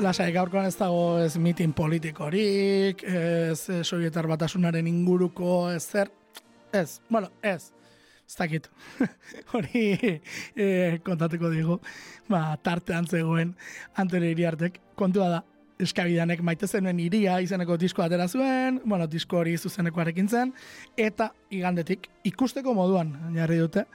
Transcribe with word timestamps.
lasai 0.00 0.30
gaurkoan 0.32 0.66
ez 0.68 0.76
dago 0.78 1.18
ez 1.20 1.34
mitin 1.36 1.72
politikorik, 1.76 3.02
ez 3.04 3.60
eh, 3.68 3.82
sovietar 3.84 4.26
batasunaren 4.30 4.86
inguruko 4.88 5.70
ez 5.72 5.82
zer, 5.84 6.10
ez, 6.72 7.00
bueno, 7.10 7.28
ez, 7.42 7.70
ez 8.24 8.36
dakit, 8.38 8.70
hori 9.52 9.84
e, 10.56 10.98
kontatuko 11.04 11.50
digu, 11.52 11.78
ba, 12.30 12.56
tartean 12.64 13.06
zegoen 13.06 13.54
Antero 14.00 14.28
Iriartek, 14.28 14.80
kontua 14.96 15.28
da, 15.34 15.42
eskabidanek 15.80 16.42
maite 16.44 16.68
zenuen 16.68 17.00
iria 17.00 17.38
izeneko 17.40 17.76
disko 17.80 18.04
atera 18.04 18.28
zuen, 18.28 18.80
bueno, 18.84 19.08
disko 19.08 19.40
hori 19.40 19.56
zuzenekoarekin 19.58 20.28
zen, 20.28 20.54
eta 20.96 21.30
igandetik 21.50 22.08
ikusteko 22.28 22.74
moduan 22.76 23.14
jarri 23.36 23.60
dute, 23.60 23.86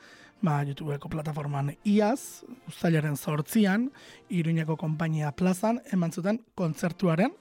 ba, 0.45 0.59
YouTubeko 0.65 1.09
plataforman 1.11 1.73
iaz, 1.89 2.45
ustailaren 2.69 3.17
sortzian, 3.17 3.89
Iruñeko 4.29 4.77
konpainia 4.77 5.31
plazan, 5.35 5.81
eman 5.93 6.13
zuten 6.13 6.41
kontzertuaren 6.55 7.33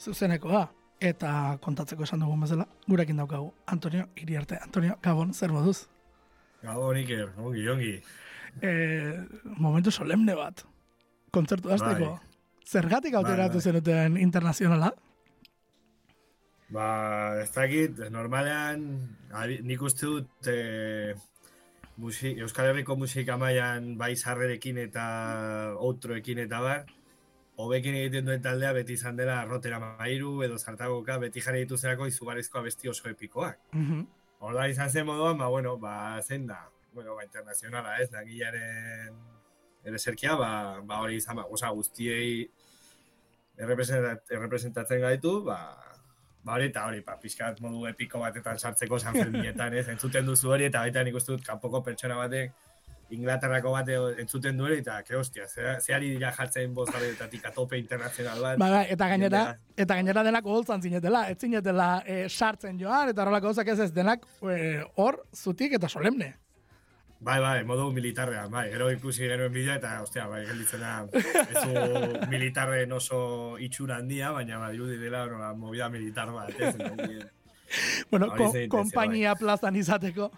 zuzenekoa. 0.00 0.68
Eta 1.02 1.58
kontatzeko 1.62 2.06
esan 2.06 2.22
dugun 2.22 2.44
bezala, 2.44 2.68
gurekin 2.86 3.18
daukagu, 3.18 3.48
Antonio 3.66 4.06
Iriarte. 4.22 4.60
Antonio, 4.62 4.98
Gabon, 5.02 5.32
zer 5.34 5.50
moduz? 5.50 5.88
Gabon, 6.62 7.00
Iker, 7.00 7.32
ongi, 7.42 7.64
ongi. 7.72 7.94
E, 8.62 8.70
momentu 9.58 9.90
solemne 9.90 10.36
bat, 10.38 10.62
kontzertu 11.34 11.72
hasteko. 11.74 12.12
Bai. 12.12 12.68
Zergatik 12.68 13.16
auteratu 13.18 13.58
bai, 13.58 13.64
bai. 13.64 13.72
zenuten 13.72 14.20
internazionala? 14.22 14.92
Ba, 16.72 16.86
ez 17.42 17.50
dakit, 17.52 17.98
normalean, 18.14 18.86
nik 19.66 19.82
uste 19.82 20.06
dut, 20.06 20.30
e, 20.46 21.16
musik, 21.96 22.38
Euskal 22.38 22.70
Herriko 22.70 22.96
musika 22.96 23.36
mailan 23.36 23.96
bai 23.98 24.14
sarrerekin 24.16 24.78
eta 24.78 25.04
outroekin 25.78 26.42
eta 26.44 26.60
bar, 26.64 26.86
hobekin 27.60 27.94
egiten 27.98 28.26
duen 28.26 28.42
taldea 28.42 28.72
beti 28.72 28.96
izan 28.98 29.16
dela 29.16 29.42
rotera 29.44 29.78
mairu 29.82 30.40
edo 30.46 30.58
zartagoka 30.58 31.18
beti 31.22 31.42
jarri 31.44 31.64
dituzerako 31.64 32.08
izugarrizkoa 32.10 32.62
besti 32.62 32.88
oso 32.88 33.08
epikoak. 33.10 33.58
Mm 33.72 33.86
-hmm. 33.86 34.06
Orda 34.40 34.66
izan 34.66 34.90
zen 34.90 35.06
moduan, 35.06 35.38
ba, 35.38 35.48
bueno, 35.48 35.76
ba, 35.78 36.20
zen 36.22 36.46
da, 36.46 36.68
bueno, 36.94 37.14
ba, 37.14 37.24
internazionala, 37.24 37.98
ez, 38.02 38.10
da, 38.10 38.24
gilaren 38.24 39.14
ere 39.84 39.98
zerkia, 39.98 40.34
ba, 40.34 40.80
ba, 40.82 41.00
hori 41.00 41.16
izan, 41.16 41.36
ba, 41.36 41.44
oza, 41.46 41.70
guztiei 41.70 42.50
errepresentatzen 43.58 45.00
gaitu, 45.00 45.42
ba, 45.44 45.58
Ba 46.42 46.56
hori 46.56 46.66
eta 46.72 46.86
hori, 46.88 47.00
pa, 47.06 47.14
pixkat 47.22 47.60
modu 47.62 47.86
epiko 47.86 48.18
batetan 48.18 48.58
sartzeko 48.58 48.98
San 48.98 49.14
Ferminetan, 49.14 49.74
ez? 49.78 49.86
Entzuten 49.92 50.26
duzu 50.26 50.50
hori 50.50 50.66
eta 50.66 50.82
baita 50.82 51.04
nik 51.06 51.14
uste 51.14 51.36
dut 51.36 51.44
kanpoko 51.46 51.82
pertsona 51.86 52.16
batek 52.18 52.52
Inglaterrako 53.12 53.72
bate 53.74 53.96
entzuten 54.22 54.56
du 54.56 54.66
eta 54.72 55.02
ke 55.04 55.16
hostia, 55.16 55.46
ze 55.48 55.94
ari 55.94 56.10
dira 56.14 56.32
jartzen 56.32 56.72
boz 56.74 56.88
garetatik 56.90 57.44
atope 57.44 57.78
internazional 57.78 58.40
bat. 58.40 58.58
Ba, 58.58 58.82
eta 58.94 59.08
gainera, 59.08 59.42
eta 59.76 59.98
gainera 59.98 60.22
denak 60.24 60.46
holtzan 60.46 60.82
zinetela, 60.82 61.26
ez 61.28 61.36
zinetela 61.38 61.90
e, 62.06 62.28
sartzen 62.28 62.80
joan, 62.80 63.12
eta 63.12 63.22
horrelako 63.22 63.50
gauzak 63.50 63.68
ez 63.68 63.80
ez 63.80 63.90
denak 63.92 64.24
eh, 64.48 64.80
hor, 64.96 65.20
zutik 65.36 65.76
eta 65.76 65.88
solemne. 65.92 66.32
Bai, 67.22 67.38
bai, 67.38 67.62
modu 67.62 67.92
militarrean, 67.94 68.50
bai. 68.50 68.64
Gero 68.72 68.88
ikusi 68.90 69.28
genuen 69.30 69.52
bidea 69.54 69.76
eta, 69.78 69.92
ostia, 70.02 70.24
bai, 70.26 70.40
gelditzena 70.48 70.94
ez 71.14 71.60
du 71.68 72.24
militarren 72.32 72.92
oso 72.96 73.20
itxura 73.62 74.00
handia, 74.02 74.32
baina 74.34 74.58
bai, 74.58 74.72
dirudi 74.74 74.98
dela, 74.98 75.22
no, 75.30 75.52
movida 75.60 75.88
militar 75.92 76.32
bat, 76.34 76.50
ez, 76.58 76.74
Bueno, 78.10 78.26
ko, 78.36 78.50
kompainia 78.68 79.32
bai. 79.32 79.40
plazan 79.40 79.76
izateko. 79.76 80.30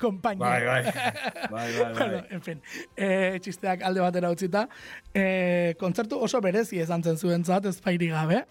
kompainia. 0.00 0.46
Bai, 0.46 0.64
bai. 0.64 0.84
bai, 1.50 1.50
bai, 1.50 1.82
bai. 1.82 1.92
Bueno, 1.98 2.22
en 2.30 2.42
fin, 2.42 2.62
eh, 2.96 3.38
txisteak 3.42 3.82
alde 3.84 4.00
batera 4.00 4.30
utzita. 4.32 4.68
Eh, 5.12 5.74
kontzertu 5.80 6.22
oso 6.24 6.40
berezi 6.40 6.80
esan 6.80 7.02
zen 7.02 7.18
zuen 7.18 7.44
zat, 7.44 7.66
ez 7.66 7.80
gabe. 7.82 8.44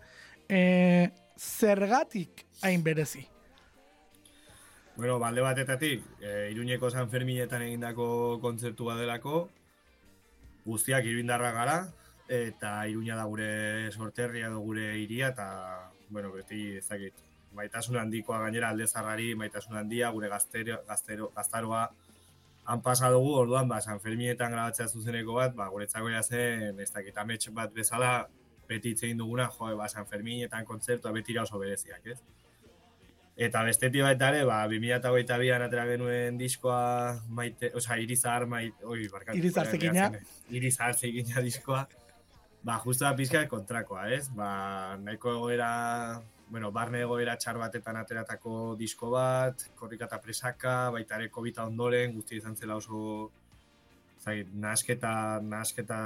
Eh, 0.50 1.10
zergatik 1.38 2.46
hain 2.62 2.84
berezi? 2.84 3.28
Bueno, 4.98 5.20
balde 5.20 5.42
batetatik, 5.42 6.02
e, 6.22 6.50
Iruñeko 6.50 6.90
San 6.90 7.12
Ferminetan 7.12 7.62
egindako 7.62 8.40
kontzertu 8.42 8.88
badelako, 8.88 9.44
guztiak 10.66 11.06
iruindarra 11.06 11.52
gara, 11.54 11.76
eta 12.28 12.72
Iruña 12.90 13.14
da 13.20 13.28
gure 13.30 13.92
sorterria 13.92 14.48
edo 14.48 14.64
gure 14.66 14.88
iria, 14.98 15.28
eta, 15.36 15.92
bueno, 16.10 16.32
beti 16.34 16.80
ezakit, 16.80 17.22
maitasun 17.54 18.00
handikoa 18.02 18.40
gainera 18.48 18.72
alde 18.74 18.88
zarrari, 18.88 19.36
maitasun 19.36 19.78
handia, 19.78 20.10
gure 20.18 20.32
gaztero, 20.34 20.80
gaztero, 20.90 21.30
gaztaroa, 21.36 21.84
han 22.66 22.82
pasa 22.82 23.14
dugu, 23.14 23.36
orduan, 23.44 23.70
ba, 23.70 23.80
San 23.86 24.02
Ferminetan 24.02 24.52
grabatzea 24.58 24.88
zuzeneko 24.88 25.38
bat, 25.38 25.54
ba, 25.54 25.70
guretzako 25.70 26.10
zen, 26.24 26.80
ez 26.80 26.90
dakit, 26.92 27.16
ametx 27.16 27.54
bat 27.54 27.72
bezala, 27.72 28.28
beti 28.68 28.98
itzein 28.98 29.22
duguna, 29.22 29.48
jo, 29.60 29.78
ba, 29.78 29.88
San 29.88 30.08
Ferminetan 30.08 30.66
kontzertua 30.66 31.12
beti 31.12 31.38
oso 31.38 31.60
bereziak, 31.60 32.02
ez? 32.08 32.47
Eta 33.38 33.62
bestetik 33.62 34.02
baita 34.02 34.32
ere, 34.34 34.42
ba, 34.50 34.64
2008an 34.66 35.68
atera 35.68 35.84
genuen 35.86 36.40
diskoa, 36.40 37.20
maite, 37.30 37.70
oza, 37.78 38.00
irizar, 38.02 38.48
maite, 38.50 38.82
oi, 38.82 39.04
barkatu. 39.14 39.38
Irizar 39.38 39.70
zekina. 39.70 40.08
Irizar 40.50 40.98
zekina 40.98 41.44
diskoa. 41.46 41.84
Ba, 42.66 42.80
justu 42.82 43.06
da 43.06 43.12
pizka 43.16 43.44
kontrakoa, 43.52 44.08
ez? 44.16 44.26
Ba, 44.34 44.98
nahiko 45.04 45.36
egoera, 45.36 45.70
bueno, 46.50 46.72
barne 46.74 47.04
egoera 47.06 47.36
txar 47.38 47.60
batetan 47.62 48.00
ateratako 48.02 48.74
disko 48.80 49.12
bat, 49.14 49.68
korrika 49.78 50.10
presaka, 50.18 50.90
baita 50.98 51.22
ere 51.22 51.30
covid 51.30 51.62
ondoren, 51.68 52.18
guzti 52.18 52.42
izan 52.42 52.58
zela 52.58 52.80
oso, 52.82 53.30
zai, 54.18 54.48
nasketa, 54.50 55.14
nasketa 55.46 56.00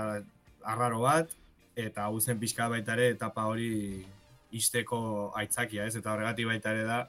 arraro 0.68 1.00
bat, 1.08 1.31
eta 1.80 2.09
hau 2.09 2.20
zen 2.20 2.44
pizka 2.44 2.68
baita 2.68 3.00
ere 3.00 3.14
etapa 3.16 3.47
hori 3.47 4.03
isteko 4.52 5.31
aitzakia, 5.40 5.88
ez? 5.88 5.96
Eta 5.96 6.12
horregatik 6.12 6.52
baita 6.52 6.75
ere 6.75 6.84
da, 6.84 7.02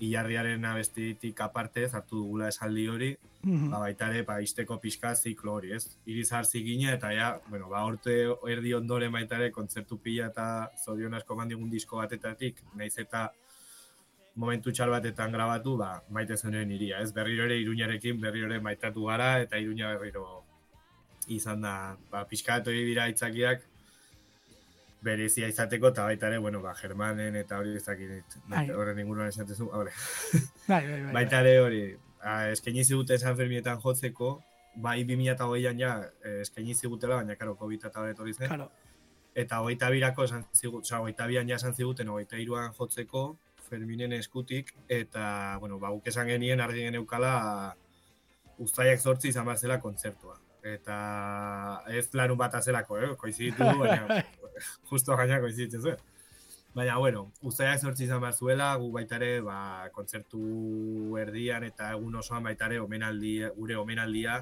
ilarriaren 0.00 0.64
abestitik 0.64 1.40
aparte 1.40 1.84
hartu 1.86 2.16
dugula 2.16 2.48
esaldi 2.48 2.86
hori, 2.88 3.10
mm 3.42 3.52
-hmm. 3.52 3.70
ba, 3.70 3.78
baita 3.78 4.08
ere, 4.10 4.22
ba, 4.22 4.40
izteko 4.40 4.78
pixka 4.78 5.14
ziklo 5.14 5.52
hori, 5.54 5.72
ez? 5.72 5.98
Iriz 6.06 6.32
hartzi 6.32 6.62
gine, 6.64 6.92
eta 6.92 7.12
ja, 7.12 7.40
bueno, 7.48 7.68
ba, 7.68 7.84
orte 7.84 8.16
erdi 8.48 8.74
ondoren 8.74 9.12
baita 9.12 9.36
ere, 9.36 9.50
kontzertu 9.52 9.98
pila 9.98 10.26
eta 10.26 10.70
zorion 10.84 11.14
asko 11.14 11.36
mandigun 11.36 11.70
disko 11.70 11.96
batetatik, 11.96 12.62
naiz 12.74 12.98
eta 12.98 13.32
momentu 14.34 14.72
txal 14.72 14.90
batetan 14.90 15.32
grabatu, 15.32 15.76
ba, 15.76 16.02
maite 16.10 16.36
zenuen 16.36 16.70
iria, 16.70 17.00
ez? 17.00 17.12
Berriro 17.12 17.44
ere 17.44 17.58
iruñarekin, 17.60 18.20
berriro 18.20 18.46
ere 18.46 18.60
maitatu 18.60 19.04
gara, 19.04 19.40
eta 19.40 19.58
iruña 19.58 19.92
berriro 19.94 20.44
izan 21.28 21.60
da, 21.60 21.96
ba, 22.10 22.24
pixka 22.26 22.58
dira 22.60 23.08
itzakiak, 23.08 23.62
berezia 25.04 25.48
izateko 25.50 25.90
eta 25.92 26.06
baita 26.08 26.28
ere, 26.30 26.38
bueno, 26.38 26.62
ba, 26.62 26.72
Germanen 26.78 27.36
eta 27.36 27.58
hori 27.60 27.76
ezakit, 27.76 28.38
bai. 28.48 28.64
horren 28.72 28.98
inguruan 29.02 29.28
esatezu, 29.28 29.68
hori. 29.72 29.92
Bai, 30.70 30.80
bai, 30.88 31.00
bai, 31.02 31.12
baita 31.12 31.40
ere 31.44 31.58
hori, 31.60 31.82
eskaini 32.54 32.84
zigute 32.84 33.18
San 33.20 33.36
Fermietan 33.36 33.82
jotzeko, 33.82 34.30
bai 34.86 35.02
2008an 35.04 35.82
ja 35.82 35.90
eskaini 36.40 36.74
zigutela, 36.74 37.20
baina 37.20 37.36
karo, 37.36 37.52
COVID 37.60 37.84
eta 37.90 38.04
hori 38.08 38.32
zen. 38.32 38.48
Claro. 38.48 38.70
Eta 39.34 39.60
hogeita 39.60 39.90
birako 39.90 40.24
esan 40.24 40.46
ziguten, 40.54 40.86
oza, 40.86 41.02
hogeita 41.02 41.26
bian 41.28 41.50
ja 41.50 41.58
esan 41.60 41.74
ziguten, 41.74 42.08
hogeita 42.08 42.40
iruan 42.40 42.72
jotzeko, 42.78 43.26
Ferminen 43.68 44.12
eskutik, 44.12 44.72
eta, 44.88 45.58
bueno, 45.60 45.78
ba, 45.82 45.92
esan 46.04 46.32
genien, 46.32 46.60
argi 46.64 46.88
geneukala, 46.88 47.34
ustaiak 48.64 49.00
zortzi 49.00 49.32
izan 49.34 49.50
zela 49.58 49.80
kontzertua 49.82 50.38
eta 50.64 50.96
ez 51.92 52.08
larun 52.16 52.38
bat 52.40 52.54
azelako, 52.56 52.96
eh? 52.98 53.10
koiziditu 53.20 53.66
du, 53.66 53.78
baina 53.82 54.22
justo 54.90 55.16
gaina 55.16 55.40
koiziditzen 55.40 55.82
zuen. 55.82 56.02
Baina, 56.74 56.96
bueno, 56.98 57.28
ustaiak 57.46 57.78
zortzi 57.78 58.08
izan 58.08 58.20
behar 58.22 58.34
zuela, 58.34 58.72
gu 58.82 58.88
baitare, 58.96 59.38
ba, 59.46 59.88
kontzertu 59.94 61.14
erdian 61.22 61.62
eta 61.62 61.92
egun 61.94 62.16
osoan 62.18 62.42
baitare 62.42 62.80
omenaldi, 62.82 63.36
gure 63.54 63.76
omenaldia, 63.78 64.40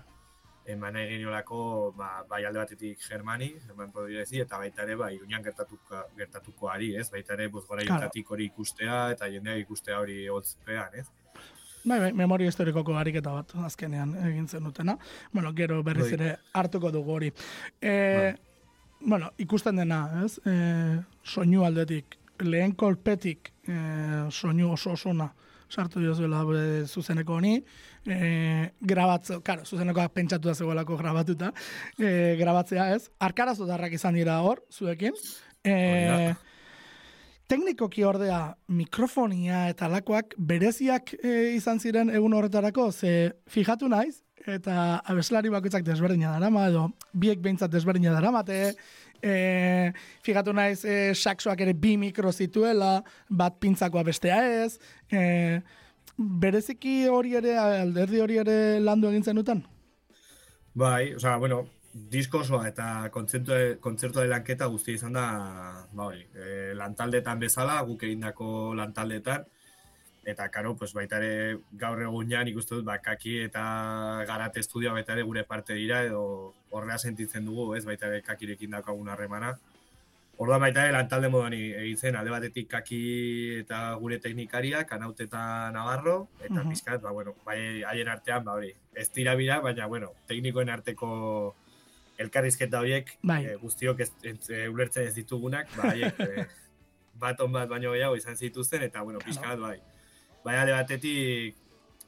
eman 0.73 0.95
nahi 0.97 1.11
geniolako, 1.11 1.59
ba, 1.99 2.23
bai 2.31 2.45
alde 2.49 2.63
batetik 2.63 3.03
Germani, 3.05 3.51
German 3.67 3.93
Podirezi, 3.93 4.41
eta 4.47 4.61
baitare, 4.63 4.97
ba, 4.97 5.11
iruñan 5.13 5.45
gertatuko, 5.45 6.05
gertatuko 6.17 6.71
ari, 6.73 6.95
ez? 6.97 7.11
Baitare, 7.13 7.49
bozgora 7.53 7.85
claro. 7.85 8.09
hori 8.29 8.47
ikustea, 8.49 9.11
eta 9.17 9.29
jendeak 9.29 9.67
ikustea 9.67 9.99
hori 10.01 10.27
holtzpean, 10.29 10.95
ez? 11.03 11.11
Bai, 11.85 11.99
bai, 11.99 12.13
memoria 12.15 12.49
historikoko 12.49 12.95
ariketa 12.95 13.33
bat 13.35 13.53
azkenean 13.67 14.15
egin 14.29 14.47
zen 14.49 14.65
dutena. 14.65 14.97
Bueno, 15.33 15.53
gero 15.53 15.83
berriz 15.83 16.07
bai. 16.07 16.15
ere 16.15 16.37
hartuko 16.55 16.93
dugu 16.95 17.17
hori. 17.17 17.33
E, 17.83 18.35
bueno, 19.07 19.31
ikusten 19.39 19.77
dena, 19.77 20.03
ez? 20.25 20.39
E, 20.47 20.55
soinu 21.25 21.65
aldetik, 21.67 22.19
lehen 22.43 22.75
kolpetik 22.79 23.53
e, 23.69 23.77
soinu 24.31 24.73
oso 24.73 24.95
osona 24.97 25.33
sartu 25.73 26.03
dio 26.03 26.15
zuela 26.15 26.43
zuzeneko 26.87 27.39
honi. 27.39 27.57
E, 28.05 28.71
grabatze, 28.81 29.41
karo, 29.45 29.65
zuzenekoak 29.65 30.13
pentsatu 30.13 30.51
da 30.51 30.55
zegoelako 30.55 30.99
grabatuta. 31.01 31.53
E, 31.99 32.37
grabatzea, 32.41 32.91
ez? 32.97 33.09
Arkarazo 33.19 33.67
darrak 33.67 33.95
izan 33.97 34.19
dira 34.19 34.41
hor, 34.45 34.63
zuekin. 34.71 35.17
E, 35.65 36.35
teknikoki 37.53 38.05
ordea 38.09 38.55
mikrofonia 38.73 39.67
eta 39.69 39.89
lakoak 39.93 40.37
bereziak 40.39 41.13
e, 41.19 41.53
izan 41.59 41.81
ziren 41.81 42.11
egun 42.15 42.33
horretarako, 42.37 42.89
ze 42.93 43.33
fijatu 43.51 43.91
naiz, 43.93 44.23
eta 44.49 45.03
abeslari 45.13 45.53
bakoitzak 45.53 45.85
desberdina 45.85 46.33
dara, 46.33 46.49
edo 46.69 46.89
biek 47.13 47.43
behintzat 47.45 47.73
desberdina 47.73 48.15
dara, 48.17 48.35
mate, 48.35 48.75
E, 49.23 49.93
figatu 50.27 50.51
naiz, 50.51 50.81
e, 50.83 51.13
saxoak 51.15 51.61
ere 51.63 51.77
bi 51.79 51.93
mikro 51.95 52.33
zituela, 52.33 53.05
bat 53.31 53.55
pintzakoa 53.63 54.03
bestea 54.03 54.41
ez. 54.65 54.81
E, 55.15 55.61
bereziki 56.19 57.07
hori 57.07 57.37
ere, 57.39 57.55
alderdi 57.55 58.19
hori 58.19 58.41
ere 58.43 58.57
landu 58.83 59.13
egin 59.13 59.23
zenuten? 59.23 59.63
Bai, 60.75 61.15
osea, 61.15 61.37
bueno, 61.39 61.61
diskosoa 61.93 62.67
eta 62.69 63.09
kontzertu 63.13 63.57
kontzertu 63.81 64.21
de 64.21 64.29
lanketa 64.31 64.67
guzti 64.73 64.95
izan 64.97 65.13
da, 65.19 65.27
ba 65.93 66.07
hori, 66.09 66.23
e, 66.35 66.73
lantaldetan 66.79 67.43
bezala, 67.43 67.81
guk 67.89 68.05
egindako 68.09 68.73
lantaldetan 68.79 69.45
eta 70.25 70.49
karo, 70.55 70.77
pues 70.77 70.93
baita 70.95 71.19
ere 71.19 71.59
gaur 71.79 72.01
egunean 72.03 72.49
ikusten 72.49 72.79
dut 72.79 72.87
bakaki 72.87 73.41
eta 73.43 73.63
garate 74.29 74.63
estudioa 74.63 74.95
baita 74.95 75.17
ere 75.17 75.25
gure 75.27 75.43
parte 75.45 75.75
dira 75.75 76.03
edo 76.07 76.55
horrea 76.71 76.99
sentitzen 76.99 77.45
dugu, 77.45 77.75
ez 77.77 77.85
baita 77.85 78.07
ere 78.09 78.23
kakirekin 78.23 78.71
daukagun 78.79 79.11
harremana. 79.11 79.57
Orda 80.43 80.59
baita 80.63 80.87
ere 80.87 80.95
lantalde 80.95 81.29
moduan 81.29 81.55
egin 81.59 81.99
zen, 81.99 82.17
alde 82.17 82.31
batetik 82.33 82.71
kaki 82.71 83.03
eta 83.65 83.83
gure 84.01 84.19
teknikaria, 84.23 84.85
kanaute 84.87 85.27
eta 85.29 85.71
navarro, 85.75 86.29
eta 86.41 86.63
uh 86.63 86.71
-huh. 86.71 87.01
ba, 87.03 87.11
bueno, 87.11 87.35
bai 87.45 87.83
haien 87.83 88.09
artean, 88.09 88.45
ba 88.45 88.53
hori, 88.53 88.75
ez 88.95 89.11
tira 89.11 89.35
bira, 89.35 89.61
baina, 89.61 89.87
bueno, 89.87 90.13
teknikoen 90.27 90.71
arteko 90.71 91.55
elkarrizketa 92.21 92.83
horiek 92.83 93.15
bai. 93.23 93.41
e, 93.47 93.57
guztiok 93.63 94.03
ez, 94.05 94.11
ez, 94.27 94.39
e, 94.51 94.67
ulertzen 94.69 95.09
ez 95.09 95.15
ditugunak, 95.17 95.71
ba, 95.77 95.93
haiek, 95.93 96.21
e, 96.29 96.47
bat 97.23 97.41
on 97.45 97.53
bat 97.55 97.71
baino 97.71 97.95
gehiago 97.95 98.19
izan 98.19 98.37
zituzten, 98.37 98.85
eta, 98.89 99.03
bueno, 99.07 99.23
pizkat, 99.25 99.59
bai. 99.61 99.79
Bai, 100.43 100.57
alde 100.59 100.75
batetik, 100.75 101.62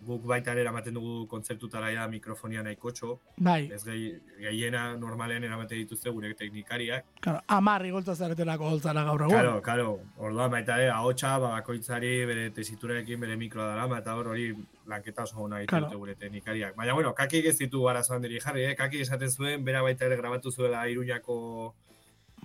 guk 0.07 0.27
baita 0.29 0.53
ere 0.53 0.63
eramaten 0.65 0.95
dugu 0.99 1.27
kontzertutara 1.31 1.91
ja 1.95 2.07
mikrofonia 2.09 2.63
nahiko 2.63 2.93
txo. 2.95 3.19
Bai. 3.49 3.71
Ez 3.75 3.83
gehi, 3.85 4.11
gehiena 4.41 4.85
normalean 5.01 5.45
eramaten 5.45 5.81
dituzte 5.83 6.13
gure 6.15 6.33
teknikariak. 6.39 7.07
Claro, 7.25 7.41
amarri 7.57 7.93
goltza 7.95 8.15
zaretelako 8.15 8.71
goltzara 8.75 9.05
gaur 9.09 9.27
egun. 9.27 9.35
Claro, 9.35 9.55
claro. 9.63 9.89
Orduan 10.19 10.53
baita 10.53 10.79
ere, 10.81 10.91
ahotsa, 10.95 11.37
ba, 11.39 11.55
bakoitzari 11.59 12.13
bere 12.31 12.51
tesiturarekin 12.57 13.21
bere 13.27 13.39
mikroa 13.41 13.71
dara, 13.73 13.89
eta 13.99 14.17
hor 14.19 14.33
hori 14.35 14.51
lanketa 14.91 15.25
oso 15.25 15.41
hona 15.45 15.63
claro. 15.67 15.91
gure 15.99 16.15
teknikariak. 16.21 16.77
Baina, 16.77 16.95
bueno, 16.95 17.15
kakik 17.15 17.49
ez 17.51 17.57
ditu 17.59 17.89
arazoan 17.89 18.23
diri 18.23 18.41
jarri, 18.45 18.69
eh? 18.71 18.77
kakik 18.77 19.07
esaten 19.07 19.31
zuen, 19.31 19.65
bera 19.65 19.83
baita 19.83 20.07
ere 20.07 20.21
grabatu 20.21 20.53
zuela 20.53 20.87
iruñako 20.89 21.37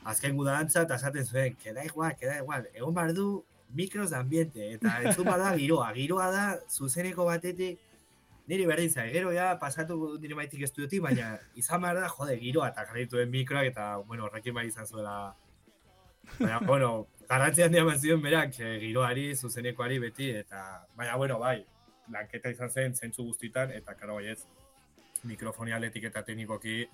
azken 0.06 0.38
gudalantza, 0.38 0.84
eta 0.88 0.96
esaten 0.96 1.26
zuen, 1.26 1.56
keda 1.64 1.84
igual, 1.86 2.16
keda 2.20 2.38
igual, 2.40 2.68
egon 2.74 2.94
bar 2.96 3.14
du, 3.14 3.44
mikros 3.70 4.14
ambiente, 4.14 4.74
eta 4.74 4.96
entzun 5.04 5.26
da 5.26 5.54
giroa, 5.58 5.92
giroa 5.94 6.32
da 6.32 6.46
zuzeneko 6.70 7.26
batetik, 7.26 7.80
niri 8.50 8.66
berdin 8.66 8.90
zai, 8.90 9.10
gero 9.14 9.32
ja 9.32 9.52
pasatu 9.62 10.18
nire 10.22 10.36
maitik 10.36 10.64
estudiotik, 10.66 11.04
baina 11.06 11.36
izan 11.56 11.82
behar 11.82 12.02
da, 12.02 12.10
jode, 12.10 12.38
giroa, 12.42 12.72
eta 12.74 12.86
jarritu 12.90 13.20
den 13.22 13.30
mikroak, 13.30 13.70
eta, 13.70 13.90
bueno, 14.10 14.26
horrekin 14.26 14.56
bai 14.58 14.66
izan 14.68 14.88
zuela, 14.90 15.36
baina, 16.40 16.60
bueno, 16.66 16.94
garrantzia 17.30 17.68
handia 17.70 17.98
zion 17.98 18.22
berak, 18.22 18.58
e, 18.60 18.80
giroari, 18.82 19.36
zuzenekoari 19.36 20.00
beti, 20.00 20.32
eta, 20.42 20.64
baina, 20.98 21.16
bueno, 21.16 21.38
bai, 21.40 21.60
lanketa 22.10 22.50
izan 22.50 22.74
zen, 22.74 22.96
zentzu 22.96 23.28
guztitan, 23.28 23.72
eta, 23.72 23.94
karo, 23.94 24.16
bai 24.16 24.34
ez, 24.34 24.42
mikrofonia 25.24 25.80
eta 25.80 26.24
teknikoki, 26.24 26.88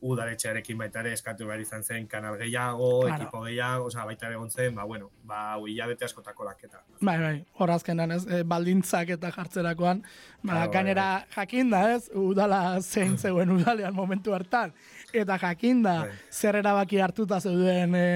udaletxearekin 0.00 0.78
baita 0.78 1.00
ere 1.02 1.12
eskatu 1.16 1.48
behar 1.48 1.60
izan 1.62 1.82
zen 1.82 2.06
kanal 2.10 2.36
gehiago, 2.38 2.88
claro. 3.02 3.16
ekipo 3.16 3.40
gehiago, 3.42 3.88
oza, 3.90 4.04
baita 4.06 4.28
ere 4.28 4.36
gontzen, 4.38 4.74
ba, 4.76 4.84
bueno, 4.86 5.10
ba, 5.26 5.40
hilabete 5.66 6.06
askotako 6.06 6.46
laketa. 6.46 6.82
Bai, 7.00 7.16
bai, 7.18 7.34
horazkenan 7.58 8.14
ez, 8.14 8.22
e, 8.26 8.42
baldintzak 8.46 9.10
eta 9.16 9.32
jartzerakoan, 9.34 10.04
ba, 10.42 10.52
claro, 10.52 10.70
kanera 10.76 11.08
bai, 11.10 11.24
bai. 11.24 11.34
jakinda 11.34 11.82
ez, 11.96 12.02
udala 12.14 12.60
zein 12.80 13.18
zeuen 13.22 13.50
udalean 13.56 13.94
momentu 13.94 14.36
hartan, 14.36 14.74
eta 15.12 15.38
jakinda 15.42 15.98
bai. 16.06 16.16
zer 16.30 16.62
erabaki 16.62 17.02
hartuta 17.02 17.40
zeuden 17.40 17.94
e, 17.98 18.08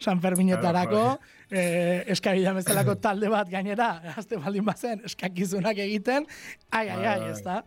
San 0.00 0.20
Ferminetarako, 0.20 1.04
claro, 1.48 2.14
bai. 2.26 2.54
bezalako 2.58 2.96
talde 2.98 3.30
bat 3.30 3.50
gainera, 3.50 3.92
azte 4.18 4.36
baldin 4.36 4.66
bazen, 4.66 5.04
eskakizunak 5.06 5.78
egiten, 5.78 6.26
ai, 6.70 6.88
ai, 6.88 7.04
ai, 7.04 7.20
ez 7.30 7.42
da. 7.46 7.62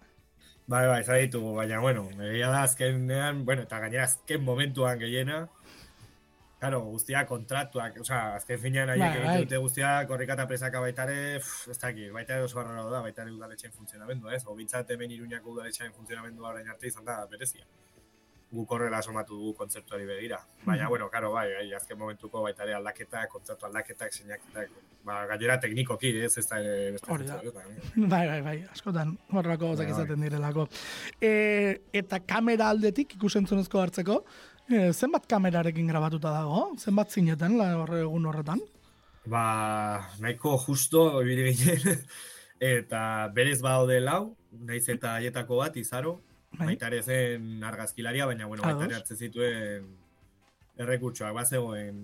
Bai, 0.67 0.87
bai, 0.87 1.03
zara 1.03 1.19
ditugu, 1.19 1.55
baina, 1.57 1.79
bueno, 1.83 2.05
egia 2.23 2.49
da 2.49 2.63
azkenean, 2.63 3.43
bueno, 3.45 3.65
eta 3.67 3.79
gainera 3.83 4.05
azken 4.07 4.43
momentuan 4.43 4.99
gehiena, 4.99 5.47
Claro, 6.63 6.77
guztia 6.87 7.25
kontratuak, 7.27 7.97
o 7.99 8.05
sea, 8.07 8.37
azken 8.37 8.55
finean 8.57 8.87
ahi 8.93 9.01
bai, 9.01 9.09
egiten 9.09 9.27
bai. 9.27 9.39
dute 9.41 9.57
guztia 9.59 9.89
korrikata 10.07 10.45
presaka 10.47 10.79
baitare, 10.79 11.15
ez 11.41 11.75
dakit, 11.81 12.13
baitare 12.15 12.45
oso 12.45 12.55
barra 12.55 12.85
da, 12.87 13.01
baitare 13.03 13.33
udaletxean 13.35 13.73
funtzionamendu, 13.75 14.29
ez? 14.31 14.45
O 14.47 14.55
bintzat 14.55 14.93
hemen 14.95 15.11
iruñako 15.11 15.57
udaletxean 15.57 15.91
funtzionamendu 15.91 16.47
orain 16.47 16.69
arte 16.71 16.87
izan 16.87 17.03
da, 17.03 17.17
berezia 17.27 17.67
guk 18.53 18.71
horrela 18.75 19.01
somatu 19.01 19.35
dugu 19.35 19.53
kontzertuari 19.57 20.05
begira. 20.05 20.37
Baina, 20.63 20.85
mm. 20.85 20.89
bueno, 20.89 21.09
karo, 21.09 21.31
bai, 21.33 21.47
bai, 21.55 21.65
azken 21.73 21.97
momentuko 21.97 22.43
baita 22.45 22.65
ere 22.67 22.75
aldaketak, 22.77 23.31
kontzertu 23.31 23.65
aldaketak, 23.65 24.13
seinaketak, 24.13 24.75
ba, 25.07 25.23
gainera 25.31 25.57
teknikoki, 25.63 26.11
ez, 26.27 26.35
ez 26.37 26.45
da 26.49 26.59
ere 26.61 26.91
beste 26.93 27.09
Bai, 28.13 28.23
bai, 28.29 28.41
bai, 28.45 28.57
askotan, 28.75 29.15
horrako 29.33 29.73
bai, 29.73 29.87
izaten 29.89 30.19
bai. 30.19 30.29
direlako. 30.29 30.67
E, 31.17 31.31
eta 32.03 32.19
kamera 32.29 32.69
aldetik, 32.75 33.15
ikusentzunezko 33.17 33.81
hartzeko, 33.81 34.19
e, 34.69 34.91
zenbat 34.93 35.25
kamerarekin 35.33 35.89
grabatuta 35.89 36.35
dago? 36.35 36.67
Zenbat 36.77 37.09
zineten, 37.09 37.57
la 37.57 37.71
horre 37.79 38.03
egun 38.05 38.29
horretan? 38.29 38.61
Ba, 39.25 39.47
nahiko 40.21 40.59
justo, 40.67 41.07
ibili 41.25 41.55
ginen, 41.57 42.05
eta 42.77 43.01
berez 43.33 43.63
baude 43.65 43.97
lau, 44.03 44.35
naiz 44.61 44.85
eta 44.93 45.17
aietako 45.17 45.63
bat, 45.63 45.81
izaro, 45.81 46.19
Bai. 46.53 46.67
baita 46.73 46.89
ere 46.91 47.01
zen 47.01 47.63
argazkilaria, 47.65 48.27
baina 48.29 48.45
bueno, 48.45 48.63
baita 48.65 48.85
ere 48.85 48.99
hartzen 48.99 49.17
zituen 49.17 49.87
errekurtsoak 50.77 51.33
bat 51.33 51.49
zegoen 51.49 51.99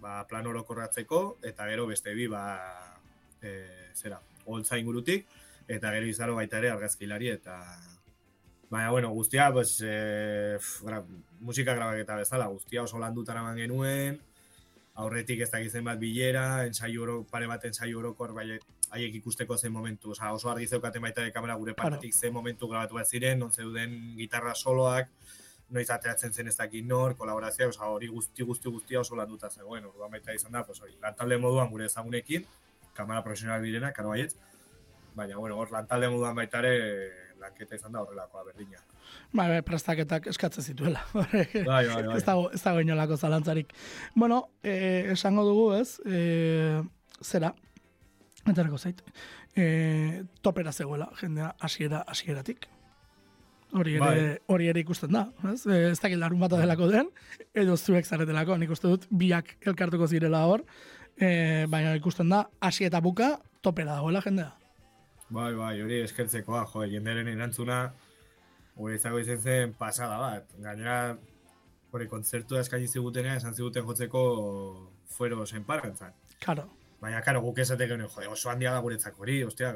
ba, 0.00 0.20
plan 0.28 0.46
orokorratzeko, 0.46 1.38
eta 1.46 1.66
gero 1.70 1.86
beste 1.88 2.14
bi, 2.16 2.28
ba, 2.28 2.44
e, 3.40 3.52
zera, 3.96 4.20
holtza 4.44 4.78
ingurutik, 4.78 5.26
eta 5.66 5.92
gero 5.96 6.08
izaro 6.10 6.36
baita 6.36 6.60
ere 6.60 6.70
argazkilari, 6.74 7.32
eta 7.32 7.56
baina, 8.70 8.90
bueno, 8.90 9.10
guztia, 9.16 9.50
pues, 9.52 9.78
e, 9.80 10.58
gra, 10.84 11.02
musika 11.40 11.74
grabaketa 11.74 12.20
bezala, 12.20 12.48
guztia 12.52 12.84
oso 12.84 13.00
landutan 13.02 13.40
eman 13.42 13.60
genuen, 13.64 14.20
aurretik 14.96 15.42
ez 15.44 15.50
dakizen 15.52 15.84
bat 15.84 15.98
bilera, 16.00 16.64
ensaio 16.64 17.02
oro, 17.04 17.16
pare 17.30 17.48
bat 17.50 17.64
ensaio 17.68 17.98
orokor, 18.00 18.32
bai, 18.36 18.46
haiek 18.96 19.18
ikusteko 19.20 19.58
zen 19.58 19.72
momentu, 19.72 20.12
oza, 20.14 20.32
oso 20.32 20.50
argi 20.50 20.66
zeukaten 20.66 21.04
baita 21.04 21.24
de 21.24 21.32
kamera 21.34 21.56
gure 21.60 21.74
partetik 21.76 22.14
zen 22.14 22.32
momentu 22.32 22.68
grabatu 22.70 22.96
bat 22.96 23.08
ziren, 23.08 23.38
non 23.38 23.52
zeuden 23.52 24.16
gitarra 24.16 24.54
soloak, 24.54 25.10
noiz 25.76 25.88
ateratzen 25.90 26.32
zen 26.32 26.48
ez 26.48 26.56
dakit 26.56 26.86
nor, 26.86 27.16
kolaborazioa, 27.20 27.68
oza, 27.74 27.90
hori 27.92 28.08
guzti, 28.08 28.46
guzti, 28.48 28.72
guzti 28.72 28.96
oso 28.96 29.18
landuta 29.18 29.50
zen, 29.50 29.66
bueno, 29.66 29.92
orduan 29.92 30.16
baita 30.16 30.34
izan 30.34 30.56
da, 30.56 30.64
pues, 30.64 30.80
hori, 30.80 30.96
lantalde 31.02 31.38
moduan 31.44 31.70
gure 31.70 31.90
ezagunekin, 31.90 32.46
kamera 32.96 33.22
profesional 33.22 33.60
birena, 33.60 33.92
karo 33.92 34.14
baietz, 34.14 34.32
baina, 35.14 35.36
bueno, 35.36 35.60
hor, 35.60 35.72
lantalde 35.76 36.08
moduan 36.08 36.40
baita 36.40 36.64
ere, 36.64 36.76
lanketa 37.42 37.76
izan 37.76 37.92
da 37.92 38.00
horrelakoa 38.00 38.48
berdina. 38.48 38.80
Bai, 39.32 39.48
bai, 39.50 39.60
prestaketak 39.66 40.28
eskatzen 40.32 40.64
zituela. 40.64 41.02
bai, 41.14 41.44
bai, 41.66 41.84
bai. 41.90 42.16
Ez 42.16 42.24
dago, 42.24 42.50
ez 42.54 42.62
dago 42.62 42.80
inolako 42.80 43.16
zalantzarik. 43.16 43.72
Bueno, 44.14 44.48
eh, 44.62 45.12
esango 45.12 45.44
dugu, 45.44 45.72
ez, 45.80 46.00
eh, 46.06 46.82
zera, 47.22 47.54
Entarako 48.46 48.78
zait. 48.78 49.02
E, 49.56 50.22
topera 50.42 50.72
zegoela, 50.72 51.10
jendea 51.20 51.54
hasiera 51.60 52.02
hasieratik. 52.06 52.68
Hori 53.76 53.96
ere, 53.98 54.04
bai. 54.04 54.36
hori 54.54 54.68
ere 54.70 54.82
ikusten 54.84 55.12
da, 55.16 55.24
ez? 55.50 55.64
E, 55.66 55.80
ez 55.90 55.98
dakit 55.98 56.20
larun 56.20 56.40
bat 56.40 56.54
delako 56.54 56.86
den, 56.92 57.10
edo 57.54 57.74
zuek 57.76 58.06
zaretelako, 58.06 58.56
nik 58.60 58.70
uste 58.70 58.92
dut, 58.92 59.08
biak 59.10 59.56
elkartuko 59.66 60.06
zirela 60.06 60.44
hor, 60.46 60.62
e, 61.18 61.66
baina 61.72 61.96
ikusten 61.98 62.30
da, 62.30 62.44
hasi 62.62 62.86
eta 62.86 63.02
buka, 63.02 63.34
topera 63.66 63.98
dagoela 63.98 64.22
jendea. 64.22 64.52
Bai, 65.26 65.50
bai, 65.58 65.74
hori 65.82 65.98
eskertzekoa, 66.04 66.62
jo, 66.70 66.86
jenderen 66.86 67.32
erantzuna, 67.32 67.80
hori 68.76 68.96
ezago 69.00 69.18
izan 69.18 69.40
zen 69.40 69.74
pasada 69.78 70.18
bat. 70.20 70.56
Gainera, 70.62 71.16
hori 71.96 72.08
kontzertu 72.10 72.58
eskaini 72.60 72.88
zigutenea, 72.88 73.36
esan 73.40 73.54
ziguten 73.54 73.86
jotzeko 73.86 74.24
fuero 75.16 75.46
zen 75.46 75.64
pargantzan. 75.64 76.12
Claro. 76.40 76.66
Baina, 77.00 77.20
karo, 77.22 77.42
guk 77.44 77.58
esate 77.60 77.86
genuen, 77.88 78.08
jode, 78.08 78.28
oso 78.32 78.48
handia 78.50 78.72
da 78.72 78.80
guretzak 78.84 79.18
hori, 79.20 79.42
ostia, 79.44 79.72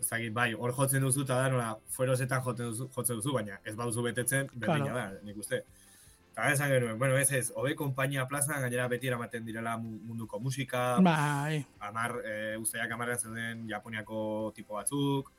ez 0.00 0.06
dakit, 0.08 0.30
bai, 0.34 0.52
hor 0.54 0.74
jotzen 0.76 1.02
duzu, 1.02 1.24
eta 1.26 1.40
da, 1.42 1.48
nola, 1.50 1.70
fuerozetan 1.96 2.44
jotzen 2.46 2.70
duzu, 2.70 2.86
jotzen 2.94 3.18
duzu, 3.18 3.32
baina 3.34 3.58
ez 3.66 3.74
bauzu 3.78 4.04
betetzen, 4.06 4.50
berdina 4.54 4.92
claro. 4.92 5.16
da, 5.16 5.24
nik 5.26 5.40
uste. 5.42 5.64
Eta 6.34 6.46
esan 6.54 6.70
genuen, 6.70 6.98
bueno, 6.98 7.18
ez 7.18 7.28
ez, 7.34 7.48
hobe 7.58 7.74
kompainia 7.78 8.26
plazan, 8.30 8.62
gainera 8.62 8.86
beti 8.90 9.10
eramaten 9.10 9.44
direla 9.46 9.74
munduko 9.82 10.38
musika, 10.42 10.84
bai. 11.02 11.64
amar, 11.90 12.20
e, 12.22 12.34
usteak 12.62 12.94
amarrean 12.96 13.18
zeuden 13.18 13.66
Japoniako 13.70 14.52
tipo 14.54 14.78
batzuk, 14.78 15.30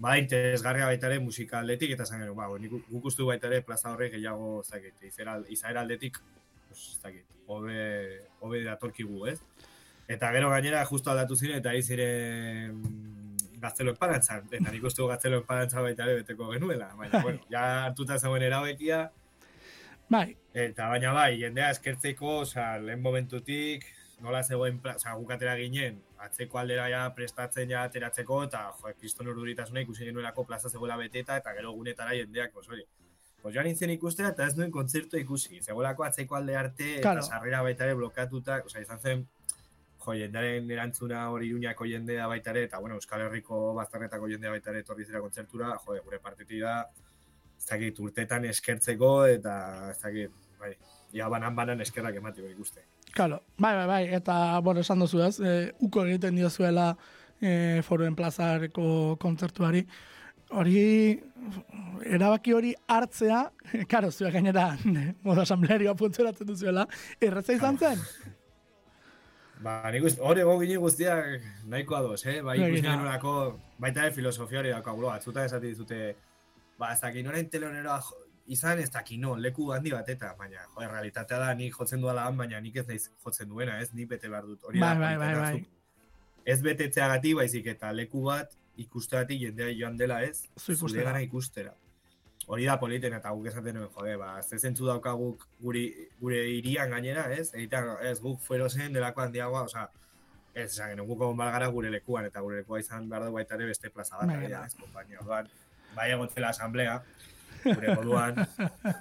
ba, 0.00 0.16
interesgarria 0.18 0.86
baita 0.86 1.06
ere 1.10 1.18
musika 1.20 1.58
aldetik, 1.60 1.90
eta 1.96 2.02
esan 2.06 2.20
genuen, 2.22 2.36
ba, 2.36 2.48
nik 2.58 2.70
guk 2.90 3.04
ustu 3.10 3.26
baita 3.26 3.46
ere 3.50 3.62
plaza 3.66 3.90
horrek 3.92 4.12
gehiago, 4.16 4.60
ez 4.62 4.70
dakit, 4.70 5.02
izaera 5.50 5.80
aldetik, 5.80 6.18
ez 6.70 6.98
dakit, 7.02 7.24
hobe, 7.46 8.22
hobe 8.40 8.62
datorkigu, 8.64 9.26
ez? 9.28 9.38
Eta 10.08 10.32
gero 10.34 10.50
gainera 10.50 10.84
justo 10.84 11.10
aldatu 11.10 11.36
ziren 11.36 11.58
eta 11.60 11.70
ari 11.70 11.82
ziren 11.82 12.82
gaztelo 13.62 13.92
enparantzan. 13.94 14.48
Eta 14.50 14.70
nik 14.74 14.84
uste 14.84 15.04
gaztelo 15.06 15.38
enparantzan 15.40 15.84
baita 15.86 16.04
ere 16.04 16.16
beteko 16.20 16.50
genuela. 16.50 16.88
Baina, 16.98 17.20
bueno, 17.22 17.40
ja 17.50 17.62
hartuta 17.86 18.18
zauen 18.18 18.42
erabekia. 18.42 19.04
Bai, 20.10 20.36
Eta 20.52 20.88
baina 20.90 21.12
bai, 21.16 21.38
jendea 21.40 21.70
eskertzeko, 21.72 22.40
osea, 22.42 22.76
lehen 22.82 23.00
momentutik, 23.00 23.86
nola 24.20 24.42
zegoen, 24.44 24.80
pla- 24.82 24.96
osea, 24.98 25.14
guk 25.16 25.30
atera 25.32 25.54
ginen, 25.56 26.02
atzeko 26.22 26.58
aldera 26.60 26.88
ja 26.90 27.02
prestatzen 27.16 27.70
ja 27.70 27.82
ateratzeko, 27.88 28.42
eta 28.48 28.64
jo, 28.80 28.92
kriston 28.98 29.30
urduritasuna 29.32 29.82
ikusi 29.84 30.06
genuelako 30.08 30.44
plaza 30.48 30.70
zegoela 30.70 30.96
beteta, 31.00 31.36
eta 31.42 31.54
gero 31.56 31.72
gunetara 31.72 32.14
jendeak, 32.18 32.52
pues, 32.54 32.68
hori, 32.68 32.84
pues 33.42 33.54
joan 33.54 33.66
nintzen 33.66 33.90
ikustera, 33.90 34.30
eta 34.36 34.46
ez 34.46 34.56
nuen 34.56 34.70
kontzertu 34.70 35.18
ikusi, 35.18 35.60
zegoelako 35.62 36.04
atzeko 36.06 36.38
alde 36.38 36.56
arte, 36.56 36.90
Claro. 37.00 37.24
eta 37.24 37.36
sarrera 37.38 37.62
baita 37.66 37.84
ere 37.88 37.94
blokatuta, 37.98 38.60
osea, 38.64 38.82
izan 38.86 39.00
zen, 39.00 39.26
jo, 40.04 40.14
jendearen 40.18 40.70
erantzuna 40.70 41.28
hori 41.30 41.48
iruñako 41.50 41.86
jendea 41.90 42.26
baita 42.30 42.50
ere, 42.50 42.64
eta 42.70 42.78
bueno, 42.78 42.96
Euskal 43.00 43.26
Herriko 43.26 43.74
bazterretako 43.74 44.28
jendea 44.30 44.50
baita 44.50 44.70
ere 44.70 44.80
etorri 44.86 45.04
zera 45.04 45.20
kontzertura, 45.20 45.76
jo, 45.84 45.98
gure 46.04 46.18
partetik 46.22 46.62
da, 46.62 46.78
ez 47.58 47.66
dakit, 47.66 47.98
urtetan 48.02 48.44
eskertzeko, 48.44 49.12
eta 49.26 49.54
ez 49.90 49.98
dakit, 50.02 50.40
bai, 50.58 50.76
ia 51.12 51.28
banan-banan 51.28 51.80
eskerrak 51.84 52.16
ematiko 52.18 52.48
ikuste. 52.48 52.86
Claro, 53.12 53.42
bai, 53.58 53.74
bai, 53.76 53.86
bai, 53.86 54.04
eta, 54.16 54.58
bueno, 54.64 54.80
esan 54.80 54.98
duzu 55.04 55.20
ez, 55.26 55.34
e, 55.40 55.72
uko 55.84 56.06
egiten 56.08 56.36
diozuela 56.38 56.94
e, 57.40 57.82
foruen 57.84 58.14
plazareko 58.16 59.16
kontzertuari, 59.20 59.82
hori, 60.56 61.20
erabaki 62.08 62.54
hori 62.56 62.72
hartzea, 62.88 63.42
karo, 63.92 64.10
zuek 64.10 64.32
gainera, 64.38 64.70
moda 65.26 65.44
asambleario 65.44 65.92
apuntzeratzen 65.92 66.48
duzuela, 66.48 66.86
erreza 67.20 67.52
izan 67.58 67.76
zen? 67.78 68.00
Ba, 69.62 69.76
nik 69.94 70.08
uste, 70.08 70.18
hori 70.24 70.42
ego 70.42 70.56
gini 70.64 70.80
guztiak 70.80 71.44
nahiko 71.70 71.94
ados, 72.00 72.24
eh? 72.26 72.40
Ba, 72.42 72.56
ikusi 72.56 72.78
Begira. 72.80 72.96
genuelako, 72.96 73.34
baita 73.78 74.06
ere 74.08 74.16
filosofia 74.16 74.58
hori 74.64 74.72
daukagulo, 74.74 75.12
atzuta 75.12 75.44
esati 75.46 75.68
dizute, 75.68 76.00
ba, 76.80 76.94
ez 76.96 77.00
dakit, 77.04 77.22
noren 77.28 77.46
teleonera 77.52 78.00
jo- 78.02 78.21
izan 78.46 78.78
ez 78.78 78.90
dakit, 78.90 79.20
no, 79.20 79.36
leku 79.36 79.70
handi 79.72 79.92
bateta, 79.92 80.32
baina, 80.38 80.64
jo, 80.74 80.80
realitatea 80.88 81.38
da, 81.38 81.52
nik 81.54 81.76
jotzen 81.78 82.00
duela 82.02 82.26
han, 82.26 82.36
baina 82.36 82.60
nik 82.60 82.76
ez 82.76 82.86
naiz 82.88 83.04
jotzen 83.24 83.48
duena, 83.48 83.78
ez, 83.80 83.92
nik 83.94 84.08
bete 84.10 84.28
behar 84.28 84.46
dut. 84.46 84.64
Hori 84.64 84.80
da, 84.80 84.94
Bai, 84.94 85.16
bai, 85.16 85.16
bai, 85.18 85.34
bai. 85.40 85.64
Ez 86.44 86.58
betetzeagatik, 86.62 87.36
baizik 87.38 87.66
eta 87.70 87.92
leku 87.94 88.24
bat 88.26 88.56
ikusteagatik 88.82 89.40
jendea 89.46 89.70
joan 89.78 89.96
dela, 89.96 90.22
ez, 90.26 90.48
zure 90.58 91.04
gana 91.04 91.22
ikustera. 91.22 91.74
Hori 92.50 92.64
da 92.66 92.74
politen 92.80 93.14
eta 93.14 93.30
guk 93.30 93.46
esaten 93.46 93.76
nuen, 93.78 93.90
jode, 93.94 94.16
ba, 94.18 94.34
ze 94.42 94.58
zentzu 94.58 94.88
daukaguk 94.88 95.46
guri, 95.62 95.84
gure 96.20 96.40
irian 96.50 96.90
gainera, 96.90 97.28
ez? 97.30 97.52
Egitea, 97.54 97.98
ez, 98.10 98.16
guk 98.20 98.40
fuero 98.42 98.68
zen 98.68 98.92
delako 98.92 99.22
handiagoa, 99.22 99.62
osea, 99.68 99.86
ez, 100.54 100.72
esan 100.72 100.90
genuen, 100.90 101.06
guk 101.08 101.22
egon 101.22 101.72
gure 101.72 101.90
lekuan, 101.90 102.26
eta 102.26 102.40
gure 102.40 102.56
lekua 102.56 102.80
izan 102.80 103.08
behar 103.08 103.24
dugu 103.28 103.38
baita 103.38 103.54
ere 103.54 103.66
beste 103.66 103.90
plaza 103.90 104.16
bat, 104.16 104.26
Bai, 104.26 104.50
bai. 104.50 104.66
ez, 104.66 104.74
kompainia. 104.74 105.20
Orduan, 105.20 105.48
bai 105.94 106.10
egotzela 106.10 106.48
asamblea, 106.48 107.02
gure 107.64 107.94
moduan, 107.96 108.40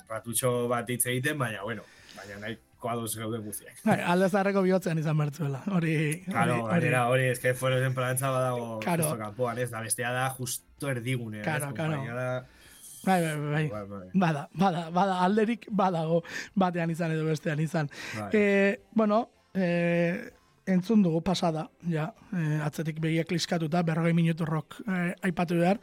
ratutxo 0.09 0.67
bat 0.71 0.89
hitz 0.89 1.05
egiten, 1.05 1.37
baina, 1.39 1.63
bueno, 1.63 1.83
baina 2.17 2.37
nahiko 2.45 2.89
ados 2.89 3.15
gauden 3.17 3.43
guztiak. 3.45 3.81
Bai, 3.85 3.99
alde 4.13 4.29
zarreko 4.29 4.61
bihotzean 4.65 4.97
izan 5.01 5.17
bertzuela, 5.17 5.61
hori... 5.75 6.23
Claro, 6.27 6.63
gainera, 6.69 7.03
hori, 7.09 7.27
ez 7.33 7.39
que 7.39 7.53
fuero 7.53 7.77
zen 7.81 7.93
plantza 7.97 8.29
badago 8.33 8.79
Claro. 8.83 9.11
kanpoan, 9.19 9.59
ez, 9.61 9.69
da 9.71 9.81
bestea 9.85 10.11
da 10.15 10.29
justo 10.29 10.89
erdigunean, 10.89 11.43
Claro, 11.43 11.73
claro. 11.73 12.01
Bai, 13.03 13.15
bai, 13.21 13.35
bai, 13.35 13.49
bai. 13.51 13.67
bai, 13.69 13.85
bai, 13.89 14.07
Bada, 14.13 14.47
bada, 14.53 14.89
bada, 14.93 15.19
alderik 15.25 15.65
badago 15.71 16.19
batean 16.55 16.91
izan 16.93 17.11
edo 17.15 17.25
bestean 17.25 17.59
izan. 17.59 17.89
bai. 18.19 18.29
E, 18.37 18.81
bueno, 18.93 19.23
e, 19.55 20.31
entzun 20.69 21.01
dugu 21.01 21.23
pasada, 21.25 21.63
ja, 21.89 22.11
e, 22.29 22.59
atzetik 22.61 22.99
begiak 23.01 23.27
kliskatuta, 23.31 23.81
berrogei 23.83 24.13
minutu 24.13 24.45
rock 24.45 24.77
e, 24.85 25.15
aipatu 25.25 25.57
behar. 25.57 25.79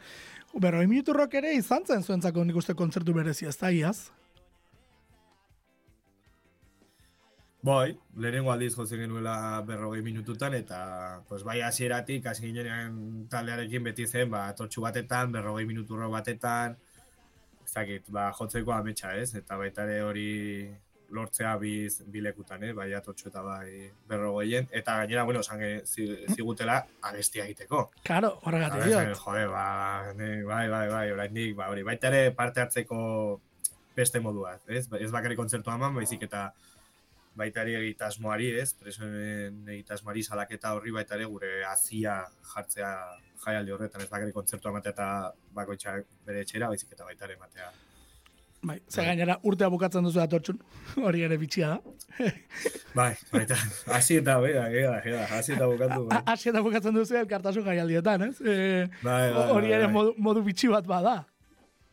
Berrogei 0.53 0.87
minutu 0.87 1.13
rock 1.13 1.35
ere 1.37 1.53
izan 1.53 1.85
zen 1.85 2.01
zuentzako 2.03 2.43
nik 2.43 2.57
uste 2.57 2.73
kontzertu 2.73 3.13
berezi, 3.13 3.45
ez 3.45 3.57
da, 3.57 3.69
iaz? 3.69 4.09
Bai, 7.61 7.91
lehenengo 8.15 8.53
aldiz 8.53 8.71
jotzen 8.73 9.01
genuela 9.03 9.35
berrogei 9.67 10.01
minututan, 10.01 10.53
eta 10.55 10.79
pues, 11.27 11.43
bai 11.43 11.59
hasieratik 11.61 12.25
hasi 12.31 12.47
ginenean 12.47 13.25
taldearekin 13.29 13.83
beti 13.83 14.07
zen, 14.07 14.29
ba, 14.31 14.45
tortxu 14.55 14.81
batetan, 14.85 15.33
berrogei 15.35 15.65
minuturro 15.67 16.07
batetan, 16.09 16.77
ez 17.65 17.73
dakit, 17.73 18.07
ba, 18.15 18.29
jotzeko 18.37 18.73
ametsa 18.73 19.11
ez, 19.19 19.33
eta 19.41 19.59
baita 19.59 19.83
ere 19.85 20.01
hori 20.07 20.29
lortzea 21.11 21.55
biz 21.57 22.03
bilekutan, 22.07 22.63
eh? 22.63 22.71
bai 22.73 22.91
atortxu 22.93 23.29
eta 23.29 23.41
bai 23.41 23.89
berrogeien, 24.07 24.67
eta 24.71 24.97
gainera, 25.01 25.23
bueno, 25.23 25.39
esan 25.41 25.61
zigutela 26.35 26.85
abestia 27.01 27.45
egiteko. 27.45 27.89
Claro, 28.03 28.39
horregatik 28.43 28.83
diot. 28.85 29.13
Jode, 29.23 29.45
ba, 29.47 29.65
bai, 30.15 30.65
bai, 30.69 30.87
bai, 30.89 31.05
oraindik, 31.11 31.55
ba, 31.57 31.69
hori, 31.73 31.83
baita 31.83 32.07
ere 32.13 32.31
parte 32.31 32.61
hartzeko 32.61 32.99
beste 33.95 34.19
moduaz, 34.19 34.61
ez? 34.67 34.87
Ba- 34.87 34.99
Ez 35.01 35.11
bakarrik 35.11 35.37
kontzertu 35.37 35.71
eman, 35.73 35.95
baizik 35.95 36.23
eta 36.29 36.51
baita 37.39 37.61
ere 37.65 37.75
egitasmoari, 37.81 38.51
ez? 38.59 38.73
Presoen 38.73 39.67
egitasmoari 39.67 40.23
salaketa 40.23 40.73
horri 40.75 40.91
baita 40.91 41.15
ere 41.15 41.25
gure 41.25 41.63
hazia 41.65 42.21
jartzea 42.53 42.93
jaialdi 43.45 43.71
horretan, 43.71 44.01
ez 44.01 44.09
bakarrik 44.09 44.33
kontzertu 44.35 44.69
ematea 44.69 44.91
eta 44.91 45.09
bakoitzak 45.55 46.05
bere 46.25 46.41
etxera, 46.45 46.67
baizik 46.67 46.91
eta 46.91 47.05
baita 47.07 47.25
ere 47.25 47.37
ematea. 47.39 47.69
Bai, 48.61 48.75
ze 48.91 49.03
gainera 49.07 49.37
urtea 49.47 49.69
bukatzen 49.71 50.03
duzu 50.03 50.19
atortxun, 50.19 50.57
hori 51.07 51.21
ere 51.23 51.37
bitxia 51.39 51.69
da. 51.71 52.27
Bai, 52.97 53.13
baita, 53.31 53.55
hasi 53.95 54.17
eta 54.19 54.35
bera, 54.43 54.65
gera, 54.73 54.97
gera, 55.05 55.25
hasi 55.37 55.53
eta 55.55 55.67
bukatu. 55.71 56.07
Bai, 56.09 56.19
Hasi 56.33 56.49
eta 56.51 56.63
bukatzen 56.65 56.97
duzu 56.97 57.15
elkartasun 57.21 57.63
jaialdietan, 57.69 58.25
ez? 58.27 58.41
E, 58.41 58.55
bai, 59.03 59.29
bai, 59.35 59.45
hori 59.55 59.71
ere 59.71 59.85
bai. 59.87 59.93
modu, 59.93 60.15
modu 60.17 60.43
bitxi 60.43 60.67
bat 60.73 60.89
bada. 60.89 61.15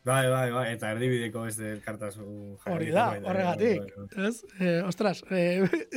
bai, 0.07 0.25
bai, 0.31 0.51
bai, 0.51 0.65
eta 0.73 0.91
erdibideko 0.95 1.45
beste 1.47 1.71
elkartasun 1.77 2.27
Hori 2.65 2.91
jaialdietan 2.91 2.95
da, 2.95 3.07
baita 3.13 3.21
ere, 3.21 3.31
horregatik, 3.31 3.95
bai, 3.95 4.09
bai. 4.11 4.27
ez? 4.27 4.59
E, 4.59 4.75
ostras, 4.87 5.23
e, 5.31 5.41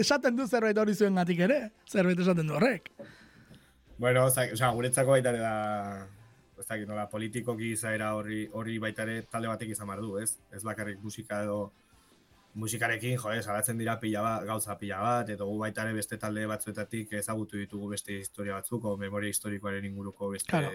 esaten 0.06 0.38
du 0.38 0.46
zerbait 0.46 0.78
hori 0.78 0.94
zuen 0.94 1.18
gatik 1.18 1.42
ere, 1.48 1.60
zerbait 1.90 2.22
esaten 2.26 2.46
du 2.46 2.58
horrek. 2.58 2.92
Bueno, 3.98 4.24
oza, 4.30 4.46
oza, 4.54 4.70
guretzako 4.78 5.18
baita 5.18 5.34
da, 5.34 5.54
ez 6.60 6.66
dakit 6.68 6.88
nola, 6.88 7.06
politikoki 7.08 7.72
izaera 7.74 8.12
horri, 8.16 8.42
horri 8.52 8.78
baita 8.82 9.06
ere 9.06 9.22
talde 9.32 9.48
batek 9.48 9.72
izan 9.74 9.88
behar 9.88 10.02
du, 10.04 10.16
ez? 10.20 10.34
Ez 10.52 10.62
bakarrik 10.66 11.00
musika 11.02 11.42
edo 11.46 11.70
musikarekin, 12.60 13.16
jo, 13.22 13.32
salatzen 13.42 13.78
dira 13.78 13.96
pila 14.02 14.22
bat, 14.26 14.44
gauza 14.48 14.76
pila 14.78 14.98
bat, 15.00 15.30
eta 15.30 15.46
gu 15.46 15.58
baita 15.62 15.86
ere 15.86 15.94
beste 15.96 16.18
talde 16.18 16.46
batzuetatik 16.50 17.12
ezagutu 17.20 17.60
ditugu 17.60 17.92
beste 17.94 18.18
historia 18.18 18.58
batzuk, 18.58 18.84
o 18.84 18.96
memoria 18.98 19.30
historikoaren 19.30 19.86
inguruko 19.86 20.30
beste 20.34 20.50
Claro. 20.50 20.70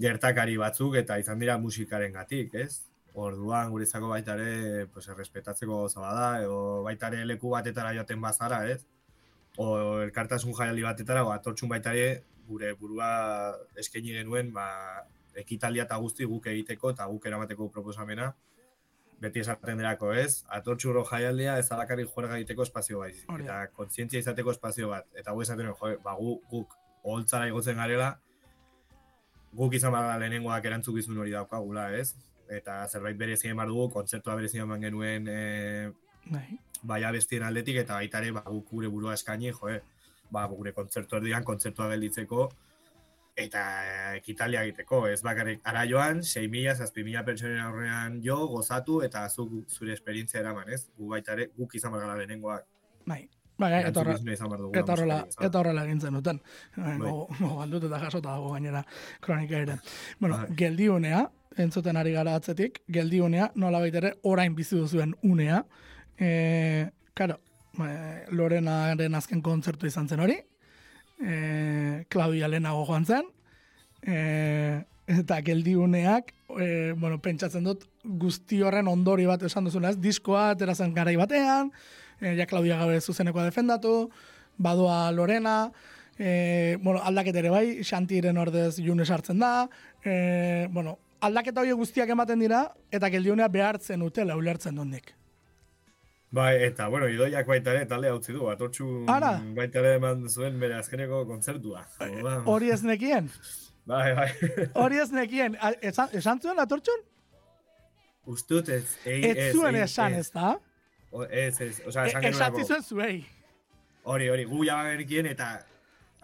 gertakari 0.00 0.56
batzuk, 0.56 0.94
eta 0.96 1.18
izan 1.18 1.38
dira 1.38 1.58
musikaren 1.58 2.12
gatik, 2.12 2.54
ez? 2.54 2.84
Orduan, 3.14 3.70
guretzako 3.70 4.08
baita 4.08 4.34
ere, 4.38 4.86
pues, 4.94 5.08
errespetatzeko 5.08 5.82
gauza 5.82 6.00
bada, 6.00 6.40
edo 6.42 6.82
baita 6.86 7.08
ere 7.08 7.24
leku 7.26 7.50
batetara 7.50 7.92
joaten 7.94 8.20
bazara, 8.20 8.66
ez? 8.70 8.84
o 9.58 10.00
elkartasun 10.04 10.54
jaialdi 10.54 10.84
batetara, 10.86 11.24
ba, 11.26 11.34
atortxun 11.40 11.68
baita 11.72 11.92
ere, 11.96 12.22
gure 12.48 12.72
burua 12.80 13.10
eskaini 13.76 14.16
genuen, 14.16 14.52
ba, 14.56 14.66
ekitaldia 15.38 15.84
eta 15.86 15.98
guzti 16.02 16.26
guk 16.26 16.46
egiteko 16.50 16.94
eta 16.94 17.06
guk 17.10 17.26
eramateko 17.30 17.68
proposamena, 17.74 18.32
beti 19.22 19.42
esaten 19.42 19.80
derako, 19.80 20.12
ez? 20.14 20.44
Atortxurro 20.58 21.04
jaialdia 21.08 21.58
ez 21.58 21.66
alakarrik 21.74 22.10
juerga 22.14 22.38
egiteko 22.38 22.64
espazio 22.66 23.02
baiz. 23.02 23.24
Eta 23.38 23.58
kontzientzia 23.74 24.22
izateko 24.22 24.54
espazio 24.54 24.92
bat. 24.92 25.08
Eta 25.18 25.34
gu 25.34 25.42
esaten, 25.42 25.72
jo, 25.72 25.92
ba, 26.04 26.14
gu, 26.18 26.38
guk 26.50 26.76
oholtzara 27.02 27.48
igotzen 27.50 27.78
garela, 27.80 28.12
guk 29.58 29.74
izan 29.74 29.94
bada 29.94 30.16
lehenengoak 30.20 30.66
erantzukizun 30.70 31.18
hori 31.18 31.34
daukagula, 31.34 31.88
ez? 31.98 32.12
Eta 32.48 32.80
zerbait 32.88 33.18
berezien 33.18 33.56
bar 33.58 33.68
dugu, 33.70 33.88
kontzertua 33.92 34.36
berezien 34.38 34.64
eman 34.64 34.84
genuen 34.86 35.28
e, 35.28 35.90
Bai. 36.30 37.02
abestien 37.04 37.42
aldetik 37.42 37.82
eta 37.82 37.98
baita 37.98 38.22
ere 38.22 38.32
ba, 38.36 38.44
guk 38.46 38.70
gure 38.70 38.88
burua 38.92 39.16
eskaini, 39.18 39.50
jo, 39.52 39.68
eh, 39.68 39.82
ba, 40.30 40.46
gure 40.46 40.72
kontzertu 40.76 41.16
erdian 41.20 41.44
kontzertua 41.44 41.88
gelditzeko 41.92 42.48
eta 43.38 43.62
ekitalia 44.18 44.64
egiteko, 44.66 45.04
ez 45.06 45.20
bakarrik 45.22 45.62
ara 45.70 45.84
joan, 45.86 46.24
6.000, 46.26 46.74
7.000 46.80 47.24
pertsonen 47.26 47.60
aurrean 47.62 48.18
jo, 48.24 48.38
gozatu 48.50 49.00
eta 49.06 49.28
zuk 49.30 49.52
zure 49.70 49.94
esperientzia 49.94 50.40
eraman, 50.42 50.70
ez? 50.74 50.88
Gu 50.98 51.12
baita 51.12 51.36
ere, 51.36 51.50
guk 51.56 51.76
izan 51.78 51.94
behar 51.94 52.08
gara 52.08 52.18
lehenengoak. 52.18 52.66
Bai. 53.06 53.22
Bai, 53.58 53.72
eta 53.82 54.04
dugu. 54.06 54.70
eta 54.78 54.94
horrela, 54.94 55.16
eta 55.42 55.58
horrela 55.58 55.82
egin 55.86 56.00
zenuten. 56.00 56.38
Bai. 56.76 56.94
Gogaldut 57.40 57.88
eta 57.88 57.98
jasota 58.04 58.36
dago 58.36 58.52
gainera 58.52 58.84
kronika 59.20 59.58
ere. 59.58 59.78
Bueno, 60.20 60.36
Bai. 60.36 60.54
geldiunea, 60.60 61.24
entzuten 61.58 61.98
ari 61.98 62.12
gara 62.14 62.36
atzetik, 62.38 62.82
geldiunea, 62.86 63.50
nola 63.56 63.82
ere, 63.86 64.14
orain 64.22 64.54
bizi 64.54 64.78
duzuen 64.78 65.14
unea. 65.22 65.64
E, 66.18 66.90
karo, 67.14 67.38
e, 67.38 67.47
Lorenaren 68.34 69.14
azken 69.14 69.42
kontzertu 69.42 69.86
izan 69.86 70.08
zen 70.08 70.20
hori, 70.20 70.38
e, 71.22 72.04
Claudia 72.08 72.48
lehenago 72.48 72.84
joan 72.88 73.06
zen, 73.06 73.28
e, 74.02 74.84
eta 75.08 75.40
geldiuneak, 75.44 76.32
e, 76.58 76.92
bueno, 76.98 77.20
pentsatzen 77.24 77.64
dut, 77.64 77.86
guzti 78.04 78.60
horren 78.62 78.88
ondori 78.88 79.26
bat 79.28 79.42
esan 79.46 79.68
duzuna, 79.68 79.92
ez? 79.94 80.00
Diskoa 80.02 80.50
atera 80.54 80.74
zen 80.74 80.94
garai 80.94 81.16
batean, 81.16 81.72
e, 82.20 82.34
ja 82.38 82.46
Claudia 82.46 82.78
gabe 82.80 83.00
zuzenekoa 83.00 83.46
defendatu, 83.48 84.10
badoa 84.58 85.10
Lorena, 85.12 85.70
e, 86.18 86.76
bueno, 86.82 87.02
aldaket 87.02 87.36
ere 87.40 87.52
bai, 87.54 87.66
Xantiren 87.86 88.38
ordez 88.38 88.76
June 88.82 89.06
sartzen 89.06 89.38
da, 89.38 89.68
e, 90.04 90.66
bueno, 90.70 90.98
aldaketa 91.20 91.62
horiek 91.62 91.78
guztiak 91.78 92.10
ematen 92.14 92.42
dira, 92.42 92.66
eta 92.94 93.10
geldiunea 93.10 93.48
behartzen 93.48 94.02
utela 94.02 94.36
ulertzen 94.38 94.76
dundik. 94.78 95.17
Bai, 96.30 96.62
eta, 96.62 96.88
bueno, 96.92 97.06
idoiak 97.08 97.46
baita 97.48 97.72
ere 97.72 97.86
talde 97.88 98.08
hau 98.12 98.18
du, 98.20 98.48
atortxu 98.52 98.86
Ara? 99.08 99.30
baita 99.56 99.78
ere 99.80 99.94
eman 99.96 100.26
zuen 100.28 100.58
bere 100.60 100.74
azkeneko 100.76 101.22
kontzertua. 101.26 101.86
Orduan, 102.04 102.42
Hori 102.46 102.70
ez 102.70 102.82
nekien? 102.84 103.30
Bai, 103.88 104.12
bai. 104.14 104.28
Hori 104.74 104.98
ez 105.00 105.10
nekien? 105.10 105.56
A- 105.60 105.72
Esan, 105.80 106.08
esan 106.12 106.40
zuen 106.40 106.58
atortxun? 106.60 107.00
Ustut 108.28 108.68
ez, 108.68 108.84
ei, 109.06 109.22
Ez 109.30 109.54
zuen 109.54 109.74
esan, 109.80 110.12
ez 110.20 110.30
da? 110.34 110.58
Ez, 111.30 111.60
ez, 111.64 111.80
oza, 111.86 112.04
E- 112.04 112.08
esan 112.10 112.24
Esatzi 112.24 112.26
genuelako. 112.26 112.64
zuen 112.66 112.82
zuei. 112.82 113.24
Hori, 114.04 114.28
hori, 114.28 114.44
gu 114.44 114.64
jaba 114.68 114.90
genikien 114.90 115.26
eta 115.32 115.46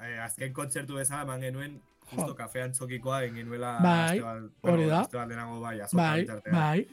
eh, 0.02 0.18
azken 0.24 0.52
kontzertu 0.52 0.94
bezala 1.00 1.22
eman 1.24 1.40
genuen 1.40 1.80
justo 2.10 2.34
kafean 2.36 2.72
txokikoa 2.76 3.22
genuela 3.32 3.78
Bai, 3.80 4.20
hori 4.20 4.86
da. 4.90 5.00
aste 5.00 5.16
bat 5.16 5.28
lehenago 5.28 5.60
bai, 5.64 5.78
azoka 5.80 6.02
Bai, 6.02 6.26
bai. 6.52 6.86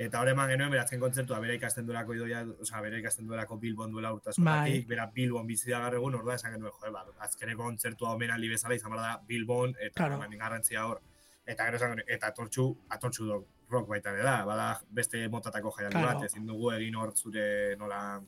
Eta 0.00 0.20
hori 0.22 0.30
eman 0.32 0.48
genuen, 0.48 0.70
bere 0.72 0.80
azken 0.82 1.00
kontzertua, 1.00 1.38
bere 1.42 1.54
ikasten 1.58 1.86
duelako 1.86 2.14
idoia, 2.16 2.42
oza, 2.64 2.80
bere 2.80 2.98
ikasten 3.02 3.26
duelako 3.28 3.58
Bilbon 3.60 3.92
duela 3.92 4.12
urtasonatik, 4.14 4.78
Bai. 4.82 4.88
bera 4.88 5.06
Bilbon 5.14 5.46
bizi 5.46 5.70
da 5.70 5.80
gaur 5.84 5.94
egun, 5.98 6.14
orda 6.14 6.34
esan 6.34 6.54
genuen, 6.56 6.72
joe, 6.80 6.90
ba, 6.90 7.04
azkeneko 7.26 7.62
kontzertua 7.62 8.14
omenaldi 8.16 8.48
bezala 8.48 8.74
izan 8.74 8.96
da 8.96 9.18
Bilbon, 9.28 9.74
eta 9.78 10.08
Claro. 10.08 10.22
garrantzia 10.38 10.86
hor. 10.86 11.00
Eta 11.44 11.64
gero 11.64 11.76
esan 11.76 11.90
genuen, 11.90 12.06
eta 12.08 12.28
atortxu, 12.28 12.66
atortxu 12.88 13.26
do, 13.26 13.46
rock 13.70 13.88
baita 13.88 14.12
da, 14.12 14.44
bada 14.44 14.80
beste 14.90 15.28
motatako 15.28 15.74
jaialdi 15.76 15.98
Claro. 15.98 16.18
bat, 16.20 16.24
ezin 16.30 16.46
dugu 16.46 16.72
egin 16.72 16.94
hor 16.96 17.12
zure 17.14 17.76
nola 17.76 18.20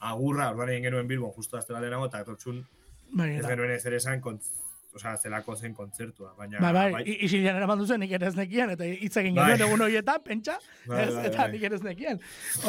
agurra, 0.00 0.50
orduan 0.50 0.70
egin 0.70 0.84
genuen 0.84 1.06
Bilbon, 1.08 1.32
justu 1.36 1.56
azte 1.56 1.72
bat 1.72 1.84
eta 1.84 2.18
atortxun 2.18 2.66
Bai, 3.12 3.36
ez 3.36 3.46
genuen 3.46 3.70
ez 3.70 3.84
ere 3.86 3.96
esan, 3.96 4.20
kontz, 4.20 4.52
Osa, 4.94 5.12
zelako 5.22 5.54
zen 5.54 5.74
kontzertua, 5.74 6.32
baina... 6.38 6.58
Bai, 6.58 6.72
bai, 6.92 7.02
i- 7.06 7.18
isilean 7.26 7.56
eraman 7.60 7.78
duzen, 7.78 8.00
nik 8.02 8.10
ere 8.16 8.26
ez 8.26 8.34
nekien, 8.34 8.72
eta 8.74 8.84
hitz 8.84 9.12
egin 9.20 9.36
Bai. 9.38 9.52
genuen 9.52 9.68
egun 9.68 9.84
horietan, 9.86 10.22
pentsa, 10.24 10.56
Bai, 10.90 11.04
ez, 11.04 11.14
bai, 11.14 11.26
eta 11.28 11.44
bai. 11.44 11.52
nik 11.52 11.62
ere 11.68 11.78
ez 11.78 11.84
nekien. 11.86 12.18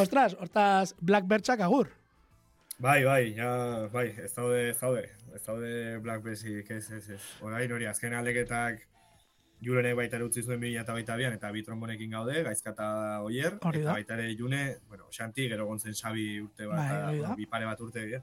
Ostras, 0.04 0.36
hortaz, 0.38 0.94
Black 1.02 1.26
Bertxak 1.32 1.64
agur. 1.66 1.90
Bai, 2.82 3.00
bai, 3.06 3.34
ja, 3.38 3.50
bai, 3.94 4.08
ez 4.22 4.30
daude, 4.36 4.62
ez 4.70 4.78
daude, 4.80 5.02
ez 5.36 5.42
daude 5.48 5.74
Black 6.06 6.24
Basic, 6.26 6.70
ez, 6.78 6.86
ez, 7.00 7.04
ez. 7.18 7.22
Orain 7.42 7.72
hori, 7.74 7.86
azken 7.90 8.14
aldeketak 8.18 8.86
Julenek 9.62 9.94
baita 9.98 10.18
ere 10.18 10.26
utzi 10.26 10.42
zuen 10.42 10.58
2022an 10.64 11.36
eta 11.36 11.52
bi 11.54 11.62
trombonekin 11.66 12.10
gaude, 12.16 12.40
gaizkata 12.48 12.88
oier, 13.22 13.60
eta 13.62 13.92
baita 13.94 14.16
ere 14.18 14.32
June, 14.38 14.62
bueno, 14.90 15.06
Xanti, 15.14 15.46
gero 15.52 15.68
gontzen 15.70 15.94
Xabi 15.94 16.40
urte 16.42 16.66
bat, 16.70 16.94
Bai, 17.06 17.36
bi 17.38 17.46
pare 17.50 17.68
bat 17.70 17.82
urte 17.86 18.06
dira. 18.08 18.22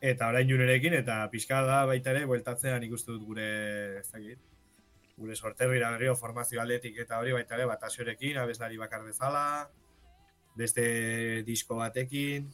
Eta 0.00 0.28
orain 0.30 0.48
Junerekin, 0.48 0.94
eta 0.94 1.24
pixka 1.32 1.62
da 1.66 1.80
baita 1.86 2.12
ere, 2.14 2.24
bueltatzean 2.30 2.84
ikustu 2.86 3.16
dut 3.16 3.26
gure, 3.32 3.48
ez 3.98 4.06
dakit, 4.12 4.38
gure 5.18 5.34
sorterrira 5.34 5.90
berrio 5.90 6.14
formazio 6.16 6.62
aldetik 6.62 7.00
eta 7.02 7.18
hori 7.18 7.34
baita 7.34 7.56
ere, 7.56 7.66
batasiorekin, 7.66 8.38
abeslari 8.38 8.78
bakar 8.78 9.02
bezala, 9.06 9.44
beste 10.56 11.42
disko 11.46 11.82
batekin, 11.82 12.48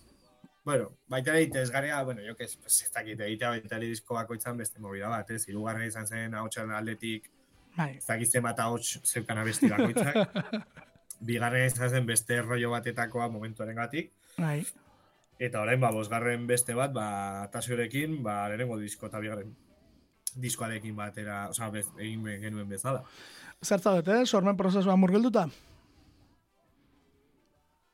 Bueno, 0.65 0.97
baita 1.13 1.35
ere 1.35 1.43
interesgarria, 1.43 2.03
bueno, 2.03 2.23
jo 2.27 2.35
que 2.37 2.47
pues, 2.63 2.83
ez 2.83 2.91
dakit, 2.93 3.21
egitea 3.21 3.51
baita 3.51 3.77
ere 3.77 3.91
disko 3.91 4.15
bakoitzan 4.17 4.57
beste 4.57 4.81
movida 4.81 5.11
bat, 5.13 5.29
ez? 5.31 5.43
Hirugarren 5.49 5.85
izan 5.91 6.07
zen 6.09 6.35
ahotsan 6.35 6.73
aldetik, 6.73 7.29
Bai, 7.75 7.97
ez 7.99 8.07
dakit 8.07 8.31
zenbat 8.31 8.61
ahots 8.63 9.01
zeukan 9.03 9.43
abesti 9.43 9.69
bakoitzak. 9.69 10.39
Bigarren 11.29 11.67
izan 11.67 11.91
zen 11.91 12.07
beste 12.07 12.41
rollo 12.43 12.71
batetakoa 12.71 13.29
momentuaren 13.29 13.77
gatik. 13.77 14.13
bai. 14.39 14.63
Eta 15.45 15.61
orain, 15.61 15.81
ba, 15.81 15.91
bosgarren 15.93 16.47
beste 16.49 16.77
bat, 16.79 16.93
ba, 16.95 17.07
tasiorekin, 17.53 18.23
ba, 18.25 18.45
lehenengo 18.49 18.79
disko 18.81 19.11
eta 19.11 19.21
bigarren 19.21 19.53
diskoarekin 20.41 20.97
batera, 20.97 21.45
osea, 21.51 21.69
bez, 21.75 21.87
egin 21.99 22.25
genuen 22.43 22.69
bezala. 22.69 23.05
Zertza 23.63 23.95
dut, 23.97 24.09
eh? 24.11 24.25
Sormen 24.27 24.57
prozesua 24.59 24.97
murgilduta? 24.99 25.47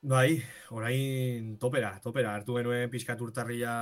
Bai, 0.00 0.40
orain 0.72 1.56
topera, 1.60 1.92
topera, 2.00 2.32
hartu 2.38 2.56
genuen 2.56 2.88
pixkat 2.92 3.20
urtarria 3.20 3.72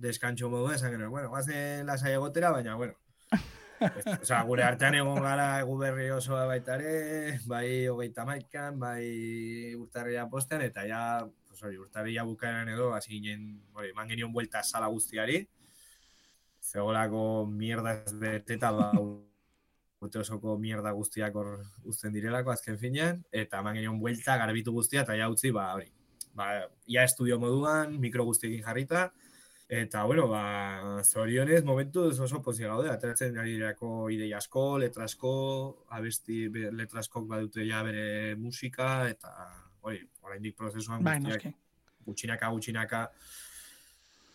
deskantxo 0.00 0.48
modu, 0.48 0.70
esan 0.72 0.94
genuen, 0.94 1.10
bueno, 1.12 1.28
guazen 1.34 1.84
lasai 1.86 2.14
egotera, 2.16 2.54
baina, 2.54 2.76
bueno. 2.80 2.94
Osea, 4.22 4.40
gure 4.48 4.64
artean 4.66 4.96
egon 4.98 5.20
gara 5.22 5.50
egu 5.60 5.76
berri 5.78 6.08
osoa 6.10 6.46
baita 6.50 6.78
ere, 6.78 7.38
bai 7.50 7.86
hogeita 7.90 8.24
maikan, 8.26 8.78
bai 8.80 9.74
urtarria 9.78 10.24
postean, 10.32 10.64
eta 10.66 10.86
ja, 10.88 11.02
pues 11.58 11.68
hori, 11.68 11.78
urtarria 11.78 12.22
bukaeran 12.22 12.68
edo, 12.68 12.92
hasi 12.94 13.18
ginen, 13.18 13.60
hori, 13.74 13.90
eman 13.90 14.08
genion 14.08 14.32
buelta 14.32 14.62
sala 14.62 14.86
guztiari, 14.86 15.40
zegoelako 16.62 17.46
mierda 17.50 17.96
ez 18.04 18.14
beteta, 18.14 18.70
ba, 18.72 18.92
urte 20.02 20.20
osoko 20.20 20.54
mierda 20.58 20.92
guztiak 20.94 21.34
hor 21.34 21.56
uzten 21.84 22.14
direlako 22.14 22.52
azken 22.54 22.78
finean, 22.78 23.24
eta 23.32 23.58
eman 23.58 23.80
genion 23.80 23.98
buelta 23.98 24.36
garbitu 24.38 24.72
guztia, 24.72 25.02
eta 25.02 25.16
ja 25.18 25.28
utzi, 25.30 25.50
ba, 25.50 25.72
hori, 25.74 25.90
ba, 26.38 26.52
ia 26.86 27.02
estudio 27.08 27.40
moduan, 27.42 27.98
mikro 27.98 28.28
guztiekin 28.28 28.62
jarrita, 28.62 29.08
eta, 29.68 30.04
bueno, 30.04 30.28
ba, 30.30 31.02
zorionez, 31.02 31.64
momentuz 31.64 32.20
oso 32.20 32.38
pozik 32.42 32.68
gaude, 32.70 32.92
ateratzen 32.92 33.36
ari 33.36 33.58
dirako 33.58 34.10
idei 34.14 34.30
asko, 34.32 34.68
letra 34.78 35.10
asko, 35.10 35.32
abesti, 35.90 36.46
be- 36.54 36.70
letra 36.70 37.02
askok 37.02 37.26
badute 37.26 37.66
ja 37.66 37.82
bere 37.82 38.36
musika, 38.38 39.08
eta, 39.10 39.34
hori, 39.82 40.02
oraindik 40.22 40.56
prozesuan 40.56 41.04
Bai, 41.04 41.18
guztiak 41.20 41.54
gutxinaka, 42.08 42.48
gutxinaka, 42.54 43.02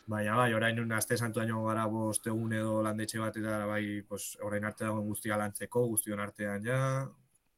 Baina 0.05 0.35
bai, 0.35 0.53
orain 0.53 0.91
aste 0.91 1.15
santu 1.15 1.39
aino 1.39 1.61
gara 1.63 1.85
bost 1.87 2.25
egun 2.27 2.51
edo 2.53 2.81
landetxe 2.83 3.19
bat 3.21 3.37
eta 3.39 3.59
bai, 3.69 4.01
pues, 4.07 4.35
orain 4.43 4.65
arte 4.67 4.83
dagoen 4.83 5.05
guztia 5.07 5.37
lantzeko, 5.39 5.85
guztion 5.93 6.19
artean 6.19 6.65
ja. 6.65 6.79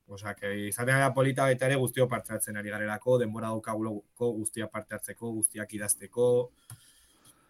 Osa, 0.08 0.36
que 0.38 0.52
izaten 0.67 0.93
gara 0.93 1.10
polita 1.13 1.48
baita 1.50 1.65
ere 1.65 1.80
guztio 1.82 2.06
parte 2.08 2.34
hartzen 2.36 2.58
ari 2.62 2.69
garelako, 2.69 3.17
denbora 3.17 3.50
daukaguloko 3.50 4.30
guztia 4.38 4.67
parte 4.69 4.93
hartzeko, 4.93 5.32
guztiak 5.39 5.74
idazteko. 5.74 6.28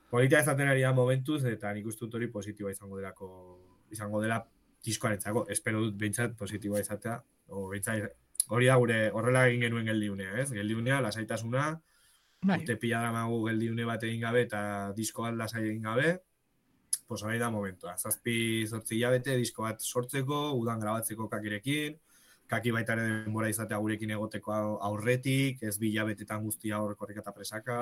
Polita 0.09 0.39
izaten 0.39 0.71
ari 0.71 0.85
da 0.87 0.93
momentuz, 0.95 1.41
eta 1.51 1.73
nik 1.75 1.91
uste 1.91 2.05
dut 2.05 2.15
hori 2.15 2.31
positiboa 2.31 2.71
izango 2.71 2.95
delako, 3.01 3.27
izango 3.91 4.21
dela 4.23 4.39
diskoarentzako. 4.87 5.43
Espero 5.51 5.81
dut 5.83 5.99
behintzat 5.99 6.37
positiboa 6.39 6.79
izatea, 6.79 7.17
o 7.51 7.67
behintzat, 7.73 8.15
hori 8.49 8.65
da 8.69 8.75
gure 8.77 9.09
horrela 9.11 9.47
egin 9.49 9.61
genuen 9.67 9.85
geldiunea, 9.89 10.37
ez? 10.41 10.51
Geldiunea, 10.53 11.01
lasaitasuna, 11.01 11.81
Bai, 12.45 12.59
urte 12.61 12.75
pila 12.77 12.99
daramagu 13.01 13.39
geldiune 13.47 13.85
bat 13.85 14.03
egin 14.03 14.21
gabe 14.21 14.41
eta 14.45 14.91
disko 14.95 15.23
bat 15.25 15.33
lasai 15.39 15.63
egin 15.69 15.81
gabe, 15.81 16.19
pues 17.07 17.23
hori 17.23 17.39
da 17.41 17.49
momentua. 17.49 17.95
Zazpi 17.97 18.65
zortzi 18.67 18.97
hilabete 18.97 19.35
disko 19.37 19.63
bat 19.63 19.81
sortzeko, 19.81 20.51
udan 20.59 20.79
grabatzeko 20.79 21.27
kakirekin, 21.29 21.97
kaki 22.47 22.71
baita 22.71 22.93
ere 22.93 23.07
denbora 23.25 23.49
izatea 23.49 23.77
gurekin 23.81 24.11
egoteko 24.11 24.53
au- 24.53 24.77
aurretik, 24.91 25.63
ez 25.63 25.77
bi 25.81 25.89
hilabetetan 25.89 26.43
guztia 26.43 26.79
hor 26.81 26.95
korrika 26.95 27.21
eta 27.25 27.33
presaka. 27.33 27.79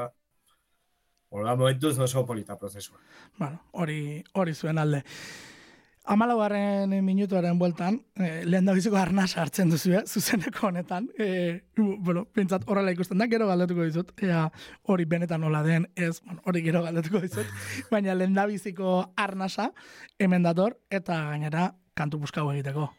Hora 1.34 1.56
momentuz 1.56 1.98
oso 2.00 2.26
polita 2.26 2.58
prozesua. 2.60 3.00
bueno, 3.40 3.60
hori, 3.72 4.24
hori 4.34 4.54
zuen 4.54 4.78
alde. 4.78 5.04
Amalaugarren 6.04 6.92
minutuaren 7.06 7.58
bueltan, 7.58 8.02
eh, 8.20 8.44
lehen 8.44 8.66
da 8.68 8.74
biziko 8.76 8.98
arnasa 9.00 9.40
hartzen 9.42 9.70
duzu, 9.72 9.94
eh, 9.94 10.02
zuzeneko 10.06 10.68
honetan. 10.68 11.08
Eh, 11.18 11.62
bueno, 11.78 12.26
pintzat 12.26 12.66
horrela 12.68 12.92
ikusten 12.92 13.18
da, 13.18 13.28
gero 13.28 13.48
galdetuko 13.48 13.86
dizut. 13.88 14.12
Ea 14.22 14.50
hori 14.84 15.06
benetan 15.06 15.40
nola 15.40 15.64
den, 15.64 15.88
ez, 15.96 16.20
bueno, 16.26 16.42
hori 16.44 16.62
gero 16.62 16.84
galdetuko 16.84 17.22
dizut. 17.22 17.48
Baina 17.92 18.16
lehen 18.16 18.34
da 18.34 18.46
biziko 18.46 19.14
arnasa 19.16 19.72
hemen 20.20 20.44
dator, 20.44 20.76
eta 20.90 21.24
gainera 21.30 21.74
kantu 21.96 22.20
buskau 22.20 22.52
egiteko. 22.52 22.90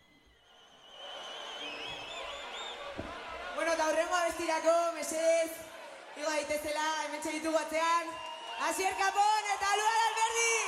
Bueno, 3.54 3.72
eta 3.72 3.90
horrengo 3.90 4.16
abestirako, 4.22 4.78
mesedez, 4.96 5.52
igo 6.16 6.30
daitezela, 6.30 6.88
hemen 7.04 7.20
txeditu 7.20 7.52
batzean, 7.52 8.14
Asier 8.70 8.96
Capon 8.96 9.52
eta 9.58 9.76
Luan 9.76 10.06
Alberdi! 10.08 10.63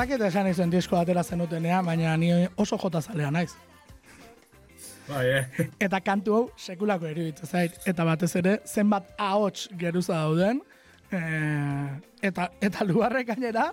Dakit 0.00 0.22
esan 0.24 0.48
izan 0.48 0.70
disko 0.72 0.96
atera 0.96 1.22
zenutenea, 1.22 1.82
baina 1.84 2.16
ni 2.16 2.30
oso 2.56 2.78
jota 2.80 3.02
zalea 3.02 3.30
naiz. 3.30 3.52
Bai, 5.10 5.24
eh? 5.28 5.68
Eta 5.82 6.00
kantu 6.00 6.36
hau 6.36 6.42
sekulako 6.56 7.08
iruditzen 7.10 7.48
zait. 7.48 7.76
Eta 7.90 8.06
batez 8.06 8.30
ere, 8.40 8.58
zenbat 8.64 9.10
ahots 9.18 9.66
geruza 9.78 10.22
dauden, 10.22 10.62
e, 11.10 11.20
eta, 12.30 12.48
eta 12.62 12.86
lugarrek 12.86 13.28
gainera, 13.32 13.66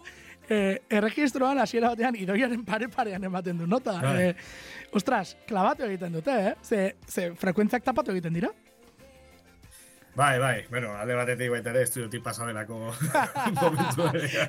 e, 0.49 0.79
erregistroan 0.99 1.61
hasiera 1.63 1.93
batean 1.93 2.17
idoiaren 2.19 2.65
pare-parean 2.65 3.23
ematen 3.29 3.61
du 3.61 3.67
nota. 3.69 3.99
Bai. 4.01 4.31
E, 4.31 4.89
ostras, 4.97 5.35
klabatu 5.47 5.85
egiten 5.87 6.17
dute, 6.19 6.39
eh? 6.49 6.55
Ze, 6.63 6.95
ze 7.07 7.29
frekuentziak 7.39 7.85
tapatu 7.85 8.15
egiten 8.15 8.35
dira. 8.41 8.51
Bai, 10.17 10.39
bai, 10.39 10.65
bueno, 10.71 10.95
alde 10.97 11.13
batetik 11.13 11.51
baita 11.53 11.69
ere 11.69 11.83
estudiotik 11.85 12.23
pasadelako 12.25 12.77
momentu 13.59 14.07
ere. 14.17 14.47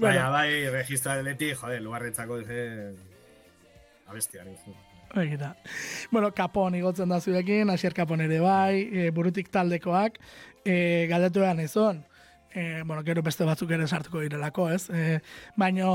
Baina, 0.00 0.30
bai, 0.32 0.46
registra 0.72 1.18
deletik, 1.18 1.58
jode, 1.60 1.82
lugarretzako 1.84 2.38
dice... 2.40 2.62
Abestia. 4.08 4.46
Egira. 5.20 5.50
Bueno, 6.10 6.32
kapon 6.32 6.78
igotzen 6.80 7.12
da 7.12 7.20
zuekin, 7.20 7.68
asier 7.68 7.92
kapon 7.92 8.24
ere 8.24 8.40
bai, 8.40 8.80
e, 8.88 9.10
burutik 9.12 9.52
taldekoak, 9.52 10.16
e, 10.64 10.74
galdetu 11.12 11.44
egan 11.44 11.60
ezon. 11.66 12.00
E, 12.54 12.82
bueno, 12.86 13.02
gero 13.02 13.22
beste 13.26 13.42
batzuk 13.44 13.72
ere 13.74 13.88
sartuko 13.88 14.20
direlako, 14.22 14.68
ez? 14.70 14.86
E, 14.94 15.18
Baina, 15.58 15.88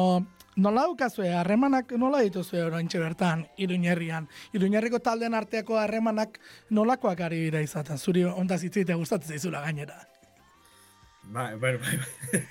nola 0.59 0.81
daukazue, 0.83 1.29
harremanak 1.31 1.93
nola 1.95 2.19
dituzue 2.25 2.65
oraintxe 2.65 2.99
bertan, 2.99 3.45
iruñerrian? 3.55 4.27
Iruñerriko 4.51 4.99
taldean 4.99 5.37
arteako 5.39 5.79
harremanak 5.79 6.35
nolakoak 6.69 7.23
ari 7.29 7.39
dira 7.45 7.61
izaten? 7.63 7.97
Zuri 7.97 8.25
ondaz 8.27 8.59
itzite 8.67 8.97
gustatzen 8.99 9.37
zaizula 9.37 9.61
gainera. 9.63 10.01
Bai, 11.31 11.53
bai, 11.55 11.77
bai. 11.77 11.95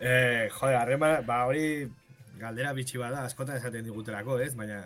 eh, 0.00 0.48
jode, 0.48 0.78
harreman, 0.78 1.20
ba, 1.28 1.42
hori 1.50 1.66
galdera 2.40 2.72
bitxi 2.72 3.04
bada, 3.04 3.26
askotan 3.28 3.60
esaten 3.60 3.84
digutelako, 3.84 4.40
ez? 4.40 4.54
Baina, 4.56 4.80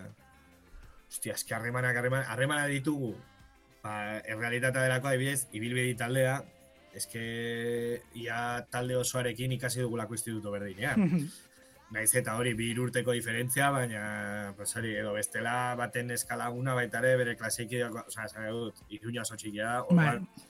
hostia, 1.06 1.38
eski 1.38 1.54
harremanak, 1.54 2.02
harremanak 2.02 2.74
ditugu, 2.74 3.14
ba, 3.86 4.18
errealitatea 4.24 4.88
delako 4.88 5.14
adibidez, 5.14 5.46
ibilbedi 5.54 5.94
taldea, 6.02 6.40
eske 6.96 7.22
ia 8.14 8.38
talde 8.72 8.96
osoarekin 8.96 9.52
ikasi 9.58 9.84
dugulako 9.84 10.16
instituto 10.16 10.54
berdinean. 10.54 11.04
Naiz 11.94 12.10
eta 12.18 12.34
hori 12.34 12.56
bi 12.58 12.72
urteko 12.82 13.14
diferentzia, 13.14 13.68
baina 13.70 14.54
pues 14.56 14.72
hori 14.76 14.96
edo 14.98 15.12
bestela 15.14 15.76
baten 15.78 16.10
eskalaguna 16.10 16.74
baita 16.74 16.98
ere 16.98 17.12
bere 17.20 17.36
klasiki, 17.38 17.82
osea, 17.86 18.24
esan 18.24 18.48
dut, 18.50 18.80
iruña 18.90 19.22
oso 19.22 19.38
txikia 19.38 19.68
da, 19.68 19.76
Bai. 19.84 20.08
orduan, 20.08 20.48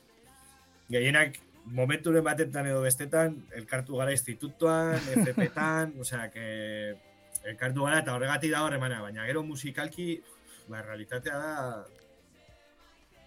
gehienak 0.88 1.36
momenturen 1.76 2.24
batetan 2.24 2.70
edo 2.70 2.80
bestetan 2.86 3.36
elkartu 3.58 4.00
gara 4.00 4.16
institutuan, 4.16 4.96
FP-tan, 5.26 5.92
osea, 6.00 6.30
que 6.32 6.96
elkartu 7.44 7.84
gara 7.84 8.00
eta 8.00 8.16
horregatik 8.16 8.56
da 8.56 8.64
horremana, 8.64 9.02
baina 9.04 9.28
gero 9.28 9.44
musikalki, 9.44 10.22
ba, 10.70 10.80
realitatea 10.88 11.36
da, 11.36 11.84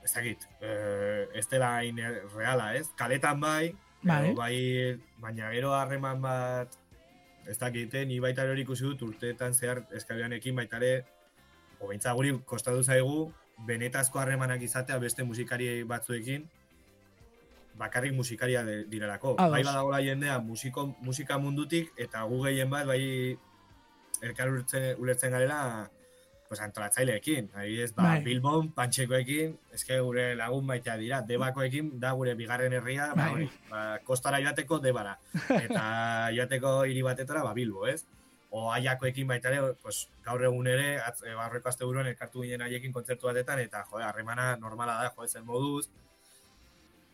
ez 0.03 0.13
dakit, 0.13 0.47
eh, 0.61 1.27
ez 1.33 1.47
dela 1.49 1.75
hain 1.77 1.97
reala, 2.35 2.73
ez? 2.75 2.87
Kaletan 2.95 3.39
bai, 3.39 3.75
Bai. 4.01 4.33
bai, 4.33 4.55
baina 5.19 5.51
gero 5.51 5.73
harreman 5.75 6.21
bat, 6.21 6.77
ez 7.47 7.57
dakit, 7.57 7.93
eh, 7.93 8.05
ni 8.05 8.19
baita 8.19 8.43
hori 8.43 8.61
ikusi 8.61 8.83
dut 8.83 9.01
urteetan 9.01 9.53
zehar 9.53 9.83
eskabianekin 9.95 10.55
baita 10.55 10.77
ere, 10.77 11.05
obeintza 11.79 12.13
guri 12.13 12.33
kostatu 12.45 12.83
zaigu, 12.83 13.31
benetazko 13.67 14.19
harremanak 14.19 14.61
izatea 14.61 14.97
beste 14.99 15.23
musikari 15.23 15.83
batzuekin, 15.83 16.47
bakarrik 17.79 18.13
musikaria 18.13 18.63
de, 18.63 18.83
direlako. 18.91 19.35
Ados. 19.37 19.51
Bai 19.51 19.63
badagola 19.63 20.01
jendea 20.03 20.39
musiko, 20.39 20.95
musika 21.01 21.37
mundutik, 21.39 21.91
eta 21.97 22.23
gu 22.23 22.43
gehien 22.43 22.69
bat, 22.69 22.87
bai 22.87 23.37
elkar 24.21 24.51
ulertzen, 24.51 24.95
ulertzen 24.99 25.31
garela, 25.31 25.89
pues 26.49 26.59
antolatzaileekin. 26.65 27.51
Adibidez, 27.53 27.93
ba, 27.93 28.03
Bai. 28.03 28.23
Bilbon, 28.25 28.71
Pantxekoekin, 28.73 29.53
eske 29.77 29.99
gure 30.01 30.33
lagun 30.35 30.65
baita 30.67 30.95
dira, 30.97 31.21
Debakoekin, 31.21 31.91
da 32.01 32.11
gure 32.17 32.33
bigarren 32.35 32.73
herria, 32.73 33.11
ba, 33.13 33.21
Bai. 33.21 33.27
hori, 33.35 33.49
ba, 33.69 33.83
kostara 34.03 34.41
joateko 34.41 34.79
Debara. 34.81 35.13
Eta 35.63 35.83
joateko 36.35 36.73
hiri 36.89 37.05
batetara, 37.05 37.43
ba, 37.45 37.53
Bilbo, 37.53 37.85
ez? 37.87 38.01
O 38.49 38.71
aiakoekin 38.73 39.29
baita 39.29 39.53
ere, 39.53 39.75
pues, 39.83 40.07
gaur 40.25 40.41
egun 40.49 40.67
ere, 40.67 40.97
atz, 41.05 41.21
e, 41.21 41.35
barreko 41.37 41.69
aste 41.69 41.85
buruan 41.85 42.09
elkartu 42.09 42.41
ginen 42.41 42.65
haiekin 42.65 42.95
kontzertu 42.97 43.29
batetan, 43.29 43.61
eta, 43.61 43.85
jode, 43.91 44.07
harremana 44.09 44.55
normala 44.57 44.97
da, 45.03 45.13
jode, 45.13 45.29
zen 45.29 45.45
moduz. 45.45 45.85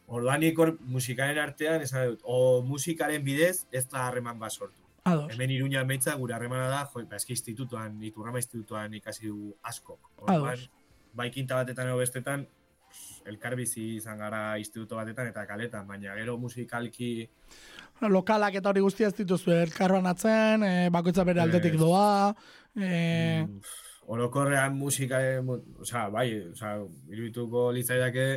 Orduan 0.08 0.40
nik 0.40 0.58
hor 0.64 0.78
musikaren 0.96 1.42
artean, 1.44 1.84
esan 1.84 2.14
dut, 2.14 2.24
o 2.24 2.62
musikaren 2.64 3.24
bidez, 3.26 3.66
ez 3.76 3.84
da 3.92 4.08
harreman 4.08 4.40
bat 4.40 4.56
sortu. 4.56 4.85
Ados. 5.06 5.34
Hemen 5.34 5.52
iruñan 5.54 5.88
beitza, 5.88 6.16
gure 6.18 6.34
harremana 6.34 6.68
da, 6.68 6.86
jo, 6.90 7.04
ba, 7.06 7.20
eski 7.20 7.36
institutuan, 7.36 8.00
iturrama 8.04 8.42
institutuan 8.42 8.94
ikasi 8.98 9.28
du 9.30 9.56
asko. 9.62 10.00
Ados. 10.26 10.70
bai 11.16 11.30
kinta 11.32 11.56
batetan 11.56 11.88
edo 11.88 12.00
bestetan, 12.02 12.42
elkarbizi 13.30 13.86
izan 14.00 14.18
gara 14.20 14.58
instituto 14.60 14.98
batetan 14.98 15.30
eta 15.30 15.46
kaletan, 15.48 15.88
baina 15.88 16.16
gero 16.18 16.36
musikalki, 16.42 17.30
Lokalak 18.02 18.58
eta 18.60 18.74
hori 18.74 18.82
guztia 18.84 19.08
ez 19.08 19.16
dituzu 19.16 19.54
elkarbanatzen, 19.56 20.64
e, 20.68 20.74
bakoitza 20.92 21.24
bere 21.24 21.40
aldetik 21.46 21.78
doa, 21.80 22.34
e, 22.76 22.90
mm, 23.46 23.62
orokorrean 24.12 24.76
musika, 24.76 25.22
osea, 25.80 26.10
bai, 26.12 26.28
osea, 26.52 26.74
irudituko 27.14 27.70
litzaidake, 27.78 28.28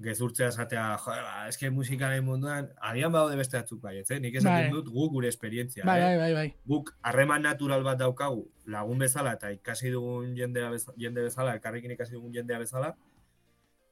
gezurtzea 0.00 0.48
esatea, 0.48 0.96
jo, 0.98 1.12
ba, 1.12 1.46
eske 1.48 1.68
musikaren 1.70 2.24
munduan, 2.24 2.70
agian 2.80 3.12
badaude 3.12 3.36
beste 3.36 3.58
batzuk 3.58 3.80
bai, 3.82 3.98
ez, 4.00 4.10
eh? 4.10 4.18
nik 4.20 4.34
esaten 4.34 4.70
Bai. 4.70 4.72
dut 4.72 4.88
gu 4.88 5.08
gure 5.12 5.28
esperientzia, 5.28 5.84
bai, 5.84 5.98
eh? 6.00 6.04
bai, 6.04 6.16
bai, 6.18 6.32
bai. 6.34 6.54
guk 6.66 6.94
harreman 7.02 7.42
natural 7.42 7.84
bat 7.84 7.98
daukagu 8.00 8.46
lagun 8.66 8.98
bezala 8.98 9.34
eta 9.36 9.52
ikasi 9.52 9.90
dugun 9.90 10.34
jendea 10.36 10.70
bezala, 10.70 10.96
jende 10.98 11.22
bezala, 11.28 11.54
elkarrekin 11.54 11.90
ikasi 11.94 12.12
dugun 12.16 12.32
jendea 12.34 12.58
bezala, 12.58 12.94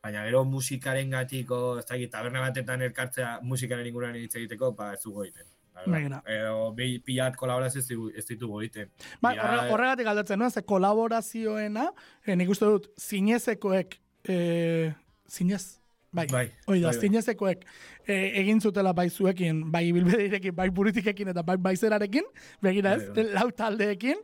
baina 0.03 0.25
gero 0.25 0.45
musikaren 0.45 1.11
gatiko, 1.11 1.79
ez 1.79 1.87
dakit, 1.87 2.11
taberna 2.11 2.41
batetan 2.41 2.83
elkartzea 2.83 3.39
musikaren 3.43 3.87
inguruan 3.87 4.17
hitz 4.17 4.35
egiteko, 4.35 4.73
ba 4.73 4.95
ez 4.95 5.03
dugu 5.05 5.25
egiten. 5.29 5.47
Begira. 5.87 6.19
Edo 6.29 6.73
bi 6.77 6.99
pilat 7.01 7.37
kolaborazio 7.41 7.81
ez, 8.13 8.27
ditugu 8.29 8.59
egiten. 8.61 8.91
Bai, 9.23 9.37
horre- 9.39 9.71
horregatik 9.73 10.07
aldatzen, 10.11 10.39
no? 10.39 10.51
Ze 10.51 10.61
kolaborazioena, 10.63 11.87
eh, 12.27 12.37
nik 12.37 12.51
uste 12.53 12.67
dut, 12.69 12.91
zinezekoek, 13.01 13.97
eh, 14.29 14.93
zinez, 15.29 15.80
bai, 16.13 16.27
Bai, 16.31 16.47
hoi 16.67 16.81
da, 16.81 16.91
bai, 16.91 17.57
eh, 18.07 18.41
egin 18.41 18.61
zutela 18.61 18.93
bai 18.93 19.09
zuekin, 19.11 19.71
bai 19.71 19.93
bilbedirekin, 19.93 20.55
bai 20.57 20.69
buritikekin 20.71 21.29
eta 21.29 21.43
bai 21.43 21.57
baizerarekin, 21.57 22.25
begira 22.63 22.95
ez, 22.97 23.07
Bai, 23.11 23.25
bai. 23.25 23.35
lau 23.35 23.51
taldeekin, 23.53 24.17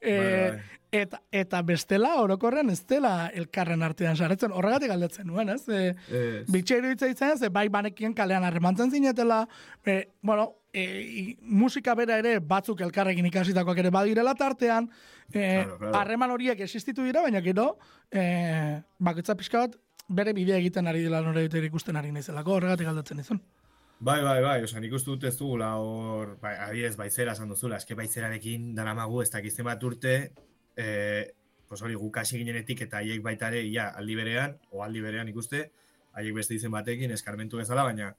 eh, 0.00 0.50
bai. 0.52 0.60
Eta, 0.92 1.22
eta 1.32 1.62
bestela, 1.64 2.18
orokorren 2.20 2.68
ez 2.68 2.82
dela 2.86 3.30
elkarren 3.32 3.80
artean 3.82 4.14
sarretzen, 4.14 4.52
horregatik 4.52 4.90
aldatzen 4.92 5.26
nuen, 5.26 5.48
ez? 5.48 5.62
E, 5.66 5.94
Ez. 6.12 6.42
Bitxe 6.52 6.76
iruditza 6.82 7.08
izan, 7.08 7.38
ze 7.38 7.48
bai 7.48 7.68
banekien 7.72 8.12
kalean 8.12 8.44
harremantzen 8.44 8.90
zinetela, 8.92 9.46
e, 9.86 10.10
bueno, 10.20 10.50
e, 10.70 11.34
musika 11.40 11.94
bera 11.96 12.18
ere 12.20 12.34
batzuk 12.40 12.82
elkarrekin 12.84 13.24
ikasitakoak 13.24 13.78
ere 13.80 13.88
badirela 13.90 14.34
tartean, 14.34 14.90
e, 15.32 15.64
Claro, 15.64 15.78
claro. 15.78 15.94
harreman 15.96 16.30
horiek 16.30 16.60
existitu 16.60 17.02
dira, 17.08 17.22
baina 17.22 17.40
gero, 17.40 17.78
e, 18.12 18.82
bakoitza 18.98 19.34
pixka 19.34 19.64
bat, 19.64 19.78
bere 20.12 20.32
bidea 20.36 20.58
egiten 20.60 20.88
ari 20.88 21.02
dela 21.02 21.20
nore 21.24 21.46
dut 21.48 21.64
ikusten 21.64 21.96
ari 21.96 22.12
naizelako, 22.12 22.58
horregatik 22.58 22.88
aldatzen 22.88 23.20
izan. 23.20 23.42
Bai, 24.02 24.18
bai, 24.24 24.40
bai, 24.42 24.56
oza, 24.66 24.80
nik 24.82 24.94
dut 25.06 25.24
ez 25.28 25.36
dugula 25.38 25.76
hor, 25.78 26.34
bai, 26.42 26.56
adiez, 26.58 26.96
baizera 26.98 27.36
esan 27.36 27.52
duzula, 27.52 27.76
eske 27.78 27.94
baizerarekin 27.94 28.72
daramagu 28.74 29.22
ez 29.22 29.28
dakizten 29.30 29.68
bat 29.68 29.84
urte, 29.86 30.14
e, 30.74 30.86
pues 31.68 31.82
hori 31.86 31.94
guk 31.94 32.18
hasi 32.18 32.40
ginenetik 32.40 32.82
eta 32.88 32.98
haiek 32.98 33.22
baita 33.22 33.52
ere, 33.52 33.62
ia, 33.62 33.92
aldi 34.00 34.16
berean, 34.18 34.56
o 34.72 34.82
aldi 34.82 35.04
berean 35.04 35.30
ikuste, 35.30 35.68
haiek 36.18 36.34
beste 36.34 36.56
izen 36.56 36.74
batekin, 36.74 37.14
eskarmentu 37.14 37.62
bezala, 37.62 37.84
baina 37.86 38.10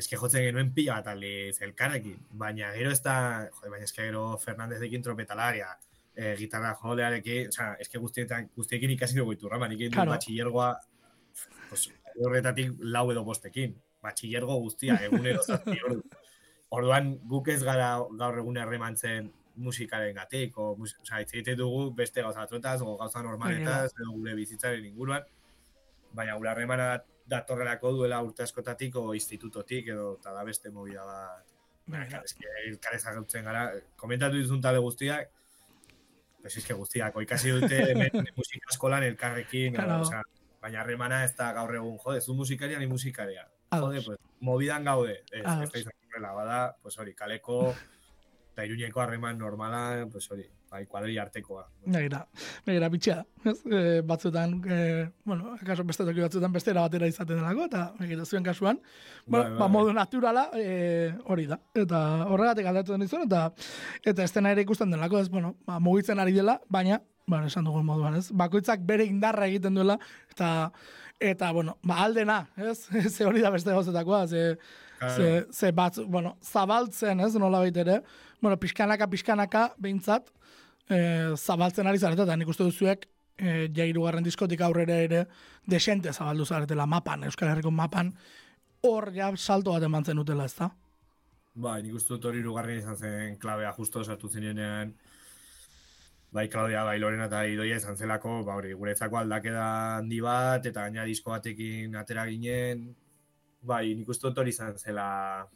eske 0.00 0.16
jotzen 0.16 0.46
genuen 0.46 0.72
pila 0.72 0.96
bat 1.02 1.12
aldiz 1.12 1.60
elkarrekin, 1.60 2.16
baina 2.40 2.72
gero 2.72 2.94
ez 2.96 3.02
da, 3.04 3.16
jode, 3.50 3.74
baina 3.74 3.84
eske 3.84 4.06
gero 4.06 4.24
Fernandezekin 4.40 5.04
tropetalaria, 5.04 5.74
e, 6.16 6.32
gitarra 6.40 6.72
jolearekin, 6.80 7.52
oza, 7.52 7.74
eske 7.84 8.00
guztietan, 8.00 8.48
guztiekin 8.56 8.96
ikasi 8.96 9.20
dugu 9.20 9.36
iturrama, 9.36 9.68
nik 9.68 9.80
egin 9.80 9.92
Claro. 9.92 10.08
claro. 10.08 10.16
batxillergoa, 10.16 10.72
pues, 11.72 11.88
horretatik 12.20 12.74
lau 12.84 13.06
edo 13.12 13.24
bostekin, 13.24 13.74
batxillergo 14.04 14.58
guztia, 14.60 14.98
egunero 15.06 15.42
zazpi 15.42 15.78
ordu. 15.86 16.02
Orduan 16.72 17.10
guk 17.28 17.50
ez 17.52 17.60
gara 17.64 17.98
gaur 18.16 18.38
egun 18.40 18.56
harremantzen 18.56 19.26
musikaren 19.60 20.14
gatik, 20.16 20.56
o, 20.56 20.70
mus, 20.78 20.94
oza, 21.02 21.18
hitz 21.20 21.34
egiten 21.34 21.58
dugu 21.60 21.90
beste 21.96 22.22
gauza 22.24 22.40
batzuetaz, 22.46 22.78
o 22.80 22.94
gauza 22.96 23.20
normaletaz, 23.24 23.90
edo 23.92 24.14
gure 24.14 24.32
bizitzaren 24.38 24.86
inguruan, 24.88 25.26
baina 26.16 26.38
gure 26.40 26.48
harremana 26.48 26.86
datorrelako 27.28 27.92
duela 27.98 28.22
urte 28.24 28.42
askotatik 28.46 28.96
o 28.96 29.12
institutotik 29.14 29.92
edo 29.92 30.14
eta 30.18 30.32
da 30.32 30.44
beste 30.48 30.72
movida 30.72 31.04
bat. 31.04 31.52
Begira. 31.92 32.22
Eske 32.24 32.48
elkar 32.70 32.96
ezagutzen 32.96 33.44
gara, 33.44 33.66
komentatu 34.00 34.40
dizun 34.40 34.64
talde 34.64 34.80
guztiak, 34.80 35.28
pues 36.40 36.56
eske 36.56 36.74
guztiak, 36.78 37.20
ikasi 37.26 37.52
dute 37.58 37.82
musika 38.38 38.72
eskolan 38.72 39.04
elkarrekin, 39.12 39.76
Claro. 39.76 40.00
o 40.00 40.08
sea, 40.08 40.22
baina 40.62 40.80
harremana 40.82 41.24
ez 41.26 41.32
da 41.38 41.50
gaur 41.56 41.74
egun, 41.74 41.98
jode, 42.04 42.20
zu 42.22 42.36
musikaria 42.38 42.78
ni 42.78 42.86
musikaria. 42.86 43.48
Jode, 43.72 44.02
pues, 44.06 44.20
mobidan 44.40 44.84
gaude. 44.84 45.22
Ez, 45.32 45.42
ez 45.74 45.84
da 45.86 46.32
bada, 46.36 46.60
pues 46.82 46.98
hori, 46.98 47.14
kaleko, 47.18 47.74
eta 48.52 48.66
iruñeko 48.68 49.00
harreman 49.00 49.38
normala, 49.38 50.06
pues 50.12 50.30
hori, 50.30 50.44
bai, 50.70 50.84
kuadri 50.86 51.16
artekoa. 51.18 51.62
Begira, 51.86 52.26
begira, 52.66 52.88
bitxea. 52.92 53.22
Ez? 53.48 53.54
E, 53.64 54.00
batzutan, 54.04 54.58
e, 54.68 55.08
bueno, 55.24 55.54
akaso 55.56 55.84
beste 55.88 56.04
toki 56.04 56.20
batzutan 56.20 56.52
bestera 56.52 56.84
batera 56.84 57.08
izaten 57.08 57.40
delako, 57.40 57.64
eta 57.70 57.84
begira, 57.98 58.26
zuen 58.26 58.44
kasuan, 58.44 58.80
Bai, 59.24 59.40
bueno, 59.40 59.44
bai, 59.44 59.52
ba, 59.58 59.64
bai. 59.64 59.70
modu 59.72 59.94
naturala 59.96 60.44
e, 60.52 61.14
hori 61.24 61.46
da. 61.48 61.58
Eta 61.74 62.02
horregatik 62.28 62.68
aldatu 62.68 62.92
den 62.92 63.08
izan, 63.08 63.24
eta 63.24 63.46
eta 64.04 64.26
ez 64.26 64.32
dena 64.36 64.52
ere 64.52 64.66
ikusten 64.68 64.92
delako, 64.92 65.24
ez, 65.24 65.30
bueno, 65.32 65.56
ba, 65.66 65.80
mugitzen 65.80 66.20
ari 66.20 66.36
dela, 66.36 66.60
baina, 66.68 67.00
bueno, 67.26 67.48
esan 67.48 67.64
dugun 67.64 67.88
moduan, 67.88 68.20
ez, 68.20 68.28
bakoitzak 68.36 68.84
bere 68.84 69.08
indarra 69.08 69.48
egiten 69.48 69.80
duela, 69.80 69.96
eta 70.30 70.72
eta, 71.22 71.52
bueno, 71.56 71.78
ba, 71.88 72.02
aldena, 72.04 72.42
ez, 72.56 72.82
ze 73.14 73.24
hori 73.24 73.40
da 73.40 73.50
beste 73.54 73.72
gauzetakoa, 73.72 74.26
ze. 74.28 74.58
Ze, 75.10 75.46
ze 75.50 75.72
bat, 75.72 75.98
bueno, 76.06 76.36
zabaltzen, 76.42 77.20
ez, 77.20 77.34
nola 77.34 77.64
ere, 77.66 78.02
bueno, 78.40 78.56
pixkanaka, 78.56 79.08
pixkanaka, 79.08 79.74
behintzat, 79.78 80.30
e, 80.88 81.34
zabaltzen 81.36 81.86
ari 81.86 81.98
zarete, 81.98 82.22
eta 82.22 82.36
nik 82.36 82.48
uste 82.48 82.64
duzuek, 82.64 83.08
e, 83.38 83.68
ja 83.74 83.84
hirugarren 83.84 84.24
diskotik 84.24 84.60
aurrera 84.60 84.98
ere, 85.06 85.26
desente 85.66 86.12
zabaldu 86.12 86.44
zaretela 86.46 86.86
mapan, 86.86 87.24
Euskal 87.24 87.52
Herriko 87.52 87.70
mapan, 87.70 88.14
hor 88.82 89.12
ja 89.14 89.30
salto 89.36 89.72
bat 89.72 89.82
eman 89.82 90.04
zen 90.04 90.18
utela, 90.18 90.44
ez 90.44 90.56
da? 90.58 90.70
Bai, 91.54 91.82
nik 91.82 91.94
uste 91.94 92.14
dut 92.14 92.24
hori 92.30 92.40
irugarren 92.40 92.78
izan 92.78 92.96
zen 92.96 93.36
klabea 93.38 93.72
justo 93.76 94.02
sartu 94.04 94.28
zinenean, 94.28 94.94
bai 96.32 96.48
Claudia, 96.48 96.84
bai 96.88 96.98
Lorena 96.98 97.26
eta 97.28 97.44
Idoia 97.44 97.76
izan 97.76 97.96
zelako, 97.96 98.40
ba 98.46 98.56
hori, 98.56 98.72
guretzako 98.72 99.18
aldakeda 99.20 99.66
handi 99.98 100.20
bat, 100.24 100.64
eta 100.66 100.86
gaina 100.86 101.04
disko 101.04 101.34
batekin 101.34 101.94
atera 102.00 102.24
ginen, 102.30 102.86
bai, 103.62 103.94
nik 103.94 104.08
uste 104.08 104.26
hori 104.28 104.50
izan 104.50 104.76
zela, 104.78 105.46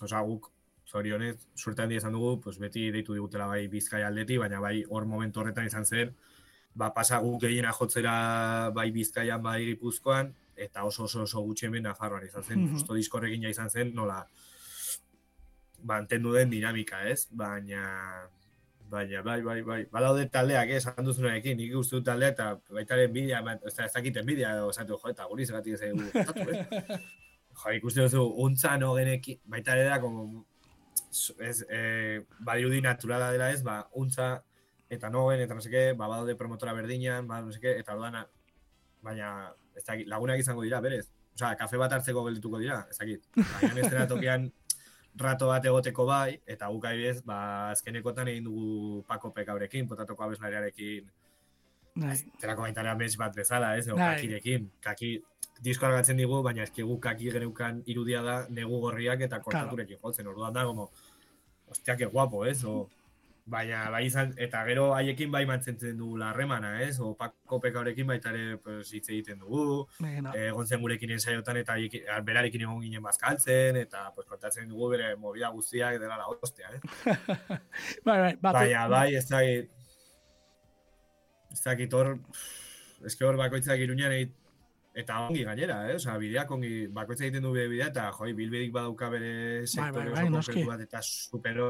osea, 0.00 0.20
guk, 0.22 0.50
zorionez, 0.88 1.36
suerte 1.58 1.82
handi 1.82 1.96
izan 1.98 2.12
dugu, 2.14 2.40
pues 2.40 2.58
beti 2.58 2.90
deitu 2.94 3.12
digutela 3.16 3.46
bai 3.50 3.66
Bizkaia 3.68 4.06
aldeti, 4.08 4.38
baina 4.38 4.60
bai 4.60 4.84
hor 4.88 5.04
momentu 5.06 5.40
horretan 5.42 5.66
izan 5.66 5.84
zen, 5.84 6.14
ba 6.74 6.92
pasa 6.94 7.18
guk 7.20 7.40
gehiena 7.42 7.72
jotzera 7.72 8.70
bai 8.74 8.90
Bizkaian, 8.94 9.42
bai 9.42 9.64
Gipuzkoan, 9.66 10.32
eta 10.56 10.84
oso 10.84 11.04
oso 11.04 11.22
oso 11.22 11.42
gutxi 11.42 11.66
hemen 11.66 11.82
Nafarroan 11.82 12.24
izan 12.26 12.42
zen, 12.44 12.58
Mhm. 12.64 12.72
justo 12.72 12.94
diskorrekin 12.94 13.42
ja 13.42 13.48
izan 13.50 13.70
zen, 13.70 13.94
nola, 13.94 14.26
mantendu 15.82 16.32
den 16.32 16.50
dinamika, 16.50 17.02
ez? 17.08 17.28
Baina, 17.30 18.28
baina, 18.90 19.22
bai, 19.22 19.40
bai, 19.42 19.62
bai, 19.62 19.78
badaude 19.92 20.26
taldeak, 20.32 20.70
ez, 20.72 20.82
esan 20.82 21.04
duzunarekin, 21.04 21.56
nik 21.60 21.74
uste 21.76 21.98
dut 21.98 22.06
taldeak, 22.08 22.36
eta 22.36 22.74
baita 22.74 22.96
ere 22.96 23.08
enbidia, 23.08 23.40
ba, 23.44 23.56
ez 23.60 23.74
da, 23.76 23.86
ez 23.86 23.92
dakit 23.94 24.16
enbidia, 24.22 24.54
edo, 24.56 24.70
esatu, 24.72 24.98
jo, 25.02 25.12
eta 25.12 25.26
guri 25.30 25.46
zeratik 25.46 25.76
ez 25.76 25.90
dugu 25.92 26.52
ez? 26.54 27.00
Jo, 27.58 27.72
ikuste 27.74 28.04
duzu, 28.04 28.22
untza 28.44 28.76
no 28.78 28.92
genekin, 28.94 29.40
baita 29.50 29.74
ere 29.74 29.88
da, 29.88 29.98
como, 30.00 30.44
ez, 31.42 31.56
eh, 31.68 32.20
badirudi 32.46 32.80
naturala 32.84 33.32
dela 33.34 33.50
ez, 33.50 33.64
ba, 33.66 33.80
untza, 33.98 34.28
eta 34.88 35.10
nogen, 35.10 35.42
eta 35.44 35.56
no 35.58 35.64
seke, 35.64 35.92
ba, 35.92 36.06
badaude 36.06 36.36
promotora 36.38 36.76
berdinan, 36.76 37.26
ba, 37.28 37.40
no 37.42 37.52
seke, 37.52 37.74
eta 37.82 37.96
orduan, 37.96 38.20
baina, 39.02 39.32
ez 39.76 39.84
dakit, 39.84 40.06
lagunak 40.08 40.40
izango 40.40 40.62
dira, 40.62 40.80
berez? 40.84 41.08
Osea, 41.34 41.52
kafe 41.58 41.78
bat 41.78 41.92
hartzeko 41.94 42.24
geldituko 42.26 42.58
dira, 42.62 42.80
ez 42.90 42.96
dakit. 42.98 43.26
Baina 43.36 43.84
ez 43.84 44.08
tokian 44.14 44.48
rato 45.18 45.48
bat 45.50 45.64
egoteko 45.64 46.06
bai, 46.08 46.38
eta 46.46 46.68
guk 46.72 46.84
adibidez, 46.88 47.22
ba, 47.26 47.38
azkenekotan 47.70 48.28
egin 48.32 48.44
dugu 48.48 49.02
Paco 49.08 49.32
Pekabrekin, 49.34 49.88
potatoko 49.88 50.24
abeslariarekin, 50.24 51.08
Bai. 51.98 52.14
zerako 52.40 52.62
baitara 52.62 52.94
mes 52.94 53.16
bat 53.18 53.34
bezala, 53.34 53.76
ez, 53.76 53.86
edo 53.86 53.96
Bai. 53.96 54.14
kakirekin. 54.14 54.68
Kaki, 54.84 55.12
disko 55.64 55.88
argatzen 55.88 56.20
digu, 56.20 56.42
baina 56.46 56.62
eski 56.62 56.86
guk 56.86 57.02
kaki 57.02 57.32
geneukan 57.34 57.82
irudia 57.86 58.22
da 58.22 58.36
negu 58.48 58.80
gorriak 58.84 59.24
eta 59.26 59.40
kortaturekin 59.42 59.98
jotzen. 60.02 60.26
Orduan 60.30 60.54
da, 60.54 60.64
como, 60.64 60.90
ostia, 61.68 61.96
que 61.96 62.06
guapo, 62.06 62.44
ez? 62.46 62.62
O, 62.64 62.88
baina, 63.48 63.88
bai 63.90 64.02
izan, 64.06 64.34
eta 64.36 64.60
gero 64.66 64.90
haiekin 64.94 65.30
bai 65.32 65.44
mantzentzen 65.48 65.96
dugu 65.96 66.18
larremana, 66.20 66.74
ez? 66.84 66.98
O, 67.00 67.14
Paco 67.16 67.58
Pekabrekin 67.64 68.06
baita 68.06 68.30
ere 68.34 68.58
pues, 68.62 68.92
hitz 68.92 69.08
egiten 69.08 69.38
dugu, 69.40 69.86
Begira. 69.98 70.32
eh, 70.36 70.48
egon 70.50 70.66
zen 70.68 70.80
gurekin 70.84 71.10
ensaiotan 71.16 71.56
eta 71.62 71.76
haiekin- 71.78 72.04
berarekin 72.26 72.66
egon 72.66 72.80
ginen 72.84 73.02
bazkaltzen, 73.02 73.76
eta 73.76 74.10
pues, 74.14 74.26
kontatzen 74.28 74.68
dugu 74.68 74.90
bere 74.94 75.14
movida 75.16 75.48
guztiak 75.54 75.98
dela 76.00 76.16
la 76.20 76.28
hostia, 76.28 76.70
eh? 76.74 76.80
Bai, 78.04 78.18
bai, 78.20 78.32
bat, 78.40 78.54
Baina, 78.60 78.86
bai, 78.88 79.14
ez 79.16 79.26
dakit, 79.28 79.70
ez 81.52 81.62
dakit 81.64 81.94
hor, 81.96 82.14
eske 83.08 83.24
hor 83.24 83.36
bakoitzak 83.40 83.80
iruñan 83.80 84.12
egit, 84.12 84.34
eta 84.98 85.20
ongi 85.28 85.44
gainera, 85.46 85.82
eh? 85.90 85.94
Osa, 85.96 86.16
bideak 86.20 86.50
ongi, 86.50 86.86
bakoitzak 86.92 87.28
egiten 87.28 87.44
du 87.46 87.52
bidea, 87.56 87.86
eta 87.92 88.10
joi, 88.16 88.32
bilbedik 88.36 88.72
badauka 88.74 89.08
bere 89.14 89.66
sektore 89.66 90.10
bai, 90.10 90.24
oso 90.26 90.32
noski. 90.34 90.52
konkretu 90.52 90.72
bat, 90.74 90.80
eta 90.88 91.02
super 91.06 91.60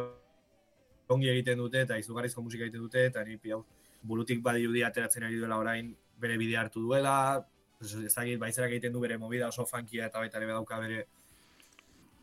ongi 1.14 1.30
egiten 1.32 1.58
dute, 1.58 1.82
eta 1.86 1.98
izugarrizko 1.98 2.42
musika 2.42 2.66
egiten 2.66 2.84
dute, 2.84 3.04
eta 3.10 3.24
ni 3.24 3.36
piau, 3.36 3.62
burutik 4.02 4.42
badirudi 4.42 4.84
ateratzen 4.86 5.26
ari 5.26 5.38
duela 5.40 5.58
orain 5.58 5.94
bere 6.20 6.36
bidea 6.38 6.66
hartu 6.66 6.82
duela, 6.82 7.14
pues, 7.78 7.94
ez 7.94 8.14
dakit, 8.14 8.38
baizerak 8.40 8.74
egiten 8.74 8.92
du 8.92 9.00
bere 9.00 9.18
movida 9.18 9.48
oso 9.48 9.66
funkia 9.66 10.06
eta 10.06 10.22
baita 10.22 10.38
ere 10.38 10.50
badauka 10.50 10.80
bere 10.82 11.06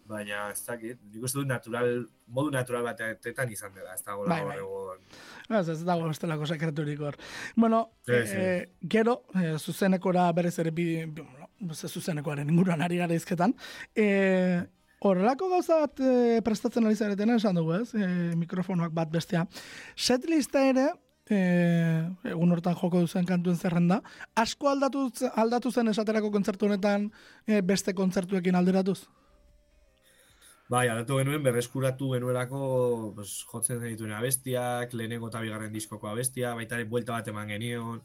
baina 0.06 0.50
ez 0.52 0.62
dakit, 0.66 1.00
nik 1.12 1.24
uste 1.26 1.40
dut 1.40 1.50
natural, 1.50 2.04
modu 2.30 2.52
natural 2.54 2.86
batetan 2.86 3.52
izan 3.52 3.74
dela, 3.74 3.96
ez 3.96 4.04
dago 4.06 4.28
Bai, 4.30 4.42
bai. 4.46 4.60
Ez, 5.60 5.68
ez 5.74 5.80
dago 5.86 6.10
bestelako 6.10 6.46
sekreturik 6.50 7.02
hor. 7.02 7.18
Bueno, 7.56 7.82
sí. 8.06 8.14
eh, 8.14 8.70
gero, 8.82 9.24
eh, 9.34 9.56
zuzenekora 9.58 10.28
berez 10.38 10.58
ere 10.62 10.72
bi, 10.72 10.88
bueno, 11.06 11.74
ze 11.74 11.90
zuzenekoaren 11.90 12.50
inguruan 12.50 12.82
ari 12.86 13.02
gara 13.02 13.18
izketan. 13.18 13.56
Eh, 13.96 14.62
horrelako 15.10 15.50
gauza 15.52 15.80
bat 15.84 16.04
eh, 16.04 16.42
prestatzen 16.46 16.86
ari 16.86 16.96
zaretena 16.96 17.38
esan 17.40 17.58
dugu, 17.60 17.74
ez? 17.82 17.90
Eh, 17.96 18.36
mikrofonoak 18.40 18.94
bat 18.96 19.12
bestea. 19.12 19.46
Setlista 19.96 20.64
ere, 20.70 20.88
eh, 21.30 22.06
egun 22.32 22.52
hortan 22.52 22.76
joko 22.80 23.02
duzen 23.04 23.26
kantuen 23.26 23.58
zerrenda, 23.58 24.02
asko 24.36 24.70
aldatu, 24.70 25.10
aldatu 25.36 25.72
zen 25.72 25.94
esaterako 25.94 26.32
kontzertu 26.32 26.70
honetan 26.70 27.12
eh, 27.48 27.62
beste 27.62 27.94
kontzertuekin 27.94 28.56
alderatuz? 28.56 29.04
Bai, 30.70 30.88
aldatu 30.90 31.20
genuen, 31.20 31.44
berreskuratu 31.46 32.16
genuelako 32.16 32.60
pues, 33.16 33.44
jotzen 33.52 33.84
zenituen 33.84 34.16
abestiak, 34.18 34.94
lehenengo 34.98 35.30
eta 35.30 35.42
bigarren 35.44 35.74
diskoko 35.74 36.10
abestia, 36.10 36.56
baita 36.58 36.80
ere 36.80 36.88
buelta 36.90 37.14
bat 37.14 37.28
eman 37.30 37.52
genion, 37.54 38.02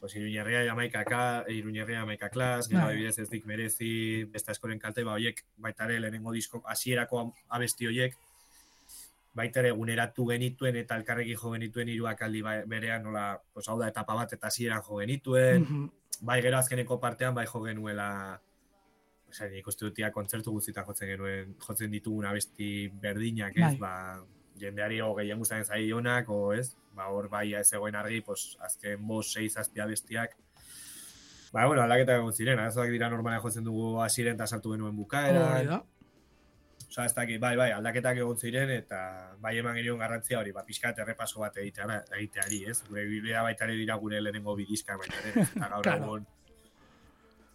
pues, 0.00 0.14
Iruñerria 0.16 0.64
jamaikaka, 0.66 1.44
Iruñerria 1.48 2.00
jamaika 2.00 2.30
klas, 2.30 2.68
gero 2.68 2.86
adibidez 2.88 3.18
ez 3.18 3.28
dik 3.30 3.44
merezi, 3.46 4.24
besta 4.32 4.52
eskoren 4.52 4.78
kalte, 4.80 5.04
ba, 5.04 5.12
oiek, 5.20 5.44
baita 5.60 5.84
ere 5.84 6.00
lehenengo 6.00 6.32
disko, 6.32 6.62
hasierako 6.66 7.34
abesti 7.50 7.86
oiek, 7.90 8.16
baita 9.36 9.60
ere 9.60 9.68
eguneratu 9.74 10.24
genituen 10.26 10.76
eta 10.80 10.96
elkarrekin 10.96 11.36
jo 11.38 11.52
genituen 11.52 11.88
hiruak 11.92 12.22
aldi 12.26 12.40
ba- 12.42 12.64
berean, 12.66 13.02
nola, 13.04 13.40
pues, 13.52 13.68
hau 13.68 13.78
da 13.78 13.88
etapa 13.92 14.14
bat 14.14 14.32
eta 14.32 14.48
hasieran 14.48 14.82
jo 14.82 14.98
genituen, 14.98 15.62
Mhm. 15.62 15.90
bai 16.22 16.40
gero 16.42 16.56
azkeneko 16.58 16.98
partean 17.00 17.34
bai 17.34 17.46
jo 17.46 17.62
genuela 17.62 18.40
Osea, 19.30 19.46
nik 19.48 19.66
uste 19.68 19.84
dut 19.84 19.98
ia 20.00 20.10
kontzertu 20.10 20.50
guztietan 20.50 20.84
jotzen 20.88 21.06
genuen, 21.08 21.52
jotzen 21.62 21.90
ditugun 21.92 22.24
abesti 22.26 22.88
berdinak, 22.88 23.52
ez, 23.56 23.62
Bai. 23.62 23.76
ba, 23.78 24.24
jendeari 24.60 25.00
o 25.00 25.14
gehien 25.16 25.38
gustatzen 25.38 25.64
zaionak, 25.66 26.28
o 26.30 26.52
ez, 26.52 26.74
ba, 26.94 27.08
hor 27.08 27.28
bai 27.32 27.54
ez 27.54 27.66
egoen 27.72 27.96
argi, 27.96 28.20
pues, 28.20 28.56
azken 28.60 29.06
bos, 29.06 29.32
sei, 29.32 29.48
zazpi 29.48 29.80
abestiak, 29.80 30.36
Ba, 31.52 31.64
bueno, 31.66 31.82
aldaketak 31.82 32.20
egon 32.20 32.32
ziren, 32.32 32.60
arazoak 32.62 32.92
dira 32.94 33.08
normala 33.10 33.40
jotzen 33.42 33.64
dugu 33.66 33.96
hasiren 34.04 34.36
eta 34.36 34.46
sartu 34.46 34.70
genuen 34.70 34.92
Hori 34.92 34.96
bukaeran. 35.00 35.66
da. 35.66 35.80
Osa, 36.90 37.04
ez 37.08 37.14
dakit, 37.16 37.40
bai, 37.42 37.56
bai, 37.58 37.72
aldaketak 37.74 38.16
egon 38.22 38.38
ziren, 38.38 38.70
eta 38.70 39.00
bai 39.42 39.56
eman 39.58 39.74
genion 39.74 39.98
garrantzia 39.98 40.38
hori, 40.38 40.52
ba, 40.54 40.62
pixka 40.66 40.92
eta 40.94 41.02
errepaso 41.02 41.40
bat 41.42 41.56
egiteari, 41.58 42.60
ez? 42.70 42.76
Gure 42.88 43.04
bidea 43.10 43.42
baita 43.42 43.66
dira 43.66 43.96
gure 43.98 44.20
lehenengo 44.20 44.54
bidizka 44.58 44.96
baita 44.96 45.18
ere, 45.24 45.42
eta 45.42 45.68
gaur 45.74 45.82
Claro. 45.82 46.04
egun, 46.04 46.26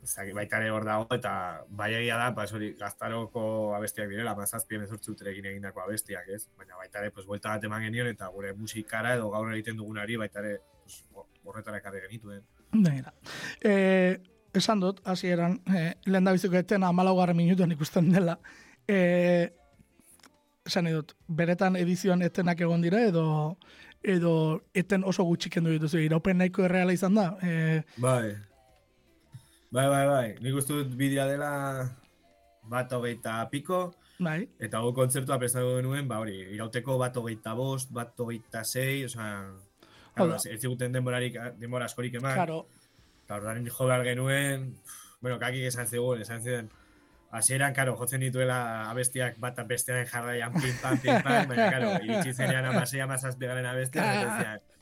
ez 0.06 0.34
baita 0.36 0.60
ere 0.62 0.70
hor 0.72 0.86
dago, 0.86 1.08
eta 1.16 1.64
bai 1.70 1.92
egia 1.98 2.18
da, 2.18 2.30
pues 2.36 2.52
hori, 2.54 2.72
gaztaroko 2.80 3.74
abestiak 3.76 4.10
direla, 4.10 4.36
mazazpien 4.38 4.86
ezortzu 4.86 5.16
utrekin 5.16 5.46
egindako 5.52 5.82
abestiak, 5.82 6.30
ez? 6.30 6.46
Baina 6.58 6.78
baita 6.78 7.02
ere, 7.02 7.12
pues, 7.12 7.26
buelta 7.26 7.56
bat 7.56 7.64
eman 7.64 7.84
genion, 7.88 8.08
eta 8.08 8.30
gure 8.34 8.54
musikara 8.54 9.16
edo 9.16 9.32
gaur 9.34 9.52
egiten 9.54 9.78
dugunari, 9.82 10.18
baita 10.22 10.44
ere, 10.44 10.60
pues, 10.84 11.02
horretara 11.44 11.82
ekarri 11.82 12.06
genituen. 12.06 12.44
Begira. 12.72 13.14
Eh, 13.64 14.22
esan 14.54 14.80
dut, 14.80 15.02
hasieran, 15.06 15.60
eh, 15.74 15.96
lehen 16.06 16.24
da 16.24 16.32
biziko 16.36 16.58
etena 16.58 16.88
amalaugarren 16.94 17.38
minutuan 17.38 17.72
ikusten 17.72 18.12
dela. 18.12 18.40
Eh, 18.88 19.50
esan 20.66 20.86
nahi 20.86 20.94
dut, 20.94 21.16
beretan 21.28 21.76
edizioan 21.76 22.22
etenak 22.22 22.62
egon 22.62 22.82
dira, 22.82 23.02
edo 23.02 23.58
edo 24.06 24.62
eten 24.78 25.04
oso 25.04 25.24
gutxi 25.26 25.50
kendu 25.50 25.72
dituzu, 25.74 25.98
iraupen 26.06 26.38
nahiko 26.38 26.66
erreala 26.68 26.94
izan 26.94 27.16
da. 27.18 27.32
Eh, 27.42 27.82
Bai. 27.98 28.36
Bai, 29.76 29.88
bai, 29.92 30.06
bai. 30.08 30.28
Nik 30.40 30.56
uste 30.56 30.78
dut 30.78 30.94
bidea 30.96 31.26
dela 31.28 31.52
bat 32.72 32.94
hogeita 32.96 33.42
piko, 33.52 33.80
bai, 34.24 34.46
eta 34.64 34.80
hau 34.80 34.94
kontzertua 34.96 35.36
prestatu 35.42 35.74
genuen, 35.76 36.08
ba 36.08 36.22
hori, 36.24 36.38
irauteko 36.56 36.96
bat 37.02 37.18
hogeita 37.20 37.54
bost, 37.60 37.92
bat 37.94 38.16
hogeita 38.16 38.64
osea, 38.64 39.26
Hau 40.16 40.24
claro, 40.30 40.38
ez 40.48 40.62
ziguten 40.62 40.94
denborarik, 40.96 41.34
denbora 41.60 41.90
askorik 41.90 42.14
eman, 42.16 42.38
claro, 42.38 42.62
eta 43.26 43.36
orduan 43.36 43.66
jo 43.68 43.88
behar 43.90 44.06
genuen, 44.08 44.70
bueno, 45.20 45.36
kakik 45.42 45.68
esan 45.68 45.92
zigun, 45.92 46.22
esan 46.24 46.40
ziren, 46.42 46.72
Hasieran, 47.36 47.74
karo, 47.76 47.98
jotzen 48.00 48.22
dituela 48.24 48.88
abestiak 48.88 49.36
bat 49.44 49.58
bestearen 49.68 50.08
jarraian 50.08 50.54
pin 50.56 50.78
pam, 50.80 50.96
pin 51.04 51.20
pam, 51.20 51.50
baina, 51.50 51.66
karo, 51.74 51.90
iritsi 52.06 52.32
zenean 52.32 52.70
amasei 52.70 53.02
amazazpigaren 53.04 53.68
abestiak, 53.74 54.22
eta 54.24 54.56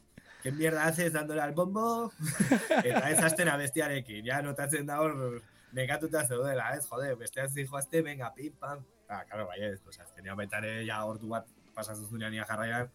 ¿qué 0.43 0.51
mierda 0.51 0.85
haces 0.85 1.13
dándole 1.13 1.41
al 1.41 1.53
bombo? 1.53 2.11
eta 2.83 3.09
ez 3.09 3.19
hasten 3.23 3.49
abestiarekin, 3.49 4.25
ja, 4.27 4.41
notatzen 4.45 4.85
da 4.85 4.99
hor, 5.01 5.41
nekatuta 5.73 6.25
zeudela, 6.27 6.73
ez, 6.77 6.85
jode, 6.85 7.15
bestean 7.15 7.49
zijoazte, 7.49 8.03
venga, 8.05 8.33
pin 8.35 8.53
pam. 8.59 8.83
Ah, 9.07 9.23
karo, 9.29 9.47
bai 9.47 9.61
ez, 9.63 9.79
pues, 9.81 9.99
azkenean 9.99 10.37
baitare, 10.37 10.81
ja, 10.85 11.03
ordu 11.05 11.31
bat 11.31 11.47
pasatzen 11.73 12.05
zunean 12.11 12.35
ia 12.35 12.45
jarraian, 12.45 12.91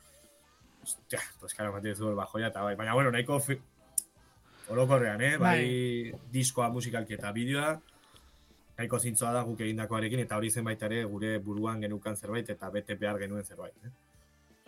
Hostia, 0.83 1.21
pues 1.41 1.55
claro, 1.55 1.73
mati 1.73 1.95
zu 1.95 2.15
bajoia 2.15 2.49
eta 2.49 2.63
bai. 2.63 2.75
Baina, 2.77 2.95
bueno, 2.95 3.11
nahiko 3.11 3.41
fi... 3.41 3.59
orokorrean, 4.69 5.21
eh? 5.21 5.37
Bai, 5.37 5.59
Bai. 6.13 6.21
diskoa 6.33 6.69
musikalki 6.69 7.15
eta 7.17 7.33
bideoa, 7.33 7.73
nahiko 8.79 8.99
zintzoa 8.99 9.33
da 9.33 9.43
guk 9.49 9.61
egindakoarekin, 9.65 10.21
eta 10.25 10.37
hori 10.37 10.51
zen 10.51 10.65
baita 10.65 10.87
ere 10.87 11.03
gure 11.05 11.39
buruan 11.45 11.81
genukan 11.81 12.17
zerbait, 12.17 12.51
eta 12.55 12.71
bete 12.71 12.95
behar 13.01 13.19
genuen 13.19 13.45
zerbait. 13.45 13.75
Eh? 13.85 13.93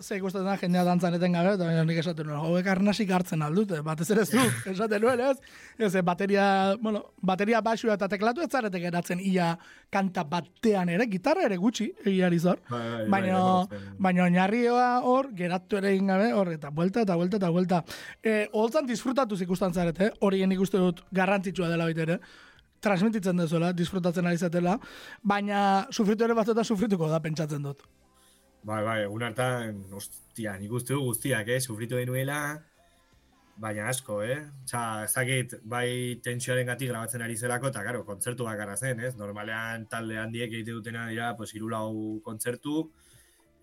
Ze 0.00 0.16
ikusten 0.16 0.46
da 0.48 0.54
jendea 0.56 0.82
dantzan 0.84 1.14
eten 1.18 1.34
gabe, 1.36 1.52
eta 1.56 1.66
baina 1.68 1.82
nik 1.84 1.98
esaten 2.00 2.26
nuen, 2.26 2.38
hauek 2.40 2.66
arnasik 2.72 3.10
hartzen 3.12 3.42
aldute, 3.44 3.82
batez 3.84 4.06
ere 4.14 4.24
zu, 4.24 4.40
esaten 4.72 5.02
nuen, 5.04 5.20
ez? 5.20 5.36
Ez, 5.76 5.92
eh, 5.94 6.02
bateria, 6.06 6.46
bueno, 6.80 7.02
bateria 7.20 7.60
basua 7.64 7.98
eta 7.98 8.08
teklatu 8.08 8.40
ez 8.44 8.48
zarete 8.48 8.80
geratzen 8.80 9.20
ia 9.20 9.50
kanta 9.92 10.24
batean 10.24 10.88
ere, 10.94 11.04
gitarra 11.10 11.44
ere 11.48 11.58
gutxi, 11.60 11.90
egiari 12.04 12.40
zor. 12.40 12.62
Bai, 12.70 12.80
bai, 12.80 13.06
Baina, 13.16 13.42
bai, 13.44 13.76
bai, 13.76 13.94
baina 14.08 14.24
oinarrioa 14.24 14.90
hor, 15.04 15.30
geratu 15.36 15.80
ere 15.82 15.92
egin 15.92 16.12
gabe, 16.14 16.32
hor, 16.32 16.52
eta 16.56 16.72
vuelta, 16.72 17.04
eta 17.04 17.20
vuelta, 17.20 17.42
eta 17.42 17.50
vuelta. 17.50 17.84
E, 18.22 18.36
holtzan 18.52 18.88
disfrutatu 18.88 19.36
ikusten 19.44 19.76
zarete, 19.76 20.12
hori 20.20 20.46
nik 20.46 20.64
uste 20.64 20.80
dut 20.80 21.04
garrantzitsua 21.12 21.68
dela 21.68 21.88
baita 21.90 22.08
ere, 22.08 22.20
transmititzen 22.80 23.36
dezuela, 23.36 23.74
disfrutatzen 23.76 24.26
ari 24.26 24.40
zatela, 24.40 24.78
baina 25.22 25.86
sufritu 25.92 26.24
ere 26.24 26.36
batzuetan 26.38 26.64
sufrituko 26.64 27.10
da, 27.10 27.20
pentsatzen 27.20 27.68
dut. 27.68 27.84
Bai, 28.62 28.82
bai, 28.84 28.98
egun 29.06 29.22
hartan, 29.24 29.78
ostia, 29.96 30.52
nik 30.60 30.72
uste 30.76 30.92
du 30.92 31.00
guztiak, 31.06 31.48
eh? 31.48 31.60
Sufritu 31.64 31.96
denuela, 31.96 32.40
baina 33.60 33.86
asko, 33.88 34.18
eh? 34.22 34.36
Txa, 34.68 34.82
ez 35.06 35.12
dakit, 35.14 35.54
bai 35.64 36.18
tensioaren 36.24 36.68
gati 36.68 36.88
grabatzen 36.90 37.24
ari 37.24 37.38
zelako, 37.40 37.70
eta, 37.72 37.82
karo, 37.86 38.02
kontzertu 38.08 38.44
bakarra 38.44 38.76
zen, 38.76 39.00
ez? 39.00 39.14
Normalean 39.16 39.86
talde 39.88 40.18
handiek 40.20 40.52
egite 40.52 40.74
dutena 40.76 41.06
dira, 41.08 41.32
pues, 41.38 41.54
irulau 41.56 42.20
kontzertu, 42.26 42.82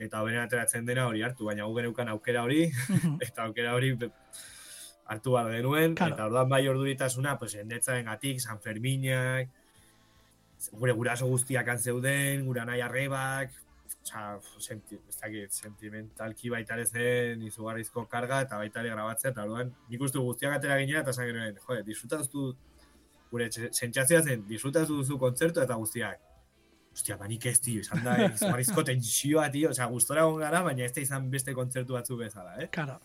eta 0.02 0.22
horren 0.24 0.42
ateratzen 0.42 0.86
dena 0.90 1.06
hori 1.10 1.22
hartu, 1.26 1.46
baina 1.46 1.70
gu 1.70 1.78
geneukan 1.78 2.10
aukera 2.16 2.44
hori, 2.48 2.66
eta 3.28 3.46
aukera 3.46 3.76
hori 3.78 3.94
hartu 5.08 5.38
behar 5.38 5.54
genuen, 5.54 5.94
Claro. 5.96 6.18
eta 6.18 6.26
orduan 6.32 6.50
bai 6.50 6.64
orduritasuna, 6.74 7.38
pues, 7.38 7.54
endetzaren 7.62 8.10
gatik, 8.10 8.42
San 8.42 8.60
Ferminak, 8.66 9.54
gure 10.74 10.98
guraso 10.98 11.30
guztiak 11.30 11.70
han 11.70 11.78
zeuden, 11.80 12.46
gura 12.50 12.66
nahi 12.66 12.82
arrebak, 12.82 13.54
Osa, 14.04 14.40
senti, 14.60 14.98
ez 15.10 15.18
dakit, 15.20 15.54
sentimentalki 15.54 16.52
baita 16.54 16.78
ere 16.78 16.86
zen 16.86 17.44
izugarrizko 17.48 18.06
karga 18.12 18.42
eta 18.46 18.60
baita 18.62 18.84
ere 18.84 18.94
grabatzea, 18.94 19.32
eta 19.32 19.44
orduan 19.48 19.74
nik 19.90 20.06
uste 20.08 20.20
guztiak 20.24 20.58
atera 20.58 20.78
ginera 20.82 21.04
eta 21.04 21.14
esan 21.16 21.30
genuen, 21.32 21.60
jode, 21.68 21.84
disfrutaztu, 21.88 22.48
gure 23.32 23.50
sentsazioa 23.52 24.24
zen, 24.24 24.48
disfrutaztu 24.48 25.02
duzu 25.02 25.20
kontzertu 25.22 25.64
eta 25.64 25.78
guztiak. 25.80 26.24
Ostia, 26.98 27.18
banik 27.20 27.46
ez, 27.46 27.60
tio, 27.62 27.84
izan 27.86 28.02
da, 28.06 28.16
izugarrizko 28.32 28.84
tensioa, 28.88 29.50
tio, 29.54 29.70
osea, 29.76 29.86
gustora 29.92 30.26
gara, 30.42 30.64
baina 30.66 30.88
ez 30.88 30.94
da 30.96 31.04
izan 31.04 31.30
beste 31.34 31.54
kontzertu 31.58 32.00
batzu 32.00 32.18
bezala, 32.18 32.58
eh? 32.64 32.72
Kara, 32.74 32.98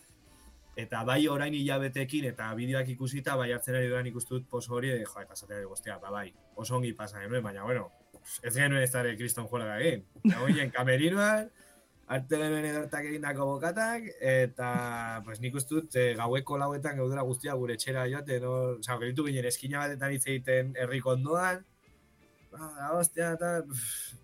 Eta 0.73 1.03
bai 1.05 1.19
orain 1.29 1.53
hilabetekin 1.53 2.25
eta 2.31 2.47
bideoak 2.57 2.87
ikusita, 2.95 3.35
bai 3.37 3.51
hartzen 3.53 3.75
ari 3.77 3.91
dudan 3.91 4.07
ikustu 4.09 4.39
dut 4.39 4.47
poso 4.49 4.73
hori, 4.73 4.89
jo, 4.89 5.19
eta 5.21 5.35
zatea 5.35 5.59
dugu, 5.61 5.75
ba, 6.01 6.09
bai, 6.15 6.31
oso 6.55 6.79
ongi 6.79 6.93
pasa 6.97 7.21
genuen, 7.21 7.43
baina, 7.45 7.61
bueno, 7.67 7.91
ez 8.41 8.53
genuen 8.55 8.81
ez 8.83 8.91
dara 8.91 9.13
kriston 9.19 9.47
juega 9.51 9.77
egin. 9.79 10.05
Egoinen 10.29 10.71
kamerinoan, 10.73 11.49
arte 12.13 12.39
genuen 12.39 12.65
edortak 12.67 13.05
egindako 13.07 13.45
bokatak, 13.53 14.07
eta, 14.19 14.69
pues, 15.25 15.39
nik 15.43 15.55
uste 15.55 15.77
dut, 15.77 15.95
eh, 15.99 16.13
gaueko 16.19 16.57
lauetan 16.59 16.97
gaudela 16.99 17.23
guztia 17.27 17.55
gure 17.59 17.77
etxera 17.77 18.07
joaten, 18.11 18.41
no? 18.43 18.55
Osa, 18.79 18.97
gelitu 19.01 19.25
ginen 19.27 19.47
eskina 19.49 19.85
batetan 19.85 20.11
hitz 20.15 20.25
egiten 20.27 20.73
herriko 20.79 21.13
ondoan, 21.15 21.63
ba, 22.51 22.91
ostia, 22.99 23.31
eta, 23.37 23.53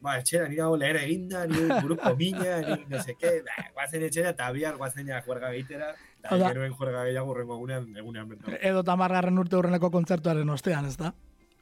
ba, 0.03 0.17
etxera, 0.19 0.49
nire 0.51 0.65
hau 0.67 0.75
leher 0.75 0.99
eginda, 1.05 1.45
nire 1.49 1.79
buruko 1.79 2.13
mina, 2.19 2.59
nire 2.67 2.83
no 2.91 3.01
seke, 3.05 3.39
ba, 3.47 3.65
guazen 3.79 4.05
etxera, 4.09 4.35
eta 4.35 4.51
bihar 4.55 4.77
guazen 4.81 5.09
ja 5.13 5.23
juerga 5.25 5.53
egitera, 5.55 5.93
eta 6.19 6.37
genuen 6.49 6.75
juerga 6.75 7.07
gehiago 7.07 7.33
urrengo 7.33 7.57
egunean, 7.61 7.89
egunean 8.03 8.29
bertan. 8.29 8.59
edo 8.59 8.83
tamargarren 8.83 9.39
urte 9.39 9.57
urreneko 9.57 9.91
kontzertuaren 9.95 10.57
ostean, 10.57 10.91
ez 10.91 10.97
da? 10.99 11.15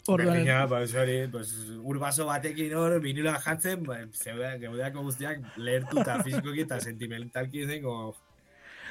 Orduan, 0.07 0.37
Berdina, 0.37 0.67
pues 0.67 0.95
hori, 0.95 1.27
pues, 1.27 1.51
urbaso 1.83 2.25
batekin 2.25 2.73
hor, 2.79 2.99
vinila 3.03 3.37
jatzen, 3.43 3.83
ba, 3.83 3.99
zeude, 4.13 4.53
geudeako 4.61 5.03
guztiak 5.03 5.41
lehertu 5.57 5.99
eta 5.99 6.21
fizikoki 6.23 6.63
eta 6.63 6.79
sentimentalki 6.79 7.65
zen, 7.65 7.81
como, 7.83 8.13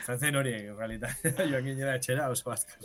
zan 0.05 0.21
zen 0.21 0.37
hori, 0.37 0.53
en 0.53 0.77
realidad, 0.77 1.11
joan 1.51 1.65
ginera 1.65 1.97
etxera 1.97 2.29
oso 2.31 2.53
asko. 2.53 2.77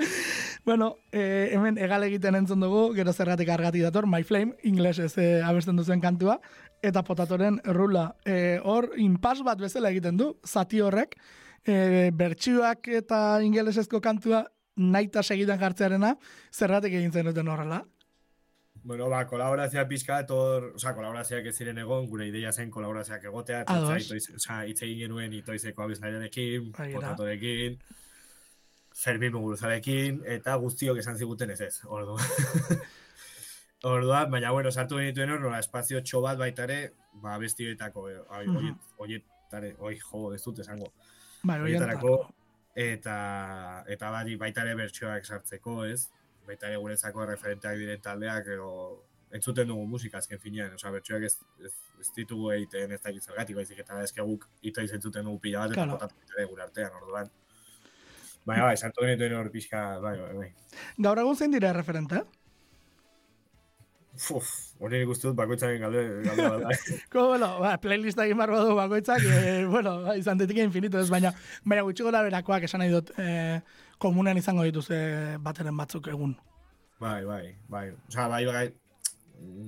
bueno, 0.68 0.96
eh, 1.12 1.50
hemen 1.54 1.78
egal 1.78 2.04
egiten 2.04 2.36
entzun 2.38 2.60
dugu, 2.60 2.90
gero 2.98 3.12
zergatik 3.12 3.48
argati 3.48 3.80
dator, 3.80 4.06
My 4.06 4.22
Flame, 4.28 4.56
inglesez 4.62 5.16
eh, 5.18 5.40
abesten 5.42 5.80
duzen 5.80 6.04
kantua, 6.04 6.40
eta 6.82 7.02
potatoren 7.04 7.60
rula. 7.64 8.10
Eh, 8.24 8.60
hor, 8.62 8.92
inpas 9.00 9.40
bat 9.46 9.60
bezala 9.60 9.90
egiten 9.90 10.20
du, 10.20 10.34
zati 10.46 10.84
horrek, 10.84 11.16
eh, 11.64 12.10
bertsioak 12.12 12.88
eta 13.00 13.40
ingelesezko 13.44 14.00
kantua 14.04 14.46
naita 14.76 15.22
segidan 15.22 15.58
jartzearena, 15.60 16.14
zergatik 16.52 16.94
egin 17.00 17.12
zenuten 17.12 17.48
horrela. 17.48 17.84
Bueno, 18.82 19.10
ba, 19.12 19.26
kolaborazioa 19.28 19.84
pixka, 19.88 20.20
etor, 20.24 20.70
oza, 20.78 20.94
kolaborazioak 20.96 21.50
ez 21.50 21.56
ziren 21.58 21.78
egon, 21.82 22.06
gure 22.08 22.28
ideia 22.30 22.52
zen 22.52 22.70
kolaborazioak 22.72 23.26
egotea, 23.28 23.64
eta 23.66 23.76
oza, 23.82 24.62
hitz 24.64 24.78
egin 24.86 25.02
genuen 25.02 25.34
itoizeko 25.36 25.84
abislariarekin, 25.84 26.70
Bai, 26.78 26.88
potatorekin, 26.94 27.76
Fermin 28.96 29.34
Muguruzarekin, 29.36 30.22
eta 30.38 30.56
guztiok 30.62 31.02
esan 31.02 31.18
ziguten 31.18 31.52
ez 31.52 31.60
ez, 31.66 31.74
ordu. 31.84 32.16
Orduan, 33.90 34.28
baina, 34.32 34.50
bueno, 34.52 34.72
sartu 34.72 34.98
genituen 35.00 35.30
hor, 35.32 35.40
nola, 35.40 35.60
espazio 35.60 36.00
txo 36.04 36.20
bat 36.24 36.40
baita 36.40 36.66
ere, 36.66 36.80
ba, 37.22 37.38
bestioetako, 37.40 38.08
eh, 38.10 38.18
oietare, 39.00 39.74
oi, 39.78 39.94
jo, 40.00 40.26
ez 40.36 40.42
dut 40.44 40.60
esango. 40.64 40.92
Bai, 41.44 41.60
horietarako. 41.60 42.18
Eta, 42.74 43.84
eta 43.88 44.10
bari 44.10 44.36
baita 44.36 44.62
ere 44.62 44.74
bertsioak 44.78 45.24
sartzeko, 45.26 45.84
ez? 45.84 46.08
Baita 46.46 46.68
ere 46.68 46.76
guretzako 46.82 47.26
referenteak 47.26 47.76
diren 47.78 48.00
taldeak, 48.02 48.46
edo 48.56 48.70
entzuten 49.32 49.68
dugu 49.68 49.84
musika 49.86 50.18
azken 50.18 50.40
finean, 50.42 50.72
osea, 50.74 50.90
bertsioak 50.90 51.22
ez, 51.28 51.36
ez, 51.64 51.72
ez 52.00 52.08
ditugu 52.16 52.50
egiten 52.56 52.92
ez 52.96 53.00
dakit 53.02 53.22
zergatik, 53.22 53.56
baizik 53.60 53.78
eta 53.78 54.00
eske 54.02 54.22
guk 54.26 54.48
itoiz 54.66 54.90
entzuten 54.96 55.24
dugu 55.24 55.38
pila 55.44 55.60
bat, 55.66 55.70
eta 55.76 55.84
Claro. 55.84 55.98
potatu 55.98 56.34
ere 56.38 56.46
gure 56.50 56.62
artean, 56.66 56.96
orduan. 57.02 57.30
Baina, 58.46 58.64
bai, 58.64 58.76
sartu 58.76 59.04
genituen 59.04 59.34
hor 59.36 59.50
pixka, 59.52 59.98
bai, 60.00 60.16
bai, 60.18 60.32
bai. 60.34 60.48
Gaur 61.06 61.18
egun 61.22 61.36
zein 61.36 61.52
dira 61.52 61.72
referente? 61.76 62.22
Uf, 64.18 64.48
hori 64.82 64.98
nik 65.00 65.10
uste 65.12 65.28
dut 65.28 65.36
bakoitzaren 65.38 65.80
galde, 65.80 66.02
galde. 66.26 66.76
Ko, 67.12 67.28
bueno, 67.30 67.52
ba, 67.62 67.76
playlista 67.80 68.26
egin 68.26 68.40
barba 68.40 68.64
du 68.66 68.74
bakoitzak, 68.76 69.22
e, 69.22 69.64
bueno, 69.70 69.94
ba, 70.04 70.16
izan 70.18 70.40
daiteke 70.40 70.66
infinito 70.66 70.98
ez, 71.00 71.08
baina, 71.12 71.30
baina 71.64 71.86
gutxi 71.86 72.04
gora 72.06 72.24
berakoak 72.26 72.66
esan 72.66 72.82
nahi 72.82 72.92
dut, 72.92 73.12
e, 73.22 73.60
komunean 74.02 74.40
izango 74.40 74.66
dituzte 74.66 74.98
bateren 75.44 75.78
batzuk 75.78 76.10
egun. 76.12 76.34
Bai, 77.00 77.22
bai, 77.24 77.44
bai. 77.70 77.86
Osa, 78.10 78.26
bai, 78.28 78.42
bai, 78.50 78.66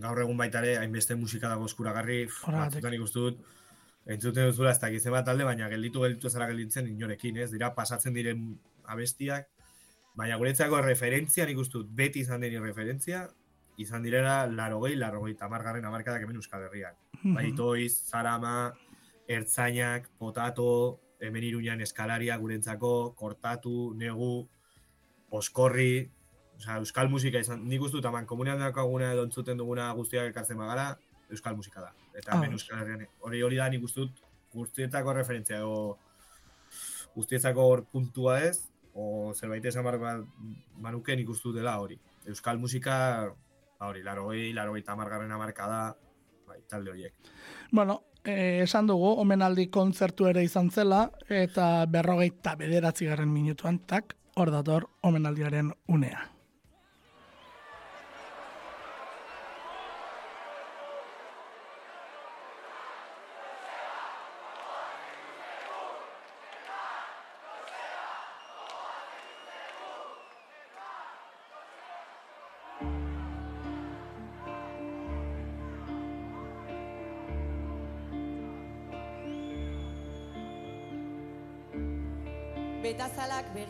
gaur 0.03 0.20
egun 0.24 0.36
baita 0.36 0.61
ere, 0.64 0.76
hainbeste 0.82 1.16
musika 1.16 1.49
dago 1.53 1.70
eskuragarri, 1.70 2.24
batzutan 2.45 2.99
ikustu 2.99 3.28
dut, 3.28 3.43
entzuten 4.12 4.51
duzula 4.51 4.74
ez 4.74 4.80
dakiz 4.82 5.05
bat 5.14 5.26
talde, 5.28 5.47
baina 5.49 5.70
gelditu 5.72 6.03
gelditu 6.05 6.30
zara 6.30 6.51
gelditzen 6.51 6.90
inorekin, 6.90 7.38
ez? 7.45 7.51
Dira 7.55 7.72
pasatzen 7.76 8.14
diren 8.16 8.51
abestiak, 8.90 9.49
baina 10.18 10.36
guretzako 10.40 10.82
referentzia 10.84 11.47
nik 11.49 11.62
uste 11.62 11.78
dut 11.78 11.95
beti 12.03 12.26
izan 12.26 12.43
deni 12.45 12.61
referentzia, 12.61 13.28
izan 13.78 14.02
direla 14.02 14.46
larogei, 14.46 14.96
larogei 14.96 15.34
tamargarren 15.34 15.84
amarkadak 15.84 16.22
hemen 16.22 16.36
Euskal 16.36 16.62
Herrian. 16.66 16.94
Bai, 17.22 17.52
toiz, 17.56 17.92
zarama, 18.10 18.72
ertzainak, 19.28 20.08
potato, 20.18 20.98
hemen 21.20 21.44
iruñan 21.44 21.80
eskalaria 21.80 22.36
gurentzako, 22.36 23.14
kortatu, 23.14 23.92
negu, 23.94 24.48
oskorri, 25.30 26.10
osea, 26.58 26.76
euskal 26.82 27.08
musika 27.08 27.38
izan, 27.40 27.64
nik 27.68 27.80
uste 27.82 28.00
dut, 28.00 28.26
komunean 28.26 28.58
dakaguna 28.58 29.12
edo 29.12 29.24
entzuten 29.24 29.56
duguna 29.56 29.92
guztiak 29.96 30.26
elkartzen 30.26 30.58
bagara, 30.58 30.96
euskal 31.30 31.56
musika 31.56 31.80
da. 31.80 31.92
Eta 32.14 32.32
hemen 32.36 32.50
Ah. 32.50 32.52
Euskal 32.52 32.78
Herrian, 32.82 33.06
hori 33.20 33.42
hori 33.42 33.56
da 33.56 33.68
nik 33.70 33.82
uste 33.84 34.00
dut, 34.00 34.20
guztietako 34.52 35.12
referentzia, 35.14 35.56
edo 35.58 35.96
guztietako 37.14 37.60
hor 37.68 37.84
puntua 37.86 38.40
ez, 38.42 38.68
o 38.94 39.32
zerbait 39.34 39.64
esan 39.64 39.84
bar 39.84 39.98
ba- 39.98 40.24
banuke 40.76 41.16
nik 41.16 41.28
uste 41.28 41.48
dut 41.48 41.56
dela 41.56 41.78
hori. 41.80 41.98
Euskal 42.26 42.58
musika, 42.58 43.32
ba 43.83 43.89
hori, 43.91 44.03
laro 44.07 44.28
gehi, 44.30 44.53
laro 44.55 44.76
gehi 44.76 44.85
tamargarren 44.87 45.33
amarka 45.35 45.66
da, 45.66 45.80
bai, 46.47 46.61
talde 46.70 46.93
horiek. 46.93 47.30
Bueno, 47.72 47.97
eh, 48.22 48.62
esan 48.62 48.87
dugu, 48.87 49.09
omenaldi 49.24 49.66
kontzertu 49.74 50.28
ere 50.30 50.45
izan 50.47 50.70
zela, 50.70 51.09
eta 51.26 51.87
berrogeita 51.91 52.55
bederatzi 52.61 53.11
garren 53.11 53.33
minutuan, 53.35 53.80
tak, 53.91 54.14
hor 54.39 54.55
dator 54.55 54.87
omenaldiaren 55.03 55.74
unea. 55.89 56.32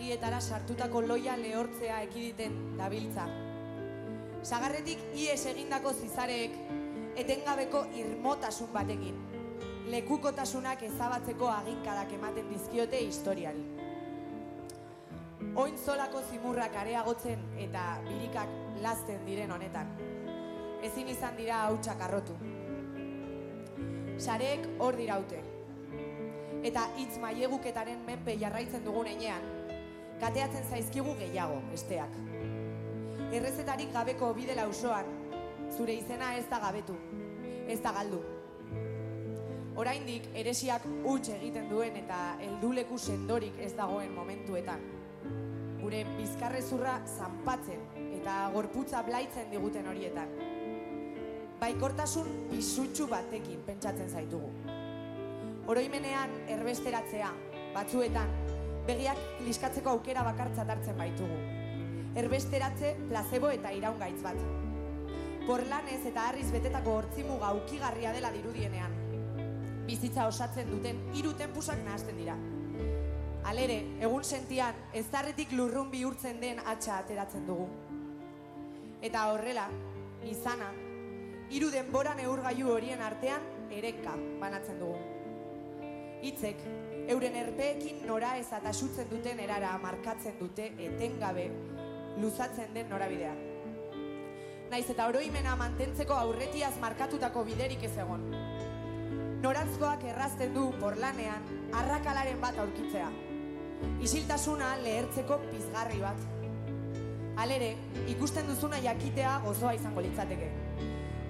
Begietara 0.02 0.40
sartutako 0.40 1.00
loia 1.06 1.36
lehortzea 1.38 2.00
ekiditen 2.02 2.54
dabiltza. 2.74 3.22
Sagarretik 4.42 4.98
ies 5.14 5.44
egindako 5.46 5.92
zizareek 5.94 6.56
etengabeko 7.22 7.84
irmotasun 8.00 8.72
batekin. 8.74 9.20
Lekukotasunak 9.94 10.82
ezabatzeko 10.88 11.52
aginkadak 11.52 12.16
ematen 12.18 12.50
dizkiote 12.50 12.98
historiari. 13.04 13.62
Oin 15.54 15.78
zolako 15.78 16.24
zimurrak 16.32 16.74
areagotzen 16.82 17.46
eta 17.68 17.86
birikak 18.10 18.58
lasten 18.82 19.22
diren 19.30 19.54
honetan. 19.54 19.94
Ezin 20.82 21.14
izan 21.14 21.38
dira 21.38 21.62
hautsak 21.68 22.02
arrotu. 22.08 22.40
Sareek 24.18 24.66
hor 24.80 24.98
diraute. 24.98 25.46
Eta 26.66 26.88
hitz 26.98 27.18
maieguketaren 27.22 28.02
menpe 28.06 28.34
jarraitzen 28.38 28.82
dugun 28.84 29.06
enean, 29.06 29.61
kateatzen 30.22 30.68
zaizkigu 30.70 31.16
gehiago, 31.18 31.58
besteak. 31.72 32.14
Errezetarik 33.34 33.90
gabeko 33.94 34.30
bidela 34.36 34.68
usoan, 34.70 35.08
zure 35.74 35.96
izena 35.98 36.34
ez 36.38 36.44
da 36.50 36.60
gabetu, 36.62 36.94
ez 37.66 37.80
da 37.82 37.90
galdu. 37.96 38.20
Oraindik 39.82 40.28
eresiak 40.36 40.84
huts 41.08 41.32
egiten 41.32 41.66
duen 41.70 41.96
eta 41.96 42.18
helduleku 42.44 42.98
sendorik 42.98 43.56
ez 43.66 43.72
dagoen 43.74 44.12
momentuetan. 44.14 44.84
Gure 45.80 46.04
bizkarrezurra 46.18 46.98
zanpatzen 47.16 47.80
eta 48.20 48.36
gorputza 48.54 49.02
blaitzen 49.02 49.50
diguten 49.50 49.88
horietan. 49.90 50.36
Baikortasun 51.62 52.28
pisutsu 52.52 53.08
batekin 53.10 53.64
pentsatzen 53.66 54.10
zaitugu. 54.10 54.52
Oroimenean 55.72 56.36
erbesteratzea, 56.52 57.32
batzuetan, 57.74 58.30
begiak 58.86 59.18
liskatzeko 59.46 59.96
aukera 59.96 60.24
bakartzat 60.26 60.70
hartzen 60.74 60.98
baitugu. 60.98 61.38
Erbesteratze 62.22 62.96
placebo 63.08 63.50
eta 63.54 63.72
iraungaitz 63.72 64.20
bat. 64.24 64.40
Porlanez 65.46 66.00
eta 66.06 66.28
harriz 66.28 66.48
betetako 66.52 66.98
hortzimuga 67.00 67.52
ukigarria 67.58 68.12
dela 68.14 68.30
dirudienean. 68.34 68.98
Bizitza 69.86 70.26
osatzen 70.30 70.70
duten 70.70 71.00
hiru 71.16 71.32
tempusak 71.38 71.80
nahasten 71.84 72.18
dira. 72.20 72.36
Alere, 73.50 73.80
egun 74.00 74.22
sentian, 74.22 74.76
ezarretik 74.94 75.50
lurrun 75.58 75.90
bihurtzen 75.90 76.38
den 76.40 76.60
atxa 76.62 77.00
ateratzen 77.02 77.46
dugu. 77.46 77.66
Eta 79.02 79.24
horrela, 79.32 79.66
izana, 80.30 80.70
hiru 81.50 81.72
denbora 81.74 82.14
neurgailu 82.14 82.70
horien 82.70 83.02
artean 83.02 83.42
ereka 83.74 84.14
banatzen 84.40 84.78
dugu. 84.78 85.00
Hitzek, 86.22 86.62
euren 87.08 87.36
erpeekin 87.36 88.06
nora 88.06 88.36
ez 88.38 88.48
atasutzen 88.52 89.08
duten 89.10 89.40
erara 89.40 89.72
markatzen 89.82 90.38
dute 90.38 90.72
etengabe 90.78 91.48
luzatzen 92.20 92.74
den 92.74 92.88
norabidea. 92.90 93.32
Naiz 94.72 94.86
eta 94.88 95.06
oroimena 95.10 95.56
mantentzeko 95.60 96.14
aurretiaz 96.16 96.74
markatutako 96.80 97.44
biderik 97.44 97.82
ez 97.84 97.92
egon. 98.04 98.22
Norantzkoak 99.42 100.04
errazten 100.12 100.54
du 100.54 100.68
porlanean 100.80 101.48
arrakalaren 101.80 102.40
bat 102.40 102.58
aurkitzea. 102.62 103.10
Isiltasuna 104.06 104.76
lehertzeko 104.84 105.40
pizgarri 105.50 105.98
bat. 106.00 106.22
Halere, 107.42 107.72
ikusten 108.12 108.46
duzuna 108.46 108.78
jakitea 108.84 109.38
gozoa 109.44 109.74
izango 109.74 110.04
litzateke. 110.04 110.48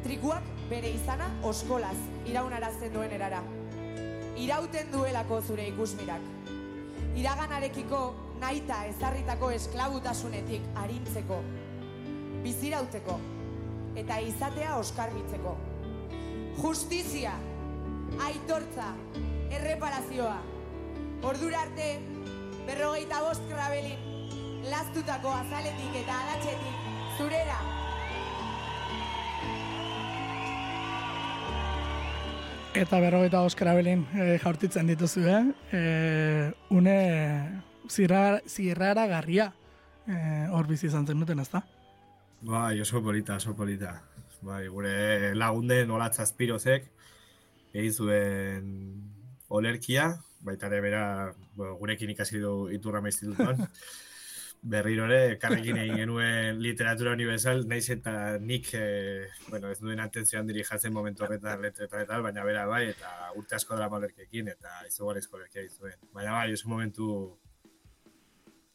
Trikuak 0.05 0.47
bere 0.69 0.91
izana 0.93 1.31
oskolaz 1.49 1.97
iraunarazten 2.27 2.93
duen 2.93 3.15
erara. 3.17 3.43
Irauten 4.41 4.89
duelako 4.93 5.41
zure 5.43 5.67
ikusmirak. 5.69 6.23
Iraganarekiko 7.21 8.01
naita 8.41 8.79
ezarritako 8.89 9.51
esklabutasunetik 9.55 10.65
arintzeko, 10.83 11.39
bizirauteko 12.45 13.19
eta 14.03 14.19
izatea 14.25 14.77
oskarbitzeko. 14.81 15.53
Justizia, 16.63 17.35
aitortza, 18.29 18.89
erreparazioa. 19.59 20.39
Ordura 21.29 21.61
arte, 21.67 21.91
berrogeita 22.67 23.21
bost 23.27 23.45
krabelin, 23.53 24.09
lastutako 24.73 25.37
azaletik 25.43 26.03
eta 26.03 26.19
alatxetik, 26.25 26.91
zurera. 27.19 27.61
Eta 32.73 32.99
berrogeita 33.05 33.43
Oskar 33.45 33.69
Abelin 33.69 34.07
e, 34.17 34.39
jaurtitzen 34.41 34.87
dituzu, 34.89 35.27
eh? 35.29 35.41
E, 35.77 35.81
une 36.73 36.95
zirrara, 37.85 38.39
zirrara 38.49 39.05
garria 39.11 39.51
e, 40.09 40.15
hor 40.49 40.71
bizi 40.71 40.87
izan 40.89 41.05
zen 41.07 41.21
duten, 41.21 41.43
ezta? 41.45 41.61
Bai, 42.41 42.81
oso 42.81 43.03
polita, 43.05 43.37
oso 43.37 43.53
polita. 43.55 43.93
Bai, 44.41 44.63
gure 44.73 45.35
lagunden 45.37 45.93
olatza 45.93 46.25
azpirozek, 46.25 46.89
egin 47.77 47.93
zuen 47.93 48.73
olerkia, 49.53 50.09
baita 50.41 50.73
ere 50.73 50.81
bera, 50.81 51.05
bueno, 51.53 51.77
gurekin 51.77 52.17
ikasi 52.17 52.41
du 52.41 52.55
iturra 52.73 53.05
institutuan, 53.05 53.67
berriro 54.63 55.09
ere, 55.11 55.39
karrekin 55.43 55.79
egin 55.83 55.99
genuen 56.05 56.61
literatura 56.63 57.13
universal, 57.17 57.65
naiz 57.69 57.89
eta 57.91 58.39
nik, 58.39 58.69
eh, 58.79 59.27
bueno, 59.49 59.73
ez 59.75 59.81
duen 59.83 60.01
atentzioan 60.01 60.47
diri 60.47 60.63
jatzen 60.65 60.95
momentu 60.95 61.27
horretan 61.27 61.61
letreta 61.65 61.99
eta 61.99 62.15
tal, 62.15 62.23
baina 62.23 62.45
bera 62.47 62.65
bai, 62.71 62.85
eta 62.93 63.33
urte 63.37 63.59
asko 63.59 63.75
dara 63.75 63.91
malerkekin, 63.91 64.53
eta 64.55 64.85
izugarrizko 64.87 65.41
lerkia 65.41 65.65
egin 65.65 65.75
zuen. 65.81 65.97
Baina 66.15 66.37
bai, 66.39 66.53
oso 66.55 66.71
momentu 66.71 67.09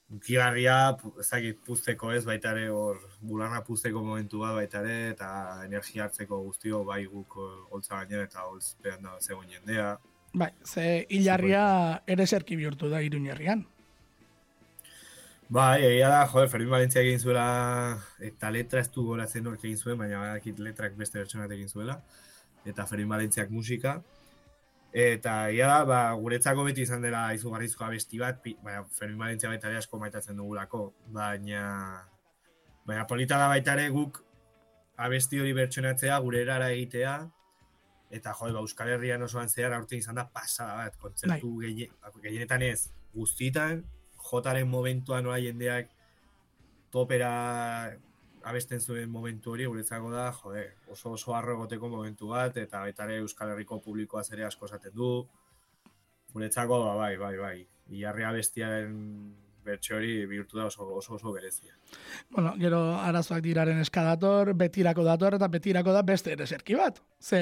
Ukigarria, 0.07 0.95
ez 1.19 1.25
dakit 1.27 1.57
puzteko 1.67 2.13
ez, 2.15 2.21
baita 2.23 2.53
ere 2.55 2.69
hor 2.71 3.01
bulana 3.19 3.59
puzteko 3.67 3.99
momentu 4.05 4.39
bat 4.39 4.53
baita 4.55 4.79
ere, 4.79 5.09
eta 5.11 5.29
energia 5.65 6.05
hartzeko 6.05 6.39
guztio 6.45 6.85
bai 6.87 7.01
guk 7.11 7.35
holtza 7.35 7.97
gainen 7.97 8.23
eta 8.23 8.45
holtzpean 8.47 9.03
da 9.03 9.17
zegoen 9.19 9.51
jendea. 9.51 9.97
Bai, 10.33 10.53
ze 10.63 11.05
hilarria 11.09 11.65
ere 12.07 12.27
zerki 12.27 12.55
bihurtu 12.55 12.87
da 12.89 13.01
iruñerrian. 13.03 13.65
Bai, 15.49 15.79
egia 15.85 16.09
da, 16.11 16.25
joder, 16.27 16.49
Fermin 16.51 16.69
Valentzia 16.73 17.01
egin 17.05 17.21
zuela, 17.23 17.43
eta 18.19 18.49
letra 18.51 18.81
ez 18.83 18.89
du 18.91 19.05
goratzen 19.07 19.45
hork 19.47 19.63
egin 19.63 19.77
zuen, 19.79 19.97
baina 19.99 20.19
badakit 20.19 20.59
letrak 20.59 20.97
beste 20.99 21.21
bertsonat 21.21 21.53
egin 21.55 21.69
zuela, 21.71 22.01
eta 22.67 22.85
Fermin 22.85 23.09
Valentziak 23.15 23.51
musika, 23.53 24.01
Eta 24.97 25.51
ia 25.51 25.67
da, 25.67 25.81
ba, 25.85 25.97
guretzako 26.17 26.63
beti 26.65 26.81
izan 26.87 27.03
dela 27.03 27.25
izugarrizko 27.35 27.83
abesti 27.85 28.17
bat, 28.21 28.39
baina 28.63 28.85
Fermin 28.95 29.19
Valentzia 29.19 29.49
baita 29.51 29.67
ere 29.69 29.77
asko 29.81 29.99
maitatzen 29.99 30.37
dugulako, 30.39 30.93
baina 31.13 31.63
baina 32.87 33.03
polita 33.05 33.37
da 33.37 33.49
baita 33.51 33.75
ere 33.75 33.89
guk 33.93 34.21
abesti 34.97 35.41
hori 35.43 35.51
bertsonatzea 35.53 36.17
gure 36.23 36.41
erara 36.41 36.71
egitea, 36.73 37.17
eta 38.09 38.33
jode, 38.39 38.55
ba, 38.55 38.63
Euskal 38.63 38.93
Herrian 38.95 39.21
osoan 39.27 39.51
zehar 39.51 39.75
aurten 39.75 39.99
izan 39.99 40.15
da 40.17 40.25
pasada 40.33 40.79
bat, 40.79 40.97
kontzertu 40.97 41.51
Bai. 41.59 41.67
gehien- 41.67 42.23
gehienetan 42.23 42.63
ez, 42.71 42.89
guztitan, 43.13 43.83
jotaren 44.31 44.67
momentuan 44.67 45.23
nola 45.23 45.39
jendeak 45.43 45.89
topera 46.91 47.31
abesten 48.47 48.79
zuen 48.79 49.09
momentu 49.11 49.51
hori, 49.51 49.65
guretzako 49.67 50.11
da, 50.13 50.29
jode, 50.31 50.63
oso 50.93 51.11
oso 51.17 51.33
harro 51.35 51.57
egoteko 51.57 51.89
momentu 51.91 52.31
bat, 52.31 52.55
eta 52.57 52.79
baita 52.85 53.07
ere 53.07 53.17
Euskal 53.23 53.51
Herriko 53.51 53.81
publikoa 53.83 54.23
ere 54.31 54.45
asko 54.47 54.69
esaten 54.69 54.95
du. 54.95 55.09
Guretzako, 56.33 56.79
ba, 56.85 56.93
bai, 57.01 57.17
bai, 57.19 57.35
bai. 57.41 57.57
Iarria 57.97 58.31
bestiaren 58.35 58.95
bertxe 59.67 59.95
hori 59.97 60.11
bihurtu 60.29 60.59
da 60.59 60.67
oso 60.69 60.87
oso, 60.95 61.17
oso 61.17 61.33
berezia. 61.35 61.75
Bueno, 62.31 62.53
gero 62.61 62.79
arazoak 62.95 63.41
diraren 63.43 63.81
eskadator, 63.83 64.53
betirako 64.55 65.03
dator 65.07 65.35
eta 65.35 65.49
betirako 65.51 65.95
da 65.95 66.03
beste 66.07 66.31
ere 66.35 66.47
zerki 66.47 66.77
bat. 66.79 67.01
Ze 67.19 67.41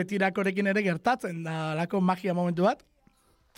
betirakorekin 0.00 0.72
ere 0.72 0.84
gertatzen 0.86 1.42
da 1.44 1.74
lako 1.76 2.00
magia 2.00 2.36
momentu 2.36 2.68
bat, 2.68 2.84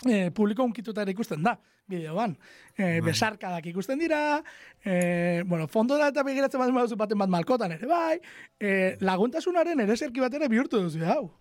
e, 0.03 0.29
publiko 0.31 0.67
unkituta 0.67 1.05
ere 1.05 1.15
ikusten 1.15 1.43
da, 1.45 1.55
bideoan. 1.87 2.37
E, 2.77 3.01
besarkadak 3.05 3.65
ikusten 3.69 3.99
dira, 3.99 4.41
e, 4.85 5.43
bueno, 5.45 5.67
fondo 5.67 5.97
da 5.99 6.09
eta 6.09 6.23
begiratzen 6.23 6.61
bat 6.61 6.73
baduzu 6.73 6.97
baten 6.97 7.19
bat 7.21 7.29
malkotan 7.29 7.75
ere, 7.75 7.87
bai, 7.87 8.19
e, 8.59 8.95
laguntasunaren 8.99 9.79
ere 9.83 9.97
zerki 9.97 10.23
bat 10.23 10.33
ere 10.33 10.49
bihurtu 10.49 10.81
duzu, 10.81 11.03
hau. 11.05 11.31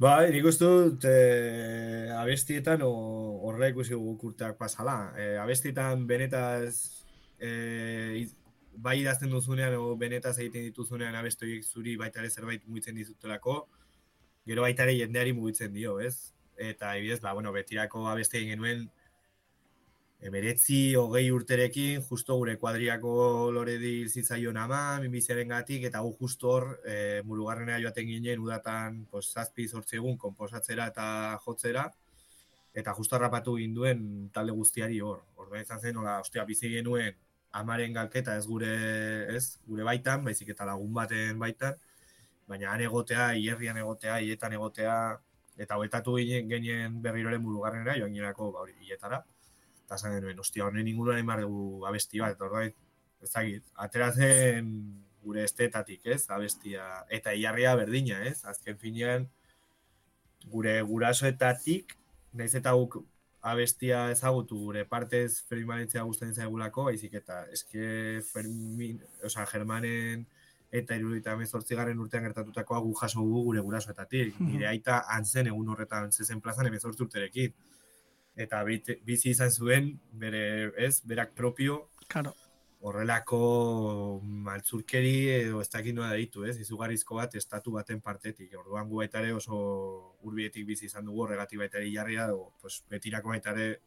Bai, 0.00 0.32
nik 0.34 0.46
uste 0.50 0.66
dut 0.66 1.04
e, 1.06 2.10
abestietan 2.18 2.82
o- 2.82 3.40
horrela 3.46 3.68
ikusi 3.70 3.94
guk 3.94 4.34
pasala. 4.58 5.12
E, 5.16 5.36
abestietan 5.38 6.06
benetaz 6.06 7.04
e, 7.38 8.26
bai 8.74 8.98
idazten 9.00 9.30
duzunean 9.30 9.76
o 9.78 9.94
benetaz 9.96 10.38
egiten 10.38 10.64
dituzunean 10.66 11.14
abesti 11.14 11.46
horiek 11.46 11.64
zuri 11.64 11.96
baita 11.96 12.20
ere 12.20 12.30
zerbait 12.30 12.64
mugitzen 12.66 12.96
dizutelako, 12.96 13.68
gero 14.46 14.62
baita 14.62 14.82
ere 14.82 14.96
jendeari 14.98 15.32
mugitzen 15.32 15.72
dio, 15.72 16.00
ez? 16.00 16.32
Eta 16.56 16.96
ebidez, 16.96 17.20
ba, 17.20 17.32
bueno, 17.32 17.52
betirako 17.52 18.06
abesti 18.08 18.38
egin 18.38 18.54
genuen 18.54 18.84
emeretzi, 20.24 20.94
hogei 20.96 21.26
urterekin, 21.34 22.02
justo 22.08 22.36
gure 22.40 22.54
kuadriako 22.56 23.50
loredi 23.52 24.06
zitzaion 24.08 24.56
ama, 24.56 24.98
minbiziaren 25.02 25.50
gatik, 25.52 25.84
eta 25.90 26.00
gu 26.00 26.14
justo 26.20 26.48
hor, 26.48 26.68
e, 26.88 27.20
murugarrenea 27.28 27.80
joaten 27.82 28.08
ginen, 28.08 28.40
udatan, 28.40 29.02
pues, 29.10 29.26
zazpi 29.34 29.68
zortzi 29.68 30.00
egun, 30.00 30.16
komposatzera 30.16 30.86
eta 30.94 31.06
jotzera, 31.44 31.90
eta 32.74 32.94
justo 32.96 33.16
harrapatu 33.16 33.58
ginduen 33.58 34.30
talde 34.32 34.54
guztiari 34.56 35.00
hor. 35.00 35.20
Orduan 35.36 35.62
izan 35.62 35.80
zen, 35.80 36.00
hola, 36.00 36.18
ostia, 36.24 36.46
bizi 36.48 36.72
genuen 36.72 37.14
amaren 37.54 37.92
galketa 37.94 38.34
ez 38.36 38.46
gure, 38.48 38.72
ez, 39.36 39.44
gure 39.68 39.84
baitan, 39.86 40.24
baizik 40.24 40.48
eta 40.56 40.66
lagun 40.66 40.92
baten 40.96 41.38
baitan, 41.38 41.76
baina 42.50 42.72
han 42.72 42.82
egotea, 42.82 43.28
hierrian 43.38 43.78
egotea, 43.78 44.18
hietan 44.24 44.56
egotea, 44.56 44.96
eta 45.58 45.78
hoetatu 45.78 46.16
ginen, 46.18 46.48
genien 46.50 47.00
berriroren 47.02 47.42
burugarrenera, 47.44 47.96
joan 48.00 48.12
ginenako, 48.12 48.50
ba, 48.52 48.64
hori, 48.64 48.74
hietara, 48.82 49.22
eta 49.84 49.98
zan 49.98 50.16
genuen, 50.16 50.40
ostia, 50.40 50.66
honen 50.66 50.88
inguruan 50.88 51.20
egin 51.20 51.44
dugu 51.44 51.86
abesti 51.86 52.22
bat, 52.22 52.36
eta 52.36 52.48
orduan, 52.48 52.74
ezagit, 53.24 53.64
ateratzen 53.86 54.70
gure 55.24 55.44
estetatik, 55.44 56.04
ez, 56.06 56.24
abestia, 56.28 56.86
eta 57.08 57.32
iarria 57.32 57.74
berdina, 57.80 58.20
ez, 58.28 58.42
azken 58.50 58.78
finean, 58.80 59.28
gure 60.52 60.80
gurasoetatik, 60.84 61.96
naiz 62.34 62.52
eta 62.58 62.74
guk 62.76 62.98
abestia 63.44 64.08
ezagutu 64.12 64.58
gure 64.66 64.84
partez 64.88 65.44
Fermin 65.48 65.68
Valentzia 65.68 66.04
guztien 66.08 66.32
zaigulako, 66.34 66.86
baizik 66.88 67.14
eta 67.20 67.42
eske 67.52 68.20
Fermin, 68.32 69.00
oza, 69.24 69.44
Germanen 69.50 70.24
eta 70.74 70.96
irudita 70.98 71.36
emezortzigarren 71.38 72.00
urtean 72.02 72.24
gertatutakoa 72.26 72.80
gu 72.82 72.94
jaso 72.98 73.22
gu 73.22 73.44
gure 73.46 73.60
gurasoetatik. 73.62 74.40
Nire 74.42 74.66
aita 74.66 75.04
antzen 75.16 75.46
egun 75.46 75.68
horretan 75.70 76.10
zezen 76.12 76.40
plazan 76.42 76.66
emezortzi 76.66 77.04
urterekin. 77.06 77.52
Eta 78.34 78.64
bizi 78.66 79.30
izan 79.30 79.52
zuen, 79.54 79.92
bere, 80.18 80.72
ez, 80.76 80.96
berak 81.06 81.30
propio, 81.38 81.90
Claro. 82.08 82.34
horrelako 82.84 83.38
maltzurkeri 84.22 85.14
edo 85.36 85.60
ez 85.62 85.70
dakit 85.70 85.94
nola 85.94 86.10
deitu, 86.12 86.42
ez? 86.44 86.58
Izugarrizko 86.60 87.16
bat 87.16 87.34
estatu 87.38 87.72
baten 87.78 88.02
partetik. 88.04 88.50
Orduan 88.58 88.90
gu 88.90 88.98
baita 89.00 89.22
ere 89.22 89.32
oso 89.32 89.56
urbietik 90.26 90.66
bizi 90.66 90.90
izan 90.90 91.06
dugu 91.06 91.22
horregatik 91.24 91.62
baita 91.62 91.78
ere 91.78 91.88
jarria, 91.94 92.26
edo 92.26 92.50
pues, 92.60 92.82
betirako 92.90 93.28
baita 93.32 93.54
ere 93.54 93.80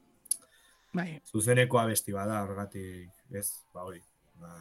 Bai, 0.93 1.19
zuzeneko 1.27 1.77
abesti 1.83 2.15
bada 2.15 2.39
horregatik, 2.45 3.11
ez? 3.29 3.49
Ba 3.73 3.83
hori, 3.83 3.99
ba, 4.39 4.55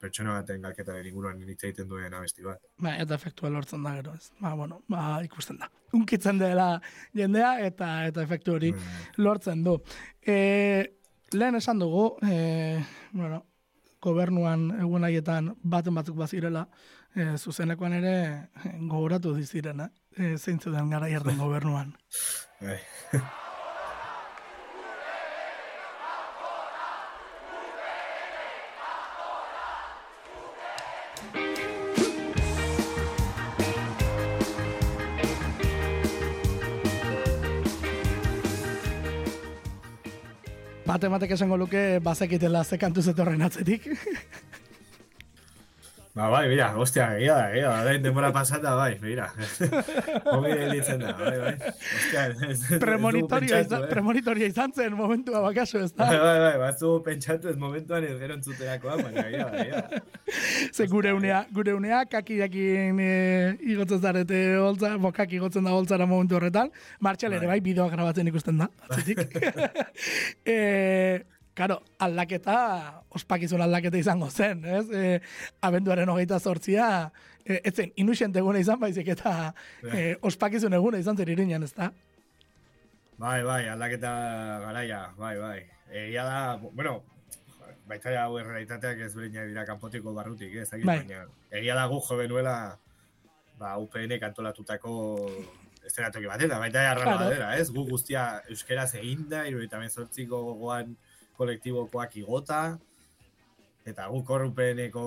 pertsona 0.00 0.36
baten 0.38 0.62
galketaren 0.64 1.06
inguruan 1.10 1.40
hitz 1.42 1.62
egiten 1.64 1.88
duen 1.88 2.14
abesti 2.14 2.44
bat. 2.46 2.62
bai, 2.78 2.96
eta 3.02 3.14
efektua 3.14 3.50
lortzen 3.50 3.84
da 3.84 3.94
gero, 3.98 4.14
ez. 4.14 4.32
Ba, 4.40 4.54
bueno, 4.54 4.82
ba, 4.88 5.20
ikusten 5.24 5.58
da. 5.60 5.70
Unkitzen 5.96 6.38
dela 6.38 6.70
jendea 7.16 7.52
eta 7.66 7.90
eta 8.08 8.22
efektu 8.22 8.56
hori 8.56 8.72
lortzen 9.18 9.64
du. 9.66 9.76
E, 10.22 10.36
lehen 11.32 11.58
esan 11.58 11.82
dugu, 11.82 12.06
e, 12.26 12.80
bueno, 13.12 13.44
gobernuan 14.02 14.70
egun 14.80 15.04
haietan 15.04 15.54
baten 15.62 15.98
batzuk 15.98 16.16
bazirela, 16.20 16.66
e, 17.14 17.36
zuzenekoan 17.36 17.98
ere 18.00 18.14
e, 18.64 18.76
gogoratu 18.80 19.34
diziren, 19.36 19.84
eh? 19.86 19.90
E, 20.16 20.32
zein 20.38 20.58
zuden 20.60 20.90
gara 20.90 21.10
gobernuan. 21.44 21.94
Bate 41.00 41.08
batek 41.08 41.30
esango 41.32 41.56
luke 41.56 41.82
bazekitela 42.04 42.60
ze 42.62 42.76
kantu 42.76 43.00
zetorren 43.00 43.40
atzetik. 43.40 43.86
Ba, 46.12 46.26
bai, 46.26 46.48
mira, 46.50 46.72
ostia, 46.74 47.04
egia 47.14 47.36
da, 47.38 47.50
egia 47.54 47.68
da, 47.86 47.92
denbora 48.02 48.32
pasata, 48.34 48.72
bai, 48.74 48.96
mira. 48.98 49.28
Homi 50.32 50.50
gelditzen 50.58 50.98
da, 51.04 51.12
bai, 51.14 51.36
bai. 51.38 51.52
Ostia, 51.70 52.24
ez, 52.48 52.64
premonitoria, 52.82 53.60
izan, 53.62 53.84
eh. 53.86 53.90
premonitoria 53.92 54.48
izan 54.50 54.74
zen 54.74 54.96
momentua 54.98 55.44
bakaso, 55.44 55.78
ez 55.78 55.92
da? 55.92 56.08
Bai, 56.10 56.18
bai, 56.18 56.34
bai, 56.42 56.58
batzu 56.64 56.96
pentsatu 57.06 57.52
ez 57.52 57.56
momentuan 57.62 58.08
ez 58.08 58.16
gero 58.18 58.34
entzuterakoa, 58.40 58.98
baina 59.04 59.26
egia 59.30 59.46
da, 59.54 59.62
egia. 59.62 60.02
Ze 60.74 60.90
gure 60.90 61.14
unea, 61.14 61.44
gure 61.54 61.78
unea 61.78 62.02
kakiakin 62.10 62.98
e, 63.06 63.14
igotzen 63.70 64.02
zarete 64.02 64.44
holtza, 64.58 64.96
bokak 64.98 65.38
igotzen 65.38 65.70
da 65.70 65.78
holtzara 65.78 66.10
momentu 66.10 66.40
horretan, 66.40 66.74
martxal 66.98 67.38
ere 67.38 67.46
bai, 67.46 67.60
Bai. 67.60 67.66
bideoa 67.70 67.90
grabatzen 67.94 68.34
ikusten 68.34 68.64
da, 68.64 68.72
atzitik. 68.90 69.28
e, 70.58 70.58
Karo, 71.58 71.80
aldaketa, 71.98 72.56
ospakizun 73.10 73.60
aldaketa 73.64 73.98
izango 73.98 74.28
zen, 74.30 74.62
ez? 74.64 74.84
E, 74.94 75.20
abenduaren 75.66 76.08
hogeita 76.08 76.38
zortzia, 76.38 77.10
e, 77.44 77.58
ez 77.64 77.74
zen, 77.74 77.90
inuxent 78.00 78.36
eguna 78.38 78.62
izan 78.62 78.78
baizik 78.80 79.08
eta 79.16 79.32
e, 79.82 80.14
ospakizun 80.22 80.72
eguna 80.78 81.00
izan 81.02 81.18
zer 81.18 81.28
irinean, 81.34 81.66
ez 81.66 81.72
da? 81.74 81.90
Bai, 83.20 83.42
bai, 83.44 83.64
aldaketa 83.68 84.12
garaia, 84.62 85.00
bai, 85.18 85.34
bai. 85.42 85.58
Egia 85.90 86.24
da, 86.24 86.38
bueno, 86.62 87.00
baita 87.90 88.14
hau 88.22 88.38
errealitateak 88.38 89.02
ez 89.08 89.10
berinak 89.16 89.50
dira 89.50 89.66
kanpotiko 89.68 90.14
barrutik, 90.14 90.54
ez 90.54 90.68
dakit, 90.70 90.86
Bai. 90.86 91.00
baina 91.02 91.24
egia 91.50 91.74
da 91.74 91.88
gu 91.90 91.98
jo 92.06 92.16
genuela 92.20 92.54
ba, 93.58 93.74
UPN 93.82 94.14
kantolatutako 94.22 94.92
estenatoki 95.84 96.28
batera, 96.30 96.60
baita 96.62 96.84
arrala 96.92 97.16
Claro. 97.16 97.24
batera, 97.26 97.48
ez? 97.58 97.70
Gu 97.74 97.84
guztia 97.90 98.24
euskeraz 98.48 98.94
eginda, 99.00 99.42
iruditan 99.50 99.82
mezortziko 99.82 100.38
gogoan 100.52 100.94
kolektibokoak 101.40 102.16
igota, 102.20 102.60
eta 103.88 104.06
gu 104.12 104.20
korrupeneko 104.28 105.02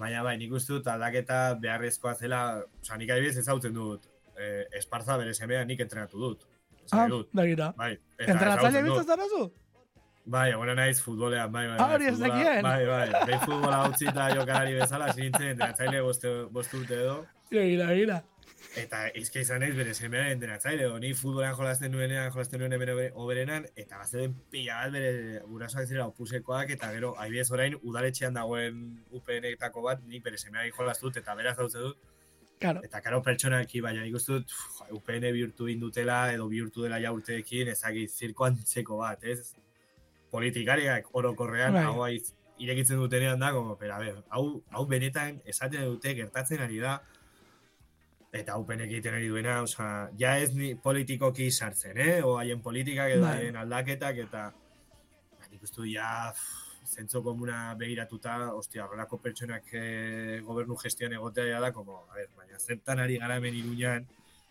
baina 0.00 0.24
bai, 0.26 0.36
nik 0.40 0.52
uste 0.58 0.74
dut 0.76 0.88
aldaketa 0.90 1.40
beharrezkoa 1.62 2.14
zela, 2.18 2.40
oza, 2.82 2.98
nik 2.98 3.10
adibidez 3.14 3.38
ezautzen 3.44 3.74
dut, 3.76 4.08
eh, 4.36 4.66
esparza 4.80 5.16
bere 5.20 5.34
semea 5.34 5.62
nik 5.64 5.80
entrenatu 5.86 6.18
dut. 6.26 6.46
Esan 6.84 7.04
Ah, 7.04 7.08
dut. 7.08 7.28
Bai, 7.32 7.98
Entrenatzaile 8.18 8.82
biltzen 8.82 9.06
zara 9.06 9.26
zu? 9.30 9.44
Bai, 10.30 10.50
egon 10.52 10.74
naiz 10.76 10.98
futbolean, 11.02 11.52
bai, 11.52 11.66
bai. 11.68 11.76
Ah, 11.78 11.86
bai, 11.86 11.94
hori 11.94 12.06
ez 12.10 12.18
nekien. 12.20 12.62
Bai, 12.66 12.86
bai, 12.86 13.06
behin 13.26 13.40
futbola 13.46 13.78
utzi 13.88 14.06
eta 14.10 14.26
jokalari 14.34 14.74
bezala, 14.74 15.12
sintzen, 15.12 15.46
entrenatzaile 15.54 16.02
boste, 16.02 16.32
bost 16.50 16.74
urte 16.74 16.98
edo. 16.98 17.16
Gira, 17.50 17.88
gira. 17.94 18.18
Eta 18.76 19.06
izke 19.18 19.40
izan 19.40 19.62
naiz 19.64 19.72
bere 19.74 19.94
semearen 19.94 20.34
entrenatzaile, 20.36 20.84
edo, 20.84 20.98
ni 21.02 21.10
futbolean 21.16 21.56
jolasten 21.56 21.92
nuenean, 21.92 22.30
jolasten 22.30 22.60
nuen 22.60 22.72
hemen 22.76 22.92
obe- 22.92 23.10
oberenan, 23.24 23.66
eta 23.74 23.98
bazaren 23.98 24.34
pila 24.52 24.82
bat 24.84 24.92
bere 24.92 25.40
gurasoak 25.48 25.88
zirela 25.88 26.06
opusekoak, 26.12 26.70
eta 26.76 26.92
gero, 26.92 27.14
aibidez 27.24 27.48
orain, 27.56 27.74
udaletxean 27.82 28.36
dagoen 28.36 28.82
UPN-etako 29.10 29.82
bat, 29.88 30.04
ni 30.06 30.20
bere 30.20 30.38
semeari 30.38 30.70
jolaz 30.76 30.98
eta 31.02 31.34
beraz 31.34 31.56
dauze 31.56 31.78
dut, 31.78 31.98
Claro, 32.60 32.82
Eta 32.84 33.00
karo 33.00 33.22
pertsonaki, 33.24 33.80
baina 33.80 34.02
nik 34.04 34.18
uste 34.18 34.34
dut 34.34 34.50
UPN 34.92 35.30
bihurtu 35.32 35.66
indutela 35.72 36.18
edo 36.34 36.46
bihurtu 36.50 36.82
dela 36.84 36.98
ja 37.00 37.10
urteekin, 37.16 37.70
ezagit, 37.72 38.10
zirko 38.12 38.44
antzeko 38.44 38.98
bat, 38.98 39.24
ez? 39.24 39.54
Politikariak 40.30 41.08
orokorrean, 41.16 41.72
Bai. 41.72 41.84
hau 41.88 42.02
aiz, 42.04 42.34
irekitzen 42.60 43.00
dutenean 43.00 43.40
da, 43.40 43.54
como, 43.56 43.78
pero 43.80 43.94
a 43.94 43.98
ver, 43.98 44.18
hau, 44.28 44.44
hau 44.76 44.84
benetan 44.86 45.40
esaten 45.48 45.86
dute 45.88 46.12
gertatzen 46.18 46.60
ari 46.60 46.82
da, 46.84 46.98
eta 48.32 48.56
UPN 48.62 48.84
egiten 48.86 49.14
ari 49.18 49.26
duena, 49.28 49.56
osea, 49.64 50.10
ja 50.18 50.36
ez 50.38 50.52
ni 50.54 50.74
politikoki 50.78 51.50
sartzen, 51.50 51.98
eh? 51.98 52.20
O 52.22 52.36
haien 52.38 52.60
politikak 52.62 53.10
edo 53.16 53.24
Bai. 53.26 53.36
haien 53.40 53.56
aldaketak, 53.58 54.20
eta 54.26 54.44
ba, 54.54 55.48
nik 55.50 55.62
uste 55.66 55.82
ja, 55.90 56.32
zentzo 56.86 57.22
komuna 57.26 57.74
begiratuta, 57.78 58.52
ostia, 58.54 58.84
horrelako 58.86 59.18
pertsonak 59.22 59.66
eh, 59.74 60.40
gobernu 60.46 60.76
gestioan 60.78 61.12
egotea 61.18 61.48
ja 61.50 61.60
da, 61.60 61.72
como, 61.72 62.04
a 62.10 62.14
ver, 62.14 62.28
baina 62.38 62.58
zertan 62.58 62.98
ari 63.02 63.18
gara 63.18 63.36
hemen 63.40 63.54
iruñan, 63.54 64.06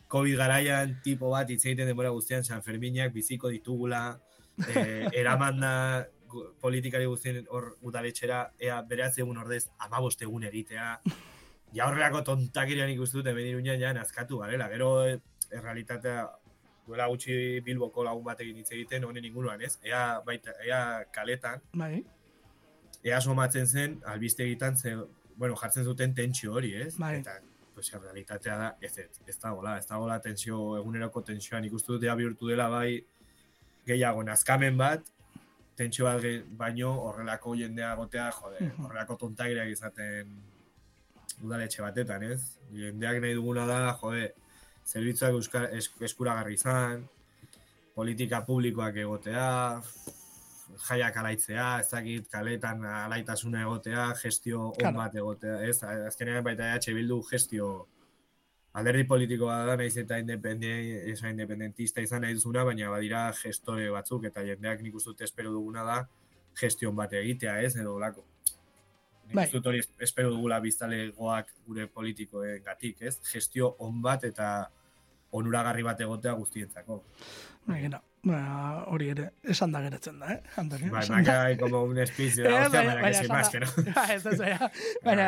COVID 0.09 0.37
garaian 0.41 0.95
tipo 1.05 1.29
bat 1.29 1.49
hitz 1.53 1.63
egiten 1.65 1.87
denbora 1.87 2.09
guztian 2.09 2.43
San 2.43 2.63
Ferminak 2.65 3.13
biziko 3.13 3.49
ditugula, 3.53 4.19
eh, 4.67 5.07
eraman 5.21 5.59
da 5.61 5.73
gu- 6.27 6.47
politikari 6.59 7.05
guztien 7.05 7.45
hor 7.49 7.75
udaletxera, 7.81 8.49
ea 8.59 8.81
beraz 8.81 9.13
egun 9.19 9.37
ordez 9.37 9.67
amabost 9.87 10.21
egun 10.25 10.43
egitea, 10.49 10.95
ja 11.73 11.87
horrelako 11.87 12.21
tontakirian 12.25 12.89
ikustu 12.89 13.19
dut 13.19 13.27
hemen 13.31 13.45
iruñan 13.45 13.79
ja 13.81 13.93
nazkatu 13.93 14.39
garela, 14.39 14.67
gero 14.69 15.05
eh, 15.07 15.19
errealitatea 15.51 16.27
duela 16.87 17.05
gutxi 17.07 17.59
Bilboko 17.61 18.03
lagun 18.03 18.23
batekin 18.25 18.57
hitz 18.57 18.71
egiten 18.71 19.03
honen 19.05 19.25
inguruan, 19.25 19.61
ez? 19.61 19.75
Ea, 19.83 20.21
baita, 20.25 20.55
ea 20.65 21.05
kaletan, 21.13 21.61
bai, 21.77 22.03
ea 23.03 23.19
somatzen 23.21 23.67
zen, 23.67 23.99
albiste 24.05 24.43
egitan, 24.43 24.75
ze, 24.77 24.95
bueno, 25.37 25.55
jartzen 25.55 25.85
zuten 25.85 26.15
tentsio 26.15 26.53
hori, 26.53 26.73
ez? 26.81 26.95
Bai. 26.97 27.19
Eta, 27.19 27.37
pues, 27.75 27.91
realitatea 27.93 28.57
da, 28.57 28.71
ez, 28.81 28.97
ez, 28.97 29.21
ez 29.27 29.37
da 29.39 29.51
gola, 29.51 29.77
ez 29.77 29.85
da 29.87 29.97
gola 30.01 30.19
tensio, 30.19 30.57
eguneroko 30.81 31.21
tensioan 31.21 31.63
ikustu 31.69 31.93
dut, 31.93 32.03
ea 32.09 32.15
bihurtu 32.15 32.49
dela 32.49 32.67
bai, 32.73 32.99
gehiago, 33.87 34.23
nazkamen 34.23 34.75
bat, 34.77 35.05
tentsio 35.79 36.05
bat 36.09 36.25
baino 36.59 36.89
horrelako 37.05 37.53
jendea 37.55 37.93
gotea, 37.95 38.31
jode, 38.35 38.57
Mhm. 38.65 38.85
horrelako 38.85 39.15
tontagirak 39.15 39.69
izaten 39.69 40.33
udaletxe 41.43 41.81
batetan, 41.81 42.23
ez? 42.23 42.41
Jendeak 42.75 43.21
nahi 43.23 43.35
duguna 43.37 43.65
da, 43.69 43.79
jode, 44.01 44.33
zerbitzuak 44.87 45.37
euskara, 45.37 45.69
es, 45.77 45.89
eskuragarri 46.01 46.57
izan, 46.57 47.05
politika 47.95 48.41
publikoak 48.47 48.97
egotea, 49.03 49.81
jaiak 50.87 51.15
alaitzea, 51.17 51.67
ezakit 51.83 52.29
kaletan 52.31 52.83
alaitasuna 52.85 53.63
egotea, 53.65 54.13
gestio 54.21 54.67
on 54.69 54.75
Claro. 54.77 54.97
bat 54.97 55.15
egotea, 55.15 55.61
ez? 55.67 55.81
Azkenean 55.83 56.43
baita 56.43 56.75
EH 56.75 56.93
Bildu 56.95 57.21
gestio 57.29 57.87
alderdi 58.73 59.03
politikoa 59.09 59.65
da, 59.65 59.75
naiz 59.79 59.95
eta 59.97 60.19
independentista, 60.21 61.11
esa 61.11 61.29
independentista 61.33 62.01
izan 62.01 62.21
nahi 62.21 62.37
duzuna, 62.37 62.63
baina 62.63 62.89
badira 62.93 63.23
gestore 63.33 63.89
batzuk, 63.89 64.25
eta 64.29 64.43
jendeak 64.45 64.81
nik 64.85 64.95
uste 64.95 65.23
espero 65.25 65.51
duguna 65.51 65.83
da, 65.83 65.99
gestion 66.59 66.95
bat 66.95 67.13
egitea, 67.13 67.59
ez, 67.65 67.75
edo 67.75 67.97
lako. 67.99 68.25
Nik 69.29 69.35
Bai. 69.37 69.61
hori 69.69 69.81
espero 70.01 70.31
dugula 70.33 70.57
biztalegoak 70.59 71.51
gure 71.67 71.85
politikoen 71.87 72.63
gatik, 72.65 73.01
ez? 73.05 73.19
Gestio 73.29 73.75
on 73.85 74.01
bat 74.01 74.23
eta 74.25 74.69
onuragarri 75.37 75.83
bat 75.85 75.99
egotea 76.01 76.31
guztientzako. 76.33 77.03
Baina, 77.69 77.99
ba, 78.25 78.39
hori 78.89 79.11
ere, 79.13 79.27
esan 79.53 79.69
da 79.75 79.83
geratzen 79.83 80.17
da, 80.17 80.31
eh? 80.33 80.39
Antonio? 80.57 80.89
Bai, 80.89 81.03
da. 81.05 81.13
maca 81.19 81.35
hay 81.43 81.57
como 81.59 81.83
un 81.85 81.99
speech 82.07 82.39
de 82.39 82.47
Eh, 82.47 82.49
la 82.49 82.63
hostia, 82.65 82.81
baina- 82.81 82.95
que 82.95 83.27
da- 83.27 83.49
que 83.51 83.59
no. 83.59 83.93
Ja, 83.93 84.05
ez, 84.15 84.25
ez, 84.25 84.39
baina, 85.05 85.27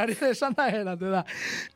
hori 0.00 0.16
esan 0.30 0.54
da 0.56 0.70
geratu 0.72 1.10
da. 1.12 1.24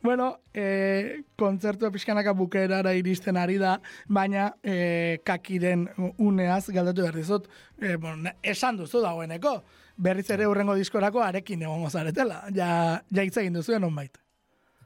Bueno, 0.03 0.31
eh, 0.55 1.20
kontzertua 1.37 1.91
pixkanaka 1.93 2.33
bukerara 2.33 2.95
iristen 2.97 3.37
ari 3.37 3.59
da, 3.61 3.77
baina 4.09 4.55
eh, 4.62 5.18
kakiren 5.24 5.91
uneaz 6.16 6.70
galdatu 6.70 7.03
behar 7.03 7.14
dizut, 7.20 7.51
eh, 7.83 7.97
bueno, 7.97 8.31
esan 8.43 8.79
duzu 8.81 9.03
dagoeneko, 9.05 9.59
berriz 9.97 10.29
ere 10.31 10.47
urrengo 10.47 10.75
diskorako 10.77 11.23
arekin 11.25 11.63
egongo 11.63 11.91
zaretela. 11.91 12.43
Ja, 12.55 13.03
ja 13.11 13.23
hitz 13.23 13.37
egin 13.37 13.55
duzuen 13.57 13.85
onbait. 13.85 14.19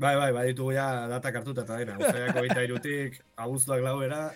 Bai, 0.00 0.14
bai, 0.16 0.30
baditugu 0.32 0.72
ja 0.72 1.06
datak 1.10 1.40
hartuta 1.42 1.62
eta 1.66 1.76
dena. 1.76 1.98
Uztaiako 2.00 2.42
gita 2.46 2.62
irutik, 2.64 3.18
abuztuak 3.36 3.82
lauera, 3.84 4.30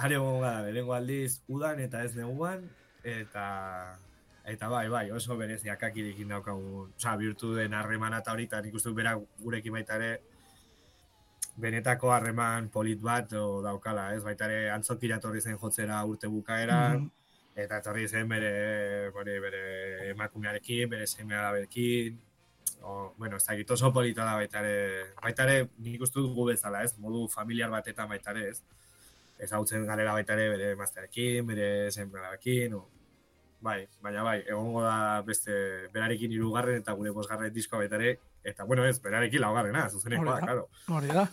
are 0.00 0.16
gara, 0.16 0.62
lehenengo 0.62 0.94
aldiz 0.96 1.42
udan 1.48 1.80
eta 1.80 2.04
ez 2.04 2.14
neguan, 2.16 2.64
eta 3.04 3.98
eta 4.50 4.68
bai, 4.72 4.88
bai, 4.88 5.10
oso 5.12 5.36
berezia 5.36 5.76
kakirekin 5.76 6.28
daukagu, 6.32 6.88
osea, 6.96 7.16
bihurtu 7.20 7.54
den 7.54 7.74
harremana 7.74 8.18
eta 8.24 8.32
hori, 8.32 8.44
eta 8.48 8.62
nik 8.64 8.74
uste 8.74 8.88
dut 8.88 8.96
berak 8.96 9.20
gurekin 9.38 9.72
baita 9.76 9.98
ere, 10.00 10.14
benetako 11.60 12.10
harreman 12.14 12.70
polit 12.72 13.00
bat 13.02 13.32
o, 13.36 13.60
daukala, 13.62 14.14
ez? 14.14 14.22
Baita 14.24 14.48
ere 14.48 14.70
antzokira 14.72 15.20
etorri 15.20 15.42
zen 15.44 15.58
jotzera 15.60 16.00
urte 16.08 16.26
bukaeran, 16.28 17.02
Mhm. 17.02 17.10
Eta 17.56 17.80
etorri 17.80 18.06
zen 18.08 18.28
bere, 18.28 19.10
bere, 19.14 19.38
bere 19.40 19.62
emakumearekin, 20.10 20.88
bere 20.90 21.06
semealaberekin, 21.06 22.18
o, 22.82 23.14
bueno, 23.18 23.36
ez 23.36 23.44
dakit 23.44 23.70
oso 23.70 23.92
polita 23.92 24.24
da 24.24 24.36
baita 24.38 24.60
ere, 24.60 25.14
baita 25.22 25.44
ere 25.48 25.68
nik 25.84 26.02
uste 26.02 26.20
dut 26.20 26.32
gu 26.34 26.46
bezala, 26.52 26.84
ez, 26.84 26.94
modu 26.98 27.26
familiar 27.28 27.70
batetan 27.72 28.08
baita 28.08 28.32
ere, 28.36 28.50
ez, 28.50 28.62
ez 29.40 29.52
hau 29.52 29.64
garela 29.64 30.12
baita 30.12 30.34
ere 30.34 30.48
bere 30.54 30.72
emaztearekin, 30.76 31.46
bere 31.46 31.90
semealaberekin, 31.90 32.74
o, 32.74 32.86
bai, 33.60 33.86
baina 34.00 34.24
bai, 34.24 34.38
egongo 34.46 34.82
da 34.82 35.20
beste 35.26 35.52
berarekin 35.92 36.32
hirugarren 36.32 36.80
eta 36.80 36.96
gure 36.96 37.10
bosgarren 37.10 37.52
diskoa 37.52 37.84
baita 37.84 38.00
ere, 38.00 38.18
eta 38.44 38.64
bueno 38.64 38.86
ez, 38.86 38.98
berarekin 39.02 39.42
laugarrena, 39.44 39.88
zuzenekoa, 39.90 40.40
da. 40.40 40.46
claro. 40.46 40.68
Hori 40.88 41.08
da. 41.08 41.28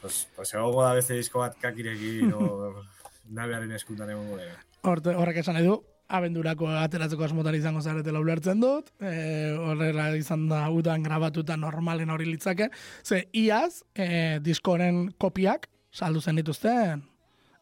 Pues, 0.00 0.28
pues 0.34 0.54
egongo 0.54 0.82
da 0.82 0.94
beste 0.94 1.14
disko 1.18 1.42
bat 1.44 1.58
kakirekin, 1.60 2.32
o 2.34 2.82
nabearen 3.38 3.72
eskuntan 3.78 4.10
egongo 4.10 4.38
dira. 4.40 4.67
Horte, 4.82 5.14
horrek 5.18 5.40
esan 5.42 5.56
nahi 5.58 5.66
du, 5.66 5.78
abendurako 6.08 6.68
ateratzeko 6.80 7.24
asmotan 7.26 7.56
izango 7.58 7.80
zaretela 7.82 8.20
ulertzen 8.22 8.60
dut, 8.62 8.92
e, 9.00 9.52
horrela 9.58 10.10
izan 10.16 10.46
da 10.48 10.62
udan 10.72 11.02
grabatuta 11.04 11.56
normalen 11.60 12.10
hori 12.10 12.28
litzake, 12.30 12.70
ze 13.04 13.24
iaz, 13.32 13.82
e, 13.94 14.38
diskoren 14.40 15.08
kopiak 15.18 15.68
saldu 15.92 16.20
zen 16.20 16.36
dituzten. 16.36 17.02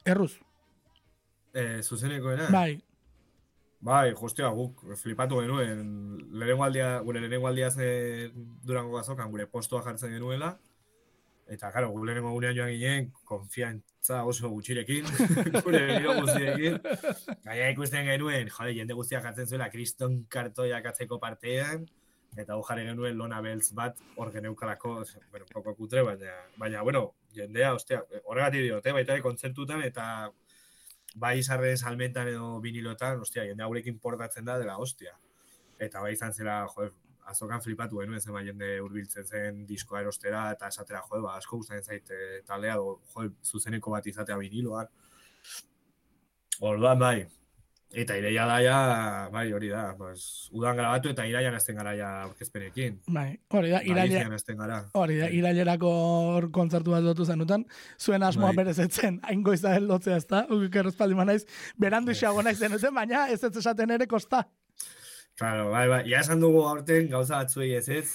Erruz, 0.04 0.34
Eh, 1.56 1.80
zuzenekoena? 1.82 2.50
bai, 2.52 2.82
Bai, 3.80 4.12
justia, 4.18 4.48
guk 4.50 4.80
flipatu 4.96 5.38
genuen, 5.40 6.18
lehenengo 6.32 6.64
aldia, 6.64 6.98
gure 7.04 7.20
lehenengo 7.20 7.46
aldia 7.46 7.70
zen 7.70 8.32
durango 8.64 8.96
gazokan, 8.96 9.30
gure 9.30 9.46
postua 9.46 9.82
jartzen 9.84 10.10
genuela, 10.10 10.58
eta, 11.46 11.70
karo, 11.72 11.90
gure 11.94 12.10
lehenengo 12.10 12.32
gunean 12.34 12.56
joan 12.56 12.72
ginen, 12.72 13.10
konfiantza 13.24 14.22
oso 14.26 14.50
gutxirekin, 14.50 15.06
gure 15.66 15.82
bero 15.92 16.16
guztiekin, 16.20 16.80
gaia 17.44 17.68
ikusten 17.74 18.08
genuen, 18.08 18.50
jode, 18.50 18.74
jende 18.78 18.96
guztia 18.98 19.22
jartzen 19.24 19.46
zuela, 19.46 19.70
kriston 19.70 20.24
kartoiak 20.32 20.90
atzeko 20.92 21.20
partean, 21.22 21.86
eta 22.36 22.58
jarri 22.68 22.88
genuen 22.88 23.16
lona 23.16 23.38
beltz 23.44 23.70
bat, 23.76 24.00
hor 24.16 24.32
geneukalako, 24.34 24.96
bueno, 25.30 25.46
poko 25.52 25.76
kutre, 25.78 26.02
baina, 26.04 26.34
baina, 26.58 26.82
bueno, 26.82 27.06
jendea, 27.36 27.72
ostia, 27.78 28.02
horregatik 28.24 28.66
diote, 28.66 28.92
baita 28.96 29.14
ere 29.14 29.24
kontzertutan, 29.24 29.84
eta 29.86 30.08
bai 31.16 31.40
sarren 31.42 31.78
salmentan 31.78 32.28
edo 32.28 32.56
vinilotan, 32.60 33.22
ostia, 33.24 33.46
jende 33.48 33.64
haurekin 33.64 33.98
portatzen 34.02 34.44
da 34.44 34.58
dela 34.60 34.76
hostia. 34.82 35.16
Eta 35.80 36.02
bai 36.04 36.12
izan 36.12 36.34
zela, 36.34 36.64
joder, 36.74 36.92
azokan 37.32 37.62
flipatu 37.64 37.98
genuen 38.02 38.20
zenba 38.20 38.42
jende 38.46 38.80
hurbiltzen 38.80 39.24
zen 39.26 39.64
diskoa 39.66 40.00
erostera 40.00 40.50
eta 40.52 40.68
esatera, 40.72 41.00
joder, 41.08 41.22
ba, 41.26 41.36
asko 41.40 41.56
gustatzen 41.62 41.84
zait 41.84 42.10
eh, 42.10 42.42
taldea, 42.46 42.76
do, 42.76 43.00
joder, 43.14 43.32
zuzeneko 43.44 43.90
bat 43.96 44.06
izatea 44.06 44.36
viniloan. 44.38 44.86
Orduan 46.60 46.98
bai, 46.98 47.26
Eta 47.96 48.16
ireia 48.18 48.42
da 48.48 48.56
ja, 48.60 48.78
bai, 49.30 49.44
hori 49.54 49.68
da, 49.70 49.92
pues, 49.96 50.48
udan 50.52 50.74
grabatu 50.76 51.08
eta 51.12 51.24
iraian 51.24 51.54
azten 51.54 51.76
gara 51.78 51.92
ja 51.94 52.08
aurkezpenekin. 52.24 52.98
bai, 53.14 53.38
hori 53.48 53.70
da, 53.70 53.80
Galizian 53.86 54.32
azten 54.34 54.58
gara. 54.58 54.80
hori 54.92 55.18
da, 55.20 55.28
irailerako 55.30 55.88
hor 56.34 56.50
kontzertu 56.50 56.90
bat 56.90 57.06
dutu 57.06 57.24
zenuten, 57.24 57.64
zuen 57.98 58.22
asmoa 58.26 58.50
Bai. 58.50 58.56
berezetzen, 58.64 59.20
hain 59.22 59.42
goiza 59.42 59.72
heldotzea 59.78 60.16
ez 60.16 60.26
da, 60.26 60.44
ukik 60.50 60.76
errezpaldi 60.82 61.14
naiz, 61.14 61.44
berandu 61.78 62.10
Bai. 62.10 62.18
xago 62.20 62.42
nahi 62.42 62.54
zenuten, 62.56 62.94
baina 62.94 63.28
ez 63.30 63.42
ez 63.44 63.56
esaten 63.56 63.90
ere 63.90 64.06
kosta. 64.06 64.42
Claro, 65.36 65.70
bai, 65.70 65.84
bai, 65.88 66.02
ja 66.08 66.22
esan 66.24 66.40
dugu 66.40 66.62
aurten 66.64 67.10
gauza 67.12 67.42
batzuei 67.42 67.74
ez 67.76 67.88
ez, 67.92 68.08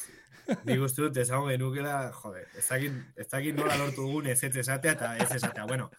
Nik 0.68 0.82
uste 0.84 1.06
dut 1.06 1.18
ezagun 1.22 1.52
genukela, 1.54 1.96
jode, 2.16 2.44
ez 2.58 2.66
dakit, 2.68 2.96
ez 3.20 3.28
dakit 3.32 3.58
nola 3.58 3.78
lortu 3.80 4.04
dugun 4.04 4.30
ez 4.32 4.40
ez 4.44 4.56
esatea 4.64 4.96
eta 4.98 5.12
ez 5.24 5.30
esatea. 5.38 5.66
Bueno, 5.70 5.90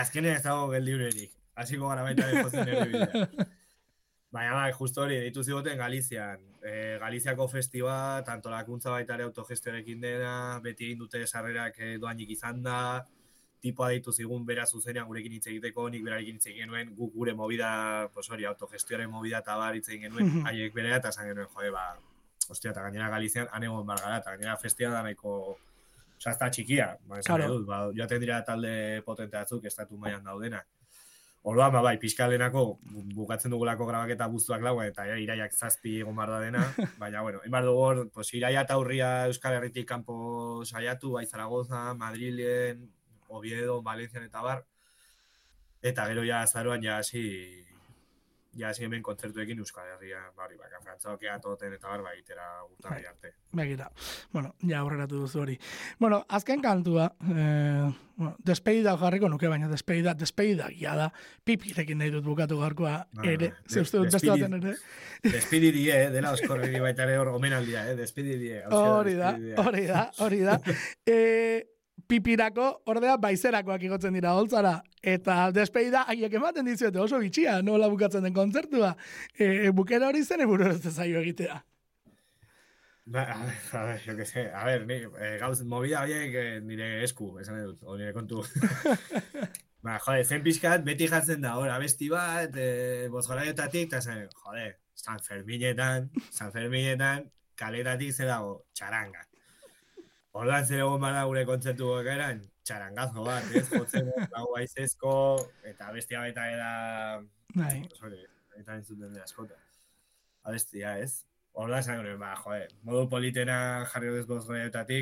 azkenean 0.00 0.38
ez 0.38 0.44
dago 0.44 0.68
geldi 0.72 0.94
urerik. 0.96 1.32
Hasiko 1.58 1.90
gara 1.90 2.04
baita 2.06 2.28
ere 2.28 2.44
jotzen 2.44 2.68
ere. 2.68 3.26
Baina 4.34 4.54
bai, 4.54 4.72
justo 4.76 5.02
hori, 5.02 5.18
ditu 5.24 5.42
zigoten 5.42 5.78
Galizian. 5.80 6.42
E, 6.62 6.72
Galiziako 7.00 7.48
festival, 7.48 8.26
antolakuntza 8.28 8.92
baita 8.92 9.16
ere 9.16 9.26
autogestioarekin 9.28 10.02
dena, 10.04 10.34
beti 10.64 10.90
egin 10.90 11.00
dute 11.04 11.24
sarrerak 11.26 11.78
e, 11.80 11.94
doainik 12.02 12.34
izan 12.36 12.62
da, 12.62 12.80
tipoa 13.60 13.88
deitu 13.90 14.12
zigun 14.12 14.44
bera 14.46 14.66
zuzenean 14.66 15.06
gurekin 15.06 15.32
hitz 15.32 15.46
egiteko, 15.50 15.88
nik 15.90 16.04
berarekin 16.04 16.36
hitz 16.38 16.46
egin 16.46 16.64
genuen, 16.66 16.94
guk 16.96 17.12
gure 17.14 17.34
movida, 17.34 18.08
pues 18.14 18.28
hori, 18.30 18.44
autogestioaren 18.46 19.10
movida 19.10 19.38
eta 19.42 19.56
bar 19.58 19.74
hitz 19.74 19.88
egin 19.88 20.08
genuen, 20.08 20.46
haiek 20.46 20.74
berea 20.74 20.96
eta 21.02 21.08
esan 21.14 21.26
genuen, 21.32 21.48
jode, 21.54 21.70
ba, 21.74 21.86
ostia, 22.48 22.70
eta 22.70 22.82
gainera 22.86 23.08
Galizian 23.10 23.48
anegon 23.52 23.86
bar 23.86 23.98
gara, 24.00 24.18
eta 24.22 24.36
gainera 24.36 24.56
festia 24.56 24.90
da 24.90 25.02
nahiko, 25.02 25.58
oza, 26.18 26.30
ez 26.30 26.38
da 26.38 26.50
txikia, 26.50 26.96
ba, 27.06 27.18
esan 27.18 27.36
Claro. 27.36 27.54
dut, 27.58 27.66
ba, 27.66 27.84
joaten 27.94 28.20
dira 28.20 28.42
talde 28.44 29.02
potente 29.06 29.36
batzuk, 29.36 29.64
estatu 29.64 29.96
mailan 29.98 30.24
daudenak. 30.24 30.66
Orduan, 31.48 31.70
ba, 31.72 31.80
bai, 31.80 31.96
pixkalenako 32.02 32.62
bukatzen 33.14 33.50
dugulako 33.54 33.86
grabaketa 33.86 34.26
buztuak 34.28 34.60
laua 34.60 34.86
eta 34.88 35.04
ja, 35.06 35.16
iraiak 35.22 35.52
zazpi 35.54 36.00
egon 36.00 36.16
bar 36.18 36.28
da 36.34 36.40
dena, 36.42 36.62
baina, 37.02 37.22
bueno, 37.22 37.40
enbar 37.46 37.64
dugu 37.64 37.84
hor, 37.84 38.00
pues, 38.12 38.32
iraia 38.34 38.64
eta 38.66 38.76
urria 38.78 39.26
Euskal 39.30 39.54
Herritik 39.56 39.86
kanpo 39.88 40.64
saiatu, 40.66 41.12
bai 41.14 41.26
Zaragoza, 41.26 41.94
Madrilen, 41.94 42.88
Oviedo, 43.28 43.82
Valencian 43.82 44.24
eta 44.24 44.42
bar, 44.42 44.64
eta 45.82 46.06
gero 46.10 46.24
ja 46.26 46.42
azaroan 46.42 46.82
ja 46.82 46.98
hasi 46.98 47.64
ja 48.58 48.68
hasi 48.68 48.84
hemen 48.84 49.02
kontzertuekin 49.02 49.58
Euskal 49.62 49.86
Herria, 49.92 50.20
bari, 50.36 50.56
baka, 50.58 50.80
frantzaokea 50.82 51.38
toten 51.42 51.76
eta 51.76 51.88
bar, 51.92 52.02
bai, 52.02 52.16
itera 52.18 52.46
gurtarri 52.66 53.06
arte. 53.06 53.32
Begira, 53.54 53.90
bueno, 54.32 54.54
ja 54.66 54.80
aurreratu 54.80 55.22
duzu 55.22 55.42
hori. 55.44 55.56
Bueno, 56.00 56.24
azken 56.28 56.62
kantua, 56.64 57.12
eh, 57.28 57.86
bueno, 58.16 58.34
despedida 58.44 58.96
jarriko 58.98 59.30
nuke, 59.30 59.48
baina 59.48 59.68
despedida, 59.70 60.14
despedida 60.14 60.68
gia 60.74 60.96
da, 60.98 61.08
pipirekin 61.44 62.02
nahi 62.02 62.10
dut 62.14 62.26
bukatu 62.26 62.58
gaurkoa 62.58 62.96
Bai, 63.12 63.34
ere, 63.36 63.52
bai. 63.54 63.64
ze 63.68 63.86
uste 63.86 64.02
dut 64.02 64.12
beste 64.12 64.30
baten 64.32 64.58
ere. 64.60 64.76
Despidi 65.22 65.72
die, 65.78 65.90
eh, 65.94 66.10
dela 66.14 66.34
oskorri 66.34 66.80
baita 66.82 67.06
ere 67.06 67.18
hor 67.22 67.34
omenaldia, 67.36 67.88
eh, 67.90 67.96
despidi 67.96 68.38
die. 68.42 68.62
Hori 68.66 69.14
da, 69.14 69.36
hori 69.62 69.86
da, 69.86 70.08
hori 70.18 70.42
da. 70.50 70.60
E, 71.06 71.77
pipirako, 72.06 72.68
ordea, 72.86 73.16
baizerakoak 73.20 73.82
igotzen 73.88 74.14
dira 74.14 74.34
holtzara. 74.38 74.78
Eta 75.02 75.50
despedida, 75.54 76.04
haiek 76.08 76.36
ematen 76.38 76.68
dizuete 76.68 77.00
oso 77.02 77.18
bitxia, 77.22 77.60
nola 77.62 77.88
bukatzen 77.88 78.22
den 78.26 78.36
kontzertua. 78.36 78.94
E, 79.34 79.70
bukera 79.74 80.08
hori 80.12 80.24
zen 80.24 80.44
eburu 80.46 80.70
zaio 80.78 81.20
egitea. 81.24 81.62
Ba, 83.08 83.22
a 83.22 83.44
ver, 83.44 83.54
a 83.72 83.84
ver, 83.84 84.00
yo 84.04 84.16
que 84.16 84.26
sé, 84.26 84.50
a 84.52 84.66
ver, 84.66 84.86
ni, 84.86 84.96
eh, 85.18 85.38
gauz, 85.40 85.62
movida 85.64 86.02
horiek 86.02 86.34
eh, 86.36 86.60
nire 86.60 86.88
esku, 87.06 87.30
esan 87.40 87.62
dut, 87.64 87.86
o 87.88 87.96
nire 87.96 88.12
kontu. 88.12 88.42
ba, 89.86 89.94
jode, 90.04 90.26
zen 90.26 90.44
pixkat, 90.44 90.84
beti 90.84 91.08
jartzen 91.08 91.40
da, 91.40 91.54
hor, 91.56 91.70
abesti 91.72 92.10
bat, 92.12 92.52
eh, 92.60 93.08
bozgoraietatik, 93.14 93.88
eta 93.88 94.02
zen, 94.04 94.26
jode, 94.44 94.66
San 94.92 95.24
Ferminetan, 95.24 96.10
San 96.28 96.52
Ferminetan, 96.52 97.30
kaletatik 97.56 98.12
zer 98.12 98.28
dago, 98.28 98.58
txaranga. 98.76 99.24
Ordan 100.38 100.66
zer 100.66 100.84
egon 100.84 101.00
bada 101.02 101.24
gure 101.26 101.42
kontzertu 101.48 101.88
eran, 101.98 102.44
txarangazo 102.68 103.24
bat, 103.26 103.46
ez, 103.58 103.64
jotzen 103.72 104.10
lau 104.34 104.44
aizezko, 104.60 105.14
eta 105.66 105.88
bestia 105.94 106.20
baita 106.22 106.44
era, 106.52 106.68
Bai, 107.56 107.88
sorry, 107.96 108.20
eta 108.60 108.76
entzuten 108.76 109.14
dira 109.14 109.24
askota. 109.24 109.56
Abestia, 110.44 110.98
ez? 111.00 111.24
Horda 111.58 111.80
esan 111.82 111.98
gure, 111.98 112.12
ba, 112.20 112.34
joe, 112.38 112.60
modu 112.86 113.08
politena 113.10 113.56
jarri 113.90 114.12
duz 114.14 114.26
boz 114.28 114.44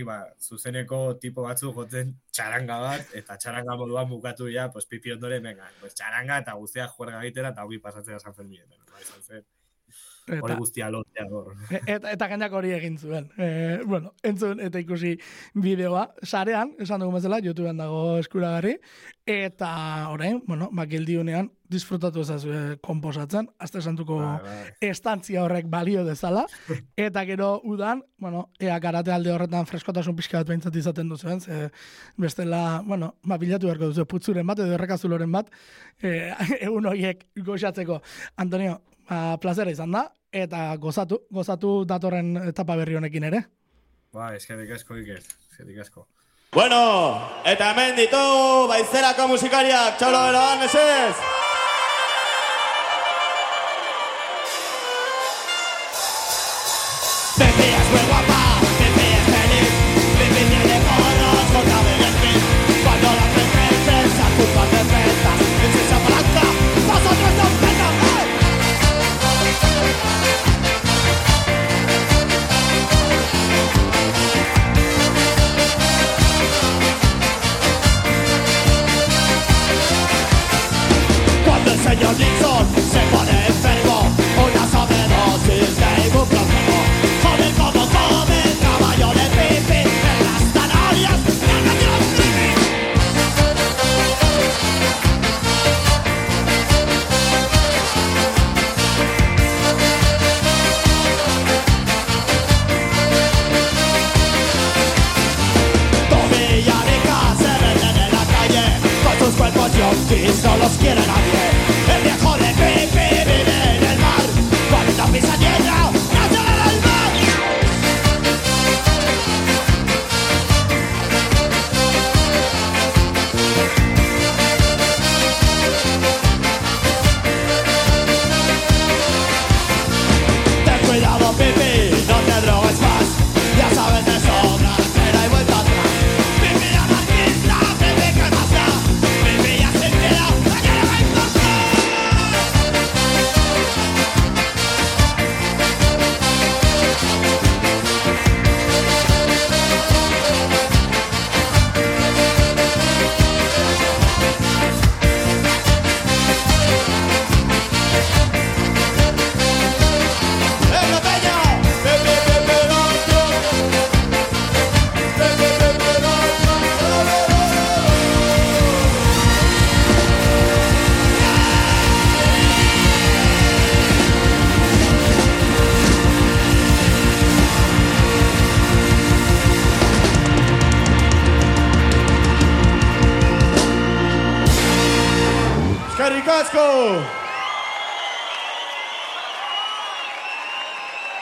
ba, 0.09 0.16
zuzeneko 0.41 1.01
tipo 1.20 1.43
batzu 1.43 1.72
jotzen 1.74 2.14
txaranga 2.32 2.78
bat, 2.80 3.12
eta 3.20 3.37
txaranga 3.37 3.76
moduan 3.76 4.09
bukatu 4.09 4.49
ja, 4.49 4.70
pues, 4.72 4.87
pipi 4.87 5.12
ondore, 5.12 5.41
venga, 5.41 5.68
pues, 5.80 5.93
txaranga 5.95 6.39
eta 6.39 6.55
guztiak 6.55 6.97
juerga 6.97 7.20
gaitera, 7.20 7.51
eta 7.51 7.64
hori 7.64 7.78
pasatzea 7.78 8.18
San 8.20 8.34
Fermien. 8.34 8.64
Ba, 8.89 9.03
izan 9.03 9.22
zen. 9.22 9.45
Hori 10.27 10.55
guztia 10.59 10.89
lotea 10.91 11.27
hor. 11.31 11.53
E, 11.70 11.81
eta, 11.95 12.11
eta 12.11 12.29
gainak 12.33 12.55
hori 12.59 12.72
egin 12.74 12.97
zuen. 12.99 13.29
E, 13.39 13.49
bueno, 13.87 14.12
entzun 14.27 14.61
eta 14.64 14.81
ikusi 14.83 15.14
bideoa. 15.62 16.09
Sarean, 16.24 16.72
esan 16.83 17.05
dugu 17.05 17.14
bezala, 17.20 17.39
YouTubean 17.45 17.79
dago 17.79 18.01
eskuragarri. 18.18 18.74
Eta 19.27 19.68
orain, 20.11 20.41
bueno, 20.47 20.68
bakildiunean, 20.74 21.51
disfrutatu 21.70 22.22
ezazu 22.22 22.51
e, 22.55 22.62
komposatzen, 22.83 23.49
azte 23.62 23.83
santuko 23.83 24.18
ba, 24.20 24.33
ba. 24.43 24.57
estantzia 24.89 25.45
horrek 25.45 25.70
balio 25.70 26.05
dezala. 26.07 26.45
Eta 27.07 27.24
gero 27.29 27.53
udan, 27.66 28.03
bueno, 28.22 28.49
ea 28.62 28.79
karate 28.83 29.14
alde 29.14 29.33
horretan 29.35 29.66
freskotasun 29.70 30.16
pixka 30.18 30.43
bat 30.43 30.51
behintzat 30.51 30.77
izaten 30.83 31.11
duzuen, 31.11 31.41
ze 31.41 31.70
bestela, 32.18 32.83
bueno, 32.87 33.14
ma 33.22 33.39
bilatu 33.39 33.70
beharko 33.70 33.93
duzu 33.93 34.07
putzuren 34.11 34.47
bat, 34.47 34.62
edo 34.62 34.74
errekazuloren 34.79 35.33
bat, 35.33 35.51
e, 36.03 36.33
egun 36.66 36.87
horiek 36.91 37.27
goxatzeko. 37.47 38.01
Antonio, 38.43 38.81
ba, 39.09 39.37
plazera 39.43 39.71
izan 39.71 39.93
da, 39.93 40.07
eta 40.33 40.69
gozatu, 40.83 41.23
gozatu 41.31 41.79
datorren 41.89 42.37
etapa 42.49 42.77
berri 42.77 42.99
honekin 42.99 43.25
ere. 43.31 43.43
Ba, 44.15 44.35
eskerrik 44.37 44.71
asko 44.77 44.99
iker, 45.03 45.25
eskerrik 45.51 45.83
asko. 45.87 46.07
Bueno, 46.57 46.79
eta 47.45 47.73
hemen 47.73 47.97
ditugu 47.99 48.69
baizerako 48.71 49.29
musikariak, 49.35 49.99
txolo 49.99 50.23
eroan, 50.31 50.65
esez! 50.71 51.46
Señor 81.87 82.18
Nixon 82.18 82.66
se 82.91 83.16